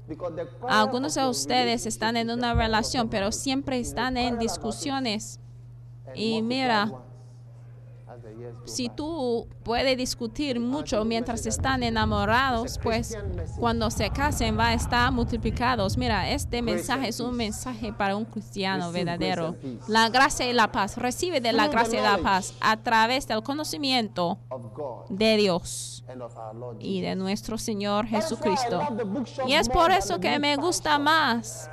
Algunos 0.68 1.14
de 1.14 1.26
ustedes 1.26 1.86
están 1.86 2.16
en 2.16 2.30
una 2.30 2.54
relación, 2.54 3.08
pero 3.08 3.32
siempre 3.32 3.80
están 3.80 4.16
en 4.16 4.38
discusiones. 4.38 5.40
Y 6.14 6.40
mira, 6.42 6.92
Si 8.64 8.88
tú 8.88 9.48
puedes 9.62 9.96
discutir 9.96 10.60
mucho 10.60 11.04
mientras 11.04 11.46
están 11.46 11.82
enamorados, 11.82 12.78
pues 12.82 13.16
cuando 13.58 13.90
se 13.90 14.10
casen 14.10 14.58
va 14.58 14.68
a 14.68 14.74
estar 14.74 15.10
multiplicados. 15.12 15.96
Mira, 15.96 16.30
este 16.30 16.62
mensaje 16.62 17.08
es 17.08 17.20
un 17.20 17.36
mensaje 17.36 17.92
para 17.92 18.16
un 18.16 18.24
cristiano 18.24 18.92
verdadero. 18.92 19.56
La 19.86 20.08
gracia 20.08 20.48
y 20.48 20.52
la 20.52 20.70
paz. 20.72 20.96
Recibe 20.96 21.40
de 21.40 21.52
la 21.52 21.68
gracia 21.68 22.00
y 22.00 22.02
la 22.02 22.18
paz 22.18 22.54
a 22.60 22.76
través 22.76 23.26
del 23.26 23.42
conocimiento 23.42 24.38
de 25.08 25.36
Dios 25.36 26.04
y 26.78 27.00
de 27.00 27.16
nuestro 27.16 27.58
Señor 27.58 28.06
Jesucristo. 28.06 28.82
Y 29.46 29.54
es 29.54 29.68
por 29.68 29.90
eso 29.90 30.20
que 30.20 30.38
me 30.38 30.56
gusta 30.56 30.98
más 30.98 31.70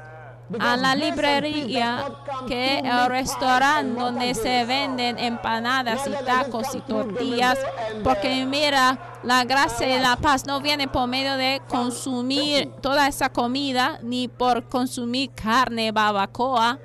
a 0.60 0.78
la 0.78 0.96
librería 0.96 2.06
que 2.48 2.80
el 2.80 3.08
restaurante 3.08 4.00
donde 4.00 4.34
se 4.36 4.66
venden 4.66 5.18
empanadas 5.18 6.08
y 6.08 6.26
tacos 6.26 6.76
y 6.76 6.82
tortillas, 6.82 7.58
porque 8.04 8.46
mira, 8.46 9.20
la 9.24 9.44
gracia 9.44 9.98
y 9.98 10.02
la 10.02 10.16
paz 10.16 10.46
no 10.46 10.62
viene 10.62 10.88
por 10.88 11.08
medio 11.08 11.36
de 11.38 11.62
consumir 11.68 12.72
toda 12.82 13.08
esa 13.08 13.30
comida 13.30 14.00
ni 14.04 14.28
por 14.28 14.68
consumir 14.68 15.32
carne 15.32 15.92
babacoa. 15.92 16.80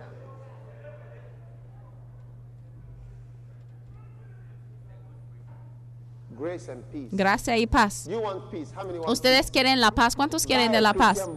Grace 6.30 6.30
and 6.30 6.30
peace. 6.30 6.30
Gracia 7.11 7.57
y 7.59 7.67
paz. 7.67 8.09
Ustedes 9.07 9.51
quieren 9.51 9.81
la 9.81 9.91
paz. 9.91 10.17
¿Cuántos 10.17 10.47
quieren 10.47 10.73
de 10.73 10.81
la 10.81 10.95
paz? 10.95 11.29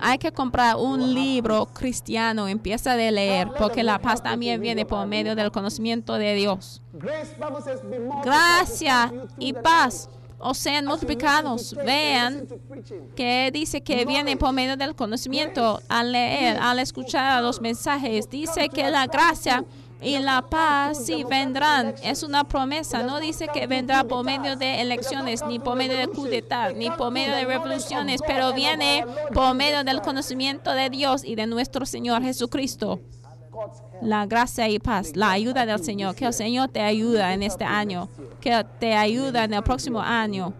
Hay 0.00 0.18
que 0.18 0.32
comprar 0.32 0.76
un 0.76 1.14
libro 1.14 1.66
cristiano, 1.66 2.48
empieza 2.48 2.96
de 2.96 3.10
leer, 3.10 3.50
porque 3.58 3.82
la 3.82 3.98
paz 3.98 4.22
también 4.22 4.60
viene 4.60 4.86
por 4.86 5.06
medio 5.06 5.34
del 5.34 5.50
conocimiento 5.50 6.14
de 6.14 6.34
Dios. 6.34 6.82
Gracia 8.22 9.12
y 9.38 9.52
paz. 9.52 10.08
o 10.42 10.54
sean 10.54 10.86
multiplicados. 10.86 11.74
Vean 11.84 12.48
que 13.14 13.50
dice 13.52 13.82
que 13.82 14.06
viene 14.06 14.38
por 14.38 14.52
medio 14.54 14.76
del 14.76 14.94
conocimiento. 14.94 15.80
al 15.88 16.12
leer, 16.12 16.56
al 16.58 16.78
escuchar 16.78 17.42
los 17.42 17.60
mensajes. 17.60 18.28
Dice 18.30 18.68
que 18.70 18.90
la 18.90 19.06
gracia 19.06 19.64
y 20.02 20.18
la 20.18 20.42
paz 20.42 21.04
sí 21.04 21.24
vendrán. 21.24 21.94
Es 22.02 22.22
una 22.22 22.44
promesa. 22.44 23.02
No 23.02 23.20
dice 23.20 23.48
que 23.52 23.66
vendrá 23.66 24.04
por 24.04 24.24
medio 24.24 24.56
de 24.56 24.80
elecciones, 24.80 25.44
ni 25.46 25.58
por 25.58 25.76
medio 25.76 25.96
de 25.96 26.08
coup 26.08 26.28
ni 26.76 26.90
por 26.90 27.10
medio 27.10 27.34
de 27.34 27.44
revoluciones, 27.44 28.20
pero 28.26 28.52
viene 28.52 29.04
por 29.34 29.54
medio 29.54 29.84
del 29.84 30.00
conocimiento 30.00 30.72
de 30.72 30.90
Dios 30.90 31.24
y 31.24 31.34
de 31.34 31.46
nuestro 31.46 31.86
Señor 31.86 32.22
Jesucristo. 32.22 33.00
La 34.00 34.26
gracia 34.26 34.68
y 34.68 34.78
paz, 34.78 35.16
la 35.16 35.32
ayuda 35.32 35.66
del 35.66 35.82
Señor. 35.84 36.14
Que 36.14 36.26
el 36.26 36.32
Señor 36.32 36.68
te 36.68 36.80
ayuda 36.80 37.34
en 37.34 37.42
este 37.42 37.64
año, 37.64 38.08
que 38.40 38.64
te 38.78 38.94
ayuda 38.94 39.44
en 39.44 39.54
el 39.54 39.62
próximo 39.62 40.00
año. 40.00 40.54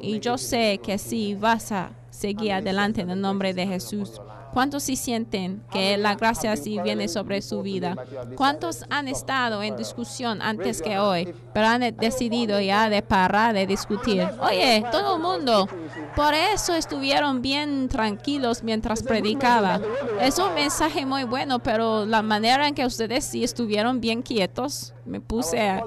Y 0.00 0.20
yo 0.20 0.38
sé 0.38 0.80
que 0.82 0.98
si 0.98 1.34
vas 1.34 1.72
a 1.72 1.90
seguir 2.10 2.52
adelante 2.52 3.02
en 3.02 3.10
el 3.10 3.20
nombre 3.20 3.52
de 3.52 3.66
Jesús, 3.66 4.20
¿cuántos 4.56 4.84
sí 4.84 4.96
sienten 4.96 5.62
que 5.70 5.98
la 5.98 6.14
gracia 6.14 6.56
sí 6.56 6.80
viene 6.82 7.08
sobre 7.08 7.42
su 7.42 7.60
vida? 7.60 7.94
¿Cuántos 8.36 8.86
han 8.88 9.06
estado 9.06 9.62
en 9.62 9.76
discusión 9.76 10.40
antes 10.40 10.80
que 10.80 10.98
hoy, 10.98 11.34
pero 11.52 11.66
han 11.66 11.94
decidido 11.98 12.58
ya 12.58 12.88
de 12.88 13.02
parar 13.02 13.52
de 13.52 13.66
discutir? 13.66 14.26
Oye, 14.40 14.82
todo 14.90 15.16
el 15.16 15.22
mundo, 15.22 15.68
por 16.14 16.32
eso 16.32 16.74
estuvieron 16.74 17.42
bien 17.42 17.86
tranquilos 17.90 18.62
mientras 18.62 19.02
predicaba. 19.02 19.78
Es 20.22 20.38
un 20.38 20.54
mensaje 20.54 21.04
muy 21.04 21.24
bueno, 21.24 21.58
pero 21.58 22.06
la 22.06 22.22
manera 22.22 22.66
en 22.66 22.74
que 22.74 22.86
ustedes 22.86 23.26
sí 23.26 23.44
estuvieron 23.44 24.00
bien 24.00 24.22
quietos, 24.22 24.94
me 25.04 25.20
puse 25.20 25.68
a 25.68 25.84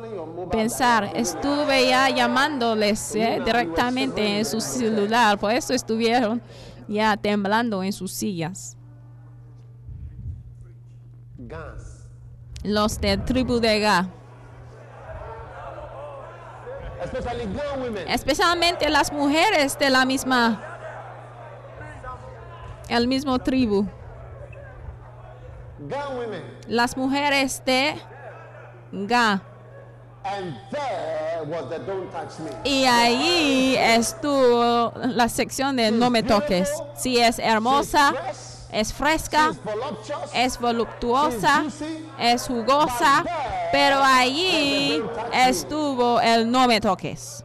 pensar, 0.52 1.10
estuve 1.16 1.88
ya 1.88 2.08
llamándoles 2.12 3.16
¿eh? 3.16 3.42
directamente 3.44 4.38
en 4.38 4.46
su 4.46 4.62
celular, 4.62 5.40
por 5.40 5.54
eso 5.54 5.74
estuvieron 5.74 6.40
ya 6.90 7.16
temblando 7.16 7.84
en 7.84 7.94
sus 7.94 8.12
sillas. 8.12 8.76
Los 12.64 13.00
de 13.00 13.18
tribu 13.18 13.60
de 13.60 13.80
women. 17.78 18.08
especialmente 18.10 18.90
las 18.90 19.14
mujeres 19.14 19.78
de 19.80 19.90
la 19.90 20.06
misma, 20.06 20.62
el 22.90 23.08
mismo 23.08 23.40
tribu. 23.40 23.88
Las 26.68 26.98
mujeres 26.98 27.64
de 27.66 27.96
Ga. 28.92 29.49
Y 32.64 32.86
ahí 32.86 33.76
estuvo 33.78 34.94
la 34.96 35.30
sección 35.30 35.76
de 35.78 35.92
no 35.92 36.10
me 36.10 36.24
toques. 36.24 36.70
Si 36.96 37.18
es 37.18 37.40
hermosa, 37.40 38.14
es 38.72 38.94
fresca, 38.94 39.52
es 40.34 40.60
voluptuosa, 40.60 41.66
es 42.20 42.48
jugosa, 42.48 43.26
pero 43.72 44.02
allí 44.04 45.02
estuvo 45.34 46.20
el 46.22 46.50
no 46.50 46.68
me 46.68 46.80
toques. 46.80 47.44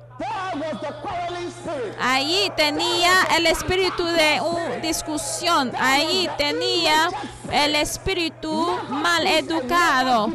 Allí 2.00 2.50
tenía 2.56 3.22
el 3.36 3.46
espíritu 3.46 4.04
de 4.04 4.40
una 4.40 4.76
discusión, 4.76 5.72
allí 5.78 6.28
tenía 6.36 7.08
el 7.52 7.74
espíritu 7.76 8.66
mal 8.88 9.26
educado 9.26 10.28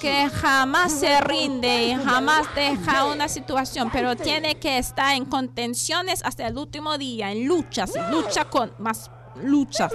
que 0.00 0.28
jamás 0.30 0.92
se 0.92 1.20
rinde 1.20 1.84
y 1.84 1.94
jamás 1.94 2.46
deja 2.54 3.06
una 3.06 3.28
situación, 3.28 3.90
pero 3.92 4.16
tiene 4.16 4.56
que 4.56 4.78
estar 4.78 5.14
en 5.14 5.24
contenciones 5.24 6.22
hasta 6.24 6.46
el 6.46 6.56
último 6.56 6.96
día, 6.98 7.30
en 7.32 7.46
luchas, 7.46 7.92
lucha 8.10 8.44
con 8.44 8.72
más 8.78 9.10
luchas. 9.42 9.92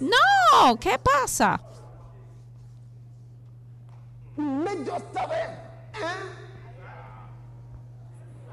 No, 0.00 0.76
¿qué 0.76 0.98
pasa? 0.98 1.60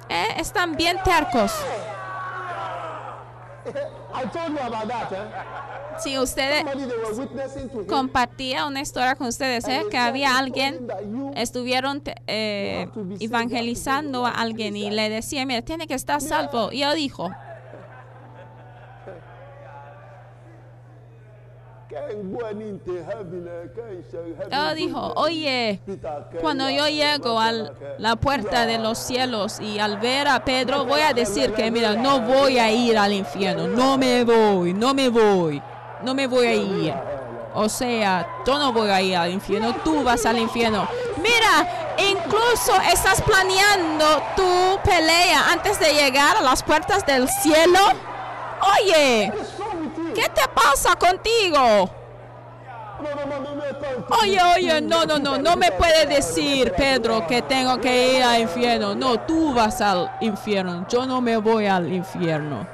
Eh? 0.09 0.27
Están 0.37 0.75
bien 0.75 0.97
tercos. 1.03 1.53
Si 5.99 6.19
ustedes 6.19 6.65
to 6.65 7.79
him. 7.81 7.87
compartía 7.87 8.65
una 8.65 8.81
historia 8.81 9.15
con 9.15 9.27
ustedes, 9.27 9.67
¿eh? 9.67 9.83
que 9.89 9.97
había 9.97 10.37
alguien, 10.37 10.87
estuvieron 11.35 12.01
eh, 12.27 12.87
evangelizando 13.19 14.25
a 14.25 14.31
alguien 14.31 14.75
y 14.75 14.89
le 14.91 15.09
decía, 15.09 15.45
mira, 15.45 15.61
tiene 15.61 15.87
que 15.87 15.93
estar 15.93 16.21
salvo. 16.21 16.71
Y 16.71 16.83
él 16.83 16.95
dijo, 16.95 17.31
él 24.51 24.75
dijo, 24.75 25.13
oye, 25.15 25.79
cuando 26.41 26.69
yo 26.69 26.87
llego 26.87 27.39
a 27.39 27.51
la 27.97 28.15
puerta 28.15 28.65
de 28.65 28.77
los 28.77 28.97
cielos 28.97 29.59
y 29.59 29.79
al 29.79 29.97
ver 29.99 30.27
a 30.27 30.43
Pedro, 30.43 30.85
voy 30.85 31.01
a 31.01 31.13
decir 31.13 31.53
que, 31.53 31.69
mira, 31.71 31.93
no 31.93 32.21
voy 32.21 32.59
a 32.59 32.71
ir 32.71 32.97
al 32.97 33.13
infierno, 33.13 33.67
no 33.67 33.97
me 33.97 34.23
voy, 34.23 34.73
no 34.73 34.93
me 34.93 35.09
voy, 35.09 35.61
no 36.03 36.13
me 36.13 36.27
voy 36.27 36.47
a 36.47 36.55
ir. 36.55 36.93
O 37.55 37.69
sea, 37.69 38.27
yo 38.45 38.57
no 38.57 38.73
voy 38.73 38.89
a 38.89 39.01
ir 39.01 39.15
al 39.15 39.31
infierno, 39.31 39.75
tú 39.83 40.03
vas 40.03 40.25
al 40.25 40.39
infierno. 40.39 40.87
Mira, 41.17 41.95
incluso 41.97 42.73
estás 42.91 43.21
planeando 43.21 44.23
tu 44.35 44.79
pelea 44.83 45.51
antes 45.51 45.79
de 45.79 45.93
llegar 45.93 46.37
a 46.37 46.41
las 46.41 46.63
puertas 46.63 47.05
del 47.05 47.29
cielo. 47.29 47.79
Oye, 48.81 49.31
¿qué 50.13 50.29
te 50.29 50.47
pasa 50.49 50.95
contigo? 50.95 51.89
Oye, 54.21 54.39
oye, 54.55 54.81
no, 54.81 55.05
no, 55.05 55.19
no, 55.19 55.37
no 55.37 55.55
me 55.55 55.71
puede 55.71 56.05
decir, 56.05 56.73
Pedro, 56.75 57.25
que 57.27 57.41
tengo 57.41 57.79
que 57.79 58.17
ir 58.17 58.23
al 58.23 58.41
infierno. 58.41 58.95
No, 58.95 59.19
tú 59.21 59.53
vas 59.53 59.81
al 59.81 60.11
infierno. 60.21 60.85
Yo 60.89 61.05
no 61.05 61.21
me 61.21 61.37
voy 61.37 61.65
al 61.67 61.91
infierno. 61.91 62.67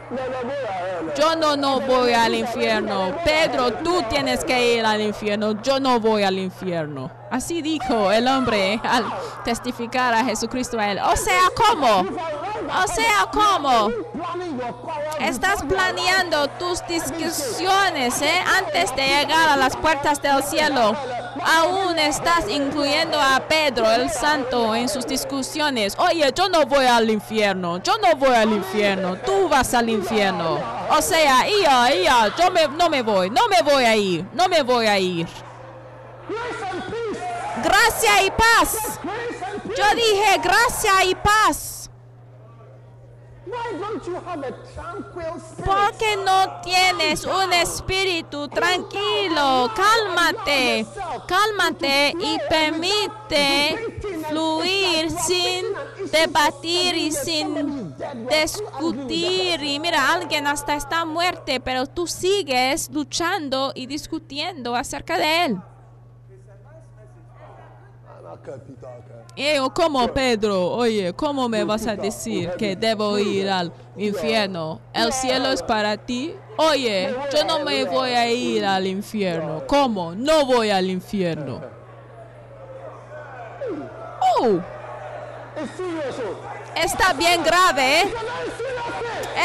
Yo 1.18 1.36
no, 1.36 1.56
no 1.56 1.80
voy 1.82 2.14
al 2.14 2.36
infierno. 2.36 3.16
Pedro, 3.24 3.74
tú 3.74 4.04
tienes 4.10 4.44
que 4.44 4.76
ir 4.76 4.86
al 4.86 5.02
infierno. 5.02 5.62
Yo 5.62 5.80
no 5.80 6.00
voy 6.00 6.24
al 6.24 6.38
infierno. 6.38 7.12
Así 7.32 7.62
dijo 7.62 8.12
el 8.12 8.28
hombre 8.28 8.82
al 8.84 9.06
testificar 9.44 10.14
a 10.14 10.24
Jesucristo 10.24 10.80
a 10.80 10.92
él. 10.92 11.00
O 11.00 11.16
sea, 11.16 11.42
¿cómo? 11.56 12.00
O 12.00 12.88
sea, 12.88 13.30
¿cómo? 13.32 13.90
Estás 15.20 15.64
planeando 15.64 16.48
tus 16.52 16.86
discusiones 16.88 18.22
¿eh? 18.22 18.40
antes 18.58 18.96
de 18.96 19.08
llegar 19.08 19.50
a 19.50 19.58
las 19.58 19.76
puertas 19.76 20.22
del 20.22 20.42
cielo. 20.44 20.96
Aún 21.44 21.98
estás 22.00 22.50
incluyendo 22.50 23.20
a 23.20 23.40
Pedro 23.48 23.90
el 23.92 24.10
Santo 24.10 24.76
en 24.76 24.90
sus 24.90 25.06
discusiones. 25.06 25.96
Oye, 25.98 26.32
yo 26.36 26.50
no 26.50 26.66
voy 26.66 26.86
al 26.86 27.10
infierno. 27.10 27.78
Yo 27.82 27.98
no 27.98 28.16
voy 28.16 28.36
al 28.36 28.52
infierno. 28.52 29.16
Tú 29.18 29.48
vas 29.50 29.74
al 29.74 29.90
infierno. 29.90 30.60
O 30.90 31.02
sea, 31.02 31.48
ia, 31.48 31.96
ia, 31.96 32.36
yo 32.38 32.52
me, 32.52 32.68
no 32.68 32.90
me 32.90 33.02
voy. 33.02 33.30
No 33.30 33.48
me 33.48 33.62
voy 33.62 33.86
a 33.86 33.96
ir. 33.96 34.26
No 34.34 34.48
me 34.48 34.62
voy 34.64 34.88
a 34.88 35.00
ir. 35.00 35.28
Gracia 37.64 38.24
y 38.24 38.32
paz. 38.32 39.00
Yo 39.66 39.96
dije 39.96 40.40
gracia 40.44 41.04
y 41.06 41.16
paz. 41.16 41.79
¿Por 45.66 45.98
qué 45.98 46.18
no 46.18 46.62
tienes 46.62 47.26
un 47.26 47.54
espíritu 47.54 48.48
tranquilo? 48.48 49.72
Cálmate, 49.76 50.86
cálmate 51.28 52.14
y 52.20 52.38
permite 52.50 54.02
fluir 54.30 55.12
sin 55.12 55.66
debatir 56.12 56.96
y 56.96 57.12
sin 57.12 57.96
discutir. 58.30 59.64
Y 59.64 59.80
mira, 59.80 60.12
alguien 60.14 60.48
hasta 60.48 60.76
está 60.76 61.06
muerte, 61.06 61.60
pero 61.60 61.86
tú 61.88 62.08
sigues 62.08 62.90
luchando 62.92 63.72
y 63.76 63.88
discutiendo 63.88 64.76
acerca 64.76 65.18
de 65.18 65.46
él. 65.46 65.62
Y 69.36 69.56
yo, 69.56 69.74
¿cómo, 69.74 70.08
Pedro? 70.14 70.72
Oye, 70.72 71.14
¿cómo 71.14 71.48
me 71.48 71.64
vas 71.64 71.88
a 71.88 71.96
decir 71.96 72.52
que 72.58 72.76
debo 72.76 73.18
ir 73.18 73.50
al 73.50 73.72
infierno? 73.96 74.82
¿El 74.94 75.14
cielo 75.14 75.52
es 75.52 75.64
para 75.64 75.98
ti? 75.98 76.36
Oye, 76.58 77.16
yo 77.34 77.46
no 77.46 77.64
me 77.64 77.86
voy 77.86 78.10
a 78.10 78.30
ir 78.30 78.66
al 78.66 78.86
infierno. 78.86 79.64
¿Cómo? 79.66 80.14
No 80.14 80.46
voy 80.46 80.70
al 80.72 80.90
infierno. 80.90 81.62
Oh, 84.42 84.46
oh. 84.46 84.60
está 86.76 87.14
bien 87.14 87.44
grave, 87.44 88.02
¿eh? 88.02 88.14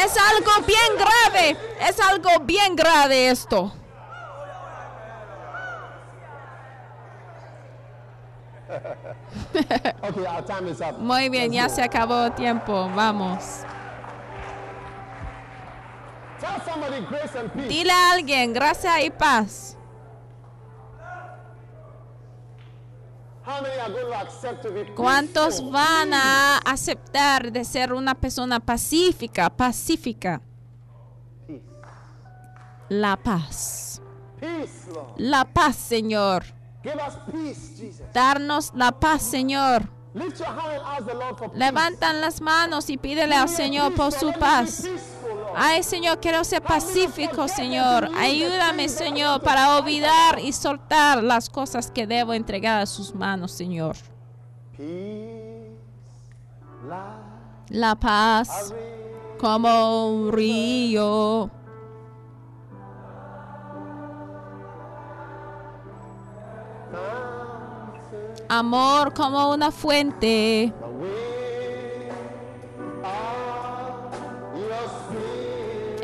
Es 0.03 0.17
algo 0.17 0.51
bien 0.65 0.97
grave. 0.97 1.57
Es 1.87 1.99
algo 1.99 2.29
bien 2.41 2.75
grave 2.75 3.29
esto. 3.29 3.71
Okay, 10.03 10.25
our 10.25 10.41
time 10.43 10.67
is 10.67 10.81
up. 10.81 10.99
Muy 10.99 11.29
bien, 11.29 11.51
ya 11.51 11.67
se 11.69 11.81
acabó 11.81 12.25
el 12.25 12.33
tiempo. 12.33 12.89
Vamos. 12.95 13.63
Tell 16.39 16.61
somebody 16.65 17.01
grace 17.05 17.35
and 17.35 17.51
peace. 17.51 17.67
Dile 17.67 17.91
a 17.91 18.11
alguien, 18.11 18.53
gracia 18.53 19.01
y 19.03 19.09
paz. 19.09 19.77
How 23.45 23.61
many 23.61 23.79
are 23.79 23.91
going 23.91 24.07
to 24.07 24.19
accept 24.19 24.63
to 24.63 24.71
be 24.71 24.85
¿Cuántos 24.95 25.61
van 25.71 26.13
a 26.13 26.57
aceptar 26.65 27.51
de 27.51 27.63
ser 27.63 27.93
una 27.93 28.15
persona 28.15 28.59
pacífica, 28.59 29.49
pacífica? 29.51 30.41
Peace. 31.47 31.61
La 32.89 33.15
paz. 33.15 34.01
Peace, 34.39 34.91
Lord. 34.91 35.13
La 35.17 35.45
paz, 35.45 35.75
Señor. 35.75 36.43
Darnos 38.13 38.71
la 38.75 38.91
paz, 38.91 39.21
Señor. 39.21 39.89
Levantan 41.53 42.21
las 42.21 42.39
manos 42.39 42.89
y 42.89 42.97
pídele 42.97 43.35
al 43.35 43.49
Señor 43.49 43.93
por 43.95 44.11
su 44.11 44.31
paz. 44.33 44.85
Ay, 45.55 45.83
Señor, 45.83 46.19
quiero 46.19 46.43
ser 46.43 46.61
pacífico, 46.61 47.47
Señor. 47.47 48.09
Ayúdame, 48.17 48.87
Señor, 48.89 49.41
para 49.41 49.77
olvidar 49.77 50.39
y 50.39 50.53
soltar 50.53 51.23
las 51.23 51.49
cosas 51.49 51.91
que 51.91 52.07
debo 52.07 52.33
entregar 52.33 52.81
a 52.81 52.85
sus 52.85 53.13
manos, 53.13 53.51
Señor. 53.51 53.95
La 57.69 57.95
paz 57.95 58.73
como 59.39 60.09
un 60.09 60.31
río. 60.31 61.49
Amor 68.47 69.13
como 69.13 69.51
una 69.51 69.71
fuente. 69.71 70.73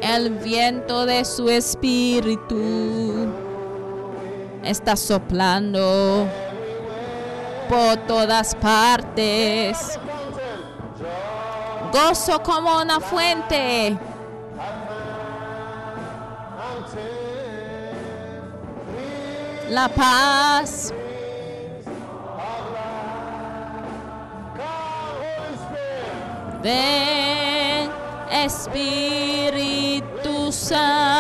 El 0.02 0.30
viento 0.40 1.06
de 1.06 1.24
su 1.24 1.50
espíritu 1.50 3.32
está 4.64 4.96
soplando 4.96 6.28
por 7.70 7.98
todas 8.08 8.56
partes. 8.56 10.00
Gozo 11.94 12.42
como 12.42 12.82
una 12.82 13.00
fuente. 13.00 13.98
la 19.72 19.88
paz. 19.88 20.94
Ven, 26.62 27.90
Espíritu 28.30 30.06
Santo, 30.52 31.16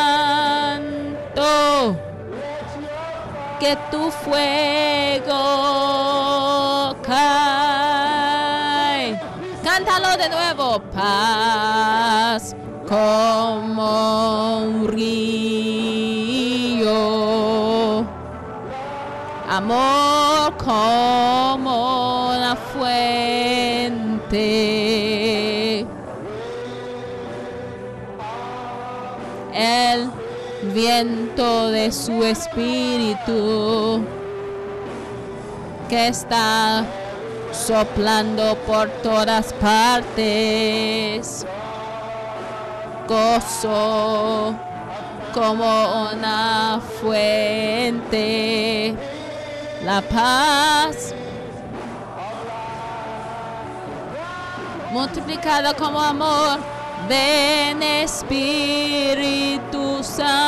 que 3.59 3.75
tu 3.89 4.11
fuego 4.11 5.33
cae. 7.01 9.19
Cántalo 9.63 10.15
de 10.17 10.29
nuevo, 10.29 10.79
paz 10.93 12.55
como 12.87 14.59
un 14.59 14.87
río, 14.89 16.85
amor 19.49 20.55
como 20.57 22.35
una 22.35 22.55
fuente. 22.55 24.80
Viento 30.73 31.69
de 31.69 31.91
su 31.91 32.23
espíritu 32.23 34.05
que 35.89 36.07
está 36.07 36.85
soplando 37.51 38.55
por 38.67 38.89
todas 39.03 39.53
partes. 39.53 41.45
Gozo 43.07 44.55
como 45.33 46.11
una 46.13 46.81
fuente. 47.01 48.95
La 49.83 50.01
paz 50.01 51.13
multiplicada 54.91 55.73
como 55.73 55.99
amor. 55.99 56.80
Ven 57.07 57.81
Espíritu 57.83 60.03
Santo, 60.03 60.41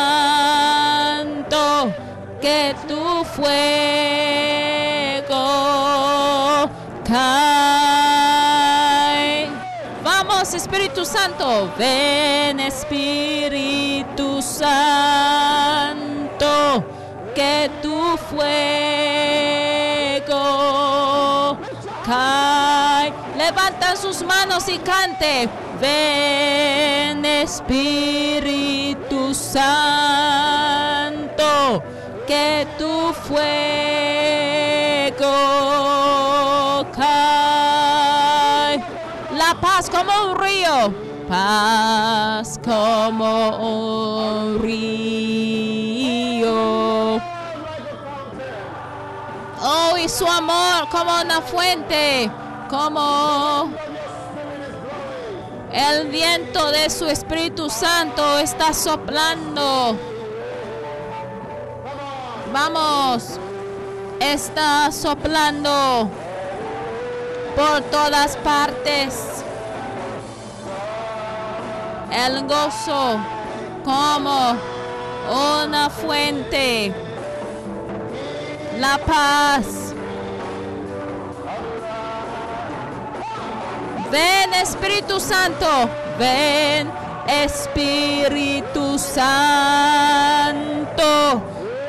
que 2.42 2.76
tu 2.88 3.24
fuego 3.26 3.54
cae. 7.08 8.34
Vamos 10.04 10.54
Espíritu 10.54 11.06
Santo, 11.06 11.72
ven 11.78 12.60
Espíritu 12.60 14.42
Santo, 14.42 14.74
que 17.34 17.72
tu 17.82 18.18
fuego 18.30 18.44
cae. 22.06 23.14
Levanta 23.38 23.96
sus 23.96 24.22
manos 24.24 24.68
y 24.70 24.78
cante. 24.80 25.50
Ven 25.84 27.26
Espíritu 27.26 29.22
Santo, 29.34 29.64
que 32.26 32.66
tu 32.78 33.12
fuego 33.12 33.66
cae. 36.96 38.80
La 39.36 39.54
paz 39.60 39.90
como 39.90 40.12
un 40.28 40.40
río, 40.40 40.94
paz 41.28 42.58
como 42.64 43.50
un 43.58 44.62
río. 44.62 46.54
Oh, 49.62 49.98
y 49.98 50.08
su 50.08 50.26
amor 50.26 50.88
como 50.90 51.12
una 51.22 51.42
fuente, 51.42 52.32
como 52.70 53.70
el 55.74 56.08
viento 56.10 56.72
de 56.72 56.90
su 56.90 57.08
Espíritu 57.08 57.70
Santo 57.70 58.38
está 58.38 58.74
soplando. 58.74 59.98
Vamos, 62.54 63.40
está 64.20 64.92
soplando 64.92 66.10
por 67.56 67.82
todas 67.90 68.38
partes. 68.38 69.44
El 72.12 72.44
gozo 72.46 73.18
como 73.84 74.56
una 75.66 75.90
fuente. 75.90 76.94
La 78.80 79.00
paz. 79.00 79.93
Ven 84.14 84.54
Espíritu 84.54 85.20
Santo, 85.20 85.90
ven 86.20 86.92
Espíritu 87.28 89.00
Santo, 89.00 89.42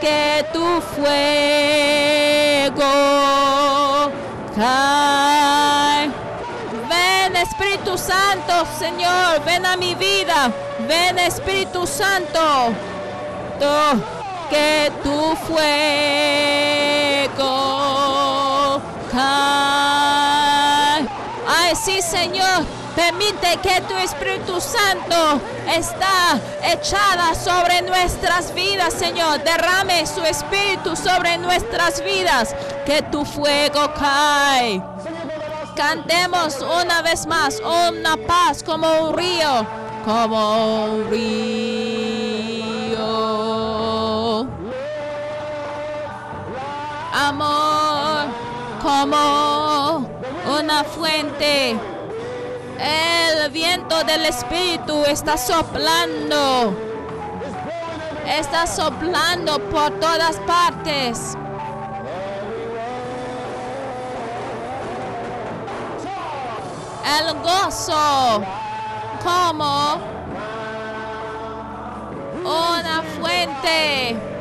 que 0.00 0.46
tu 0.52 0.80
fuego 0.94 2.92
cae. 4.56 6.08
Ven 6.88 7.36
Espíritu 7.36 7.98
Santo, 7.98 8.54
Señor, 8.78 9.40
ven 9.44 9.66
a 9.66 9.76
mi 9.76 9.94
vida, 9.94 10.50
ven 10.88 11.18
Espíritu 11.18 11.86
Santo, 11.86 12.72
to- 13.60 14.00
que 14.48 14.90
tu 15.02 15.36
fuego 15.46 15.60
cae. 19.12 19.93
Sí, 21.74 22.00
Señor. 22.00 22.64
Permite 22.94 23.56
que 23.60 23.80
tu 23.82 23.94
Espíritu 23.94 24.60
Santo 24.60 25.40
está 25.66 26.40
echada 26.62 27.34
sobre 27.34 27.82
nuestras 27.82 28.54
vidas, 28.54 28.94
Señor. 28.94 29.42
Derrame 29.42 30.06
su 30.06 30.22
Espíritu 30.22 30.94
sobre 30.94 31.36
nuestras 31.38 32.02
vidas. 32.04 32.54
Que 32.86 33.02
tu 33.02 33.24
fuego 33.24 33.92
cae. 33.98 34.80
Cantemos 35.74 36.58
una 36.60 37.02
vez 37.02 37.26
más 37.26 37.60
una 37.60 38.16
paz 38.16 38.62
como 38.62 39.08
un 39.08 39.16
río, 39.16 39.66
como 40.04 40.84
un 40.84 41.10
río. 41.10 41.74
Amor 47.12 48.28
como 48.84 50.06
una 50.58 50.84
fuente. 50.84 51.76
El 52.78 53.50
viento 53.50 54.04
del 54.04 54.26
Espíritu 54.26 55.04
está 55.04 55.36
soplando. 55.36 56.74
Está 58.26 58.66
soplando 58.66 59.58
por 59.70 59.90
todas 59.98 60.36
partes. 60.40 61.36
El 67.18 67.34
gozo 67.40 68.42
como 69.22 69.98
una 72.44 73.02
fuente 73.20 74.33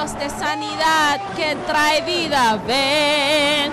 de 0.00 0.30
sanidad 0.30 1.20
que 1.36 1.54
trae 1.66 2.00
vida. 2.00 2.58
Ven, 2.66 3.70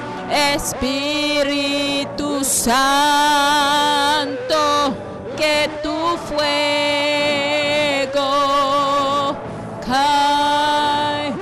Espíritu 0.53 2.43
Santo, 2.43 2.75
que 5.37 5.69
tu 5.81 6.17
fuego 6.27 6.51
cae. 9.85 11.33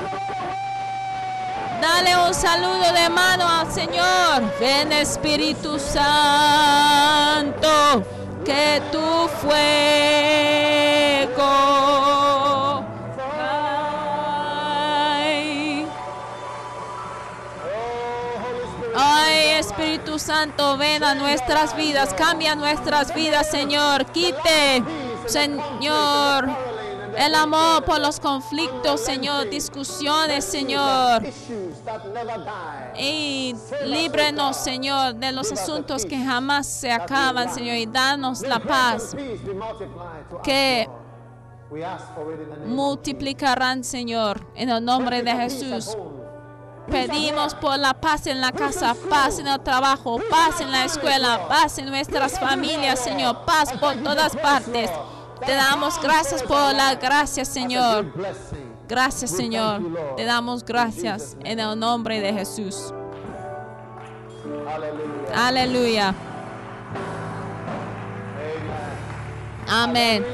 Dale 1.82 2.16
un 2.28 2.34
saludo 2.36 2.94
de 2.94 3.10
mano 3.10 3.50
al 3.50 3.72
Señor. 3.72 4.44
Ven 4.60 4.92
Espíritu 4.92 5.80
Santo, 5.80 6.04
que 8.46 8.84
tu 8.92 9.28
fuego 9.42 9.66
Santo, 20.20 20.78
ven 20.78 21.04
a 21.04 21.16
nuestras 21.16 21.76
vidas, 21.76 22.14
cambia 22.14 22.56
nuestras 22.56 23.14
vidas, 23.14 23.50
Señor. 23.50 24.06
Quite, 24.08 24.84
Señor, 25.26 26.50
el 27.18 27.36
amor 27.36 27.84
por 27.84 28.00
los 28.00 28.20
conflictos, 28.20 29.02
Señor, 29.02 29.50
discusiones, 29.50 30.46
Señor. 30.46 31.24
Y 32.98 33.56
líbrenos, 33.86 34.58
Señor, 34.58 35.16
de 35.16 35.32
los 35.32 35.52
asuntos 35.52 36.06
que 36.06 36.18
jamás 36.18 36.68
se 36.68 36.92
acaban, 36.92 37.54
Señor, 37.54 37.76
y 37.76 37.86
danos 37.86 38.42
la 38.42 38.60
paz. 38.60 39.16
Que 40.44 40.90
multiplicarán, 42.66 43.84
Señor, 43.84 44.46
en 44.56 44.70
el 44.70 44.84
nombre 44.84 45.22
de 45.24 45.32
Jesús. 45.32 45.98
Pedimos 46.90 47.56
por 47.56 47.78
la 47.80 47.94
paz 47.94 48.28
en 48.28 48.42
la 48.42 48.52
casa, 48.52 48.96
paz 49.10 49.40
en 49.40 49.48
el 49.48 49.60
trabajo, 49.62 50.20
paz 50.30 50.62
en 50.62 50.72
la 50.72 50.86
escuela, 50.86 51.48
paz 51.48 51.78
en 51.80 51.88
nuestras 51.88 52.40
familias, 52.40 53.00
Señor, 53.00 53.46
paz 53.46 53.72
por 53.74 53.96
todas 53.96 54.36
partes. 54.36 54.90
Te 55.46 55.54
damos 55.54 56.00
gracias 56.02 56.44
por 56.44 56.74
la 56.74 56.96
gracia, 56.96 57.44
Señor. 57.44 58.14
Gracias, 58.88 59.32
Señor. 59.32 59.82
Te 60.16 60.26
damos 60.26 60.64
gracias 60.64 61.36
en 61.44 61.60
el 61.60 61.78
nombre 61.78 62.20
de 62.20 62.34
Jesús. 62.34 62.94
Aleluya. 65.34 66.14
Amén. 69.68 70.26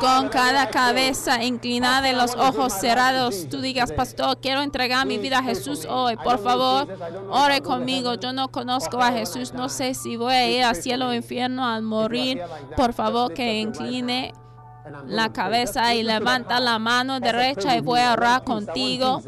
Con 0.00 0.28
cada 0.28 0.68
cabeza 0.68 1.42
inclinada 1.42 2.10
y 2.10 2.14
los 2.14 2.34
ojos 2.34 2.72
cerrados, 2.72 3.48
tú 3.48 3.60
digas, 3.60 3.92
pastor, 3.92 4.38
quiero 4.38 4.62
entregar 4.62 5.06
mi 5.06 5.18
vida 5.18 5.38
a 5.38 5.42
Jesús 5.42 5.86
hoy. 5.88 6.16
Por 6.16 6.38
favor, 6.38 6.88
ore 7.30 7.60
conmigo. 7.60 8.14
Yo 8.14 8.32
no 8.32 8.48
conozco 8.48 8.98
a 9.00 9.12
Jesús. 9.12 9.52
No 9.52 9.68
sé 9.68 9.94
si 9.94 10.16
voy 10.16 10.34
a 10.34 10.50
ir 10.50 10.64
al 10.64 10.76
cielo 10.76 11.08
o 11.08 11.14
infierno 11.14 11.66
al 11.66 11.82
morir. 11.82 12.40
Por 12.76 12.92
favor, 12.92 13.32
que 13.32 13.58
incline 13.58 14.32
la 15.06 15.32
cabeza 15.32 15.94
y 15.94 16.02
levanta 16.02 16.60
la 16.60 16.78
mano 16.78 17.20
derecha 17.20 17.76
y 17.76 17.80
voy 17.80 18.00
a 18.00 18.12
orar 18.12 18.44
contigo. 18.44 19.22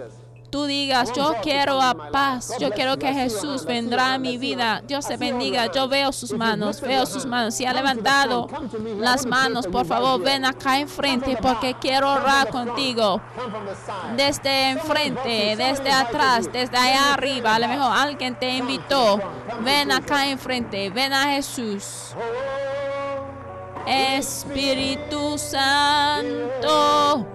Tú 0.57 0.65
digas, 0.65 1.13
yo 1.13 1.35
quiero 1.43 1.83
a 1.83 1.93
paz, 2.11 2.55
yo 2.59 2.71
quiero 2.71 2.97
que 2.97 3.13
Jesús 3.13 3.67
vendrá 3.67 4.15
a 4.15 4.19
mi 4.19 4.39
vida. 4.39 4.81
Dios 4.87 5.07
te 5.07 5.19
bendiga. 5.19 5.71
Yo 5.71 5.87
veo 5.87 6.13
sus 6.13 6.33
manos, 6.33 6.81
veo 6.81 7.05
sus 7.05 7.27
manos. 7.27 7.55
Si 7.55 7.67
ha 7.67 7.75
levantado 7.75 8.49
las 8.99 9.27
manos, 9.27 9.67
por 9.67 9.85
favor, 9.85 10.19
ven 10.19 10.47
acá 10.47 10.79
enfrente 10.79 11.37
porque 11.43 11.77
quiero 11.79 12.11
orar 12.11 12.49
contigo. 12.49 13.21
Desde 14.17 14.71
enfrente, 14.71 15.57
desde 15.59 15.91
atrás, 15.91 16.51
desde 16.51 16.79
allá 16.79 17.13
arriba. 17.13 17.57
A 17.57 17.59
lo 17.59 17.69
mejor 17.69 17.93
alguien 17.95 18.35
te 18.35 18.57
invitó. 18.57 19.21
Ven 19.61 19.93
acá 19.93 20.27
enfrente, 20.27 20.89
ven 20.89 21.13
a 21.13 21.33
Jesús. 21.35 22.15
Espíritu 23.87 25.37
Santo, 25.37 27.27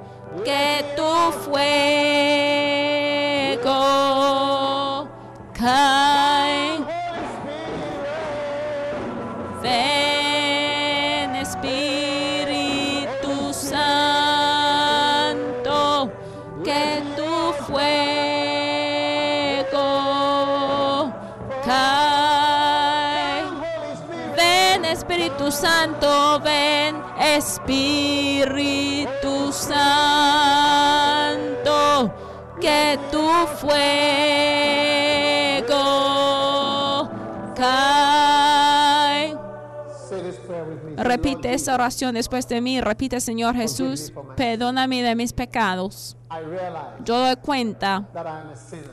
que 0.43 0.83
tu 0.95 1.31
fuego 1.43 1.91
cae. 5.53 6.79
Ven 9.61 11.35
Espíritu 11.35 13.53
Santo, 13.53 15.79
que 16.63 17.03
tu 17.17 17.53
fuego 17.65 17.91
cae. 21.65 23.43
Ven 24.35 24.85
Espíritu 24.85 25.51
Santo, 25.51 26.39
ven 26.39 26.95
Espíritu 27.19 29.20
Santo, 31.21 32.13
que 32.59 32.99
tu 33.11 33.27
fuego 33.57 33.81
cae. 37.55 39.35
Repite 40.97 41.53
esa 41.53 41.73
oración 41.73 42.15
después 42.15 42.47
de 42.47 42.61
mí. 42.61 42.81
Repite, 42.81 43.19
Señor 43.21 43.55
Jesús, 43.55 44.11
perdóname 44.35 45.03
de 45.03 45.15
mis 45.15 45.31
pecados. 45.33 46.17
Yo 47.03 47.19
doy 47.19 47.35
cuenta 47.37 48.03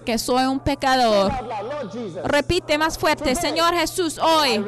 que 0.05 0.19
soy 0.19 0.45
un 0.47 0.59
pecador. 0.59 1.33
Repite 2.25 2.77
más 2.79 2.99
fuerte, 2.99 3.35
Señor 3.35 3.75
Jesús, 3.75 4.19
hoy 4.19 4.65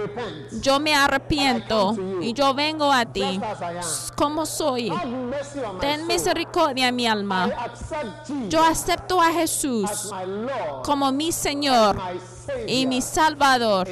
yo 0.61 0.79
me 0.79 0.95
arrepiento 0.95 1.97
y 2.21 2.33
yo 2.33 2.55
vengo 2.55 2.93
a 2.93 3.05
ti 3.07 3.41
como 4.17 4.47
soy. 4.47 4.93
Ten 5.81 6.07
misericordia 6.07 6.89
en 6.89 6.97
mi 6.97 7.07
alma. 7.07 7.51
Yo 8.49 8.63
acepto 8.63 9.21
a 9.21 9.33
Jesús 9.33 9.91
como 10.85 11.11
mi 11.11 11.33
Señor 11.33 11.97
y 12.67 12.87
mi 12.87 13.01
Salvador. 13.03 13.89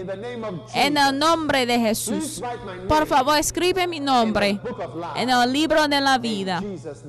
En 0.75 0.97
el 0.97 1.19
nombre 1.19 1.67
de 1.67 1.79
Jesús. 1.79 2.43
Por 2.89 3.07
favor, 3.07 3.39
escribe 3.39 3.87
mi 3.87 4.01
nombre 4.01 4.61
en 5.17 5.31
el 5.31 5.53
libro 5.53 5.89
de 5.89 6.01
la 6.01 6.19
vida. 6.19 6.63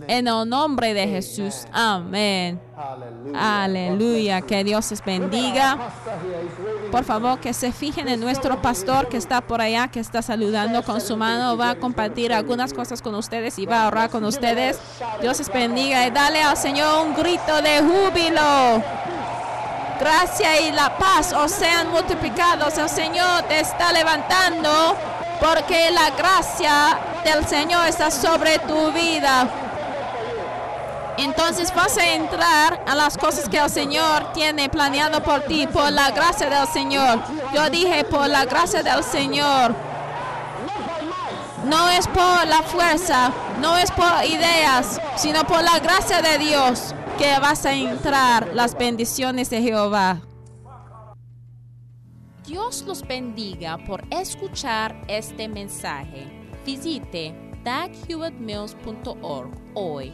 En 0.07 0.27
el 0.27 0.49
nombre 0.49 0.93
de 0.93 1.07
Jesús. 1.07 1.58
Amén. 1.71 2.59
Aleluya. 3.35 4.41
Que 4.41 4.63
Dios 4.63 4.89
les 4.91 5.03
bendiga. 5.03 5.77
Por 6.91 7.03
favor, 7.03 7.39
que 7.39 7.53
se 7.53 7.71
fijen 7.71 8.07
en 8.07 8.19
nuestro 8.19 8.61
pastor 8.61 9.09
que 9.09 9.17
está 9.17 9.41
por 9.41 9.61
allá, 9.61 9.87
que 9.87 9.99
está 9.99 10.21
saludando 10.21 10.83
con 10.83 11.01
su 11.01 11.17
mano. 11.17 11.57
Va 11.57 11.71
a 11.71 11.75
compartir 11.75 12.33
algunas 12.33 12.73
cosas 12.73 13.01
con 13.01 13.15
ustedes 13.15 13.59
y 13.59 13.65
va 13.65 13.83
a 13.83 13.87
orar 13.87 14.09
con 14.09 14.23
ustedes. 14.25 14.79
Dios 15.21 15.39
les 15.39 15.51
bendiga 15.51 16.07
y 16.07 16.11
dale 16.11 16.41
al 16.41 16.57
Señor 16.57 17.05
un 17.05 17.15
grito 17.15 17.61
de 17.61 17.79
júbilo. 17.79 18.83
Gracia 19.99 20.61
y 20.61 20.71
la 20.71 20.97
paz 20.97 21.33
os 21.33 21.51
sean 21.51 21.91
multiplicados. 21.91 22.77
El 22.77 22.89
Señor 22.89 23.43
te 23.43 23.59
está 23.59 23.91
levantando 23.91 24.95
porque 25.39 25.91
la 25.91 26.11
gracia 26.11 26.97
del 27.23 27.45
Señor 27.45 27.87
está 27.87 28.09
sobre 28.09 28.59
tu 28.59 28.91
vida. 28.91 29.47
Entonces 31.19 31.75
vas 31.75 31.97
a 31.97 32.13
entrar 32.13 32.81
a 32.87 32.95
las 32.95 33.17
cosas 33.17 33.49
que 33.49 33.57
el 33.57 33.69
Señor 33.69 34.31
tiene 34.31 34.69
planeado 34.69 35.21
por 35.21 35.41
ti, 35.41 35.67
por 35.67 35.91
la 35.91 36.11
gracia 36.11 36.49
del 36.49 36.65
Señor. 36.69 37.19
Yo 37.53 37.69
dije 37.69 38.05
por 38.05 38.29
la 38.29 38.45
gracia 38.45 38.83
del 38.83 39.03
Señor. 39.03 39.75
No 41.65 41.89
es 41.89 42.07
por 42.07 42.47
la 42.47 42.63
fuerza, 42.63 43.33
no 43.59 43.75
es 43.75 43.91
por 43.91 44.09
ideas, 44.25 45.01
sino 45.17 45.43
por 45.43 45.61
la 45.61 45.79
gracia 45.79 46.21
de 46.21 46.37
Dios 46.37 46.95
que 47.17 47.37
vas 47.39 47.65
a 47.65 47.73
entrar 47.73 48.51
las 48.53 48.77
bendiciones 48.77 49.49
de 49.49 49.61
Jehová. 49.61 50.21
Dios 52.47 52.83
los 52.87 53.05
bendiga 53.05 53.77
por 53.85 54.05
escuchar 54.09 54.95
este 55.09 55.49
mensaje. 55.49 56.25
Visite 56.65 57.35
daghewittmills.org 57.65 59.51
hoy 59.73 60.13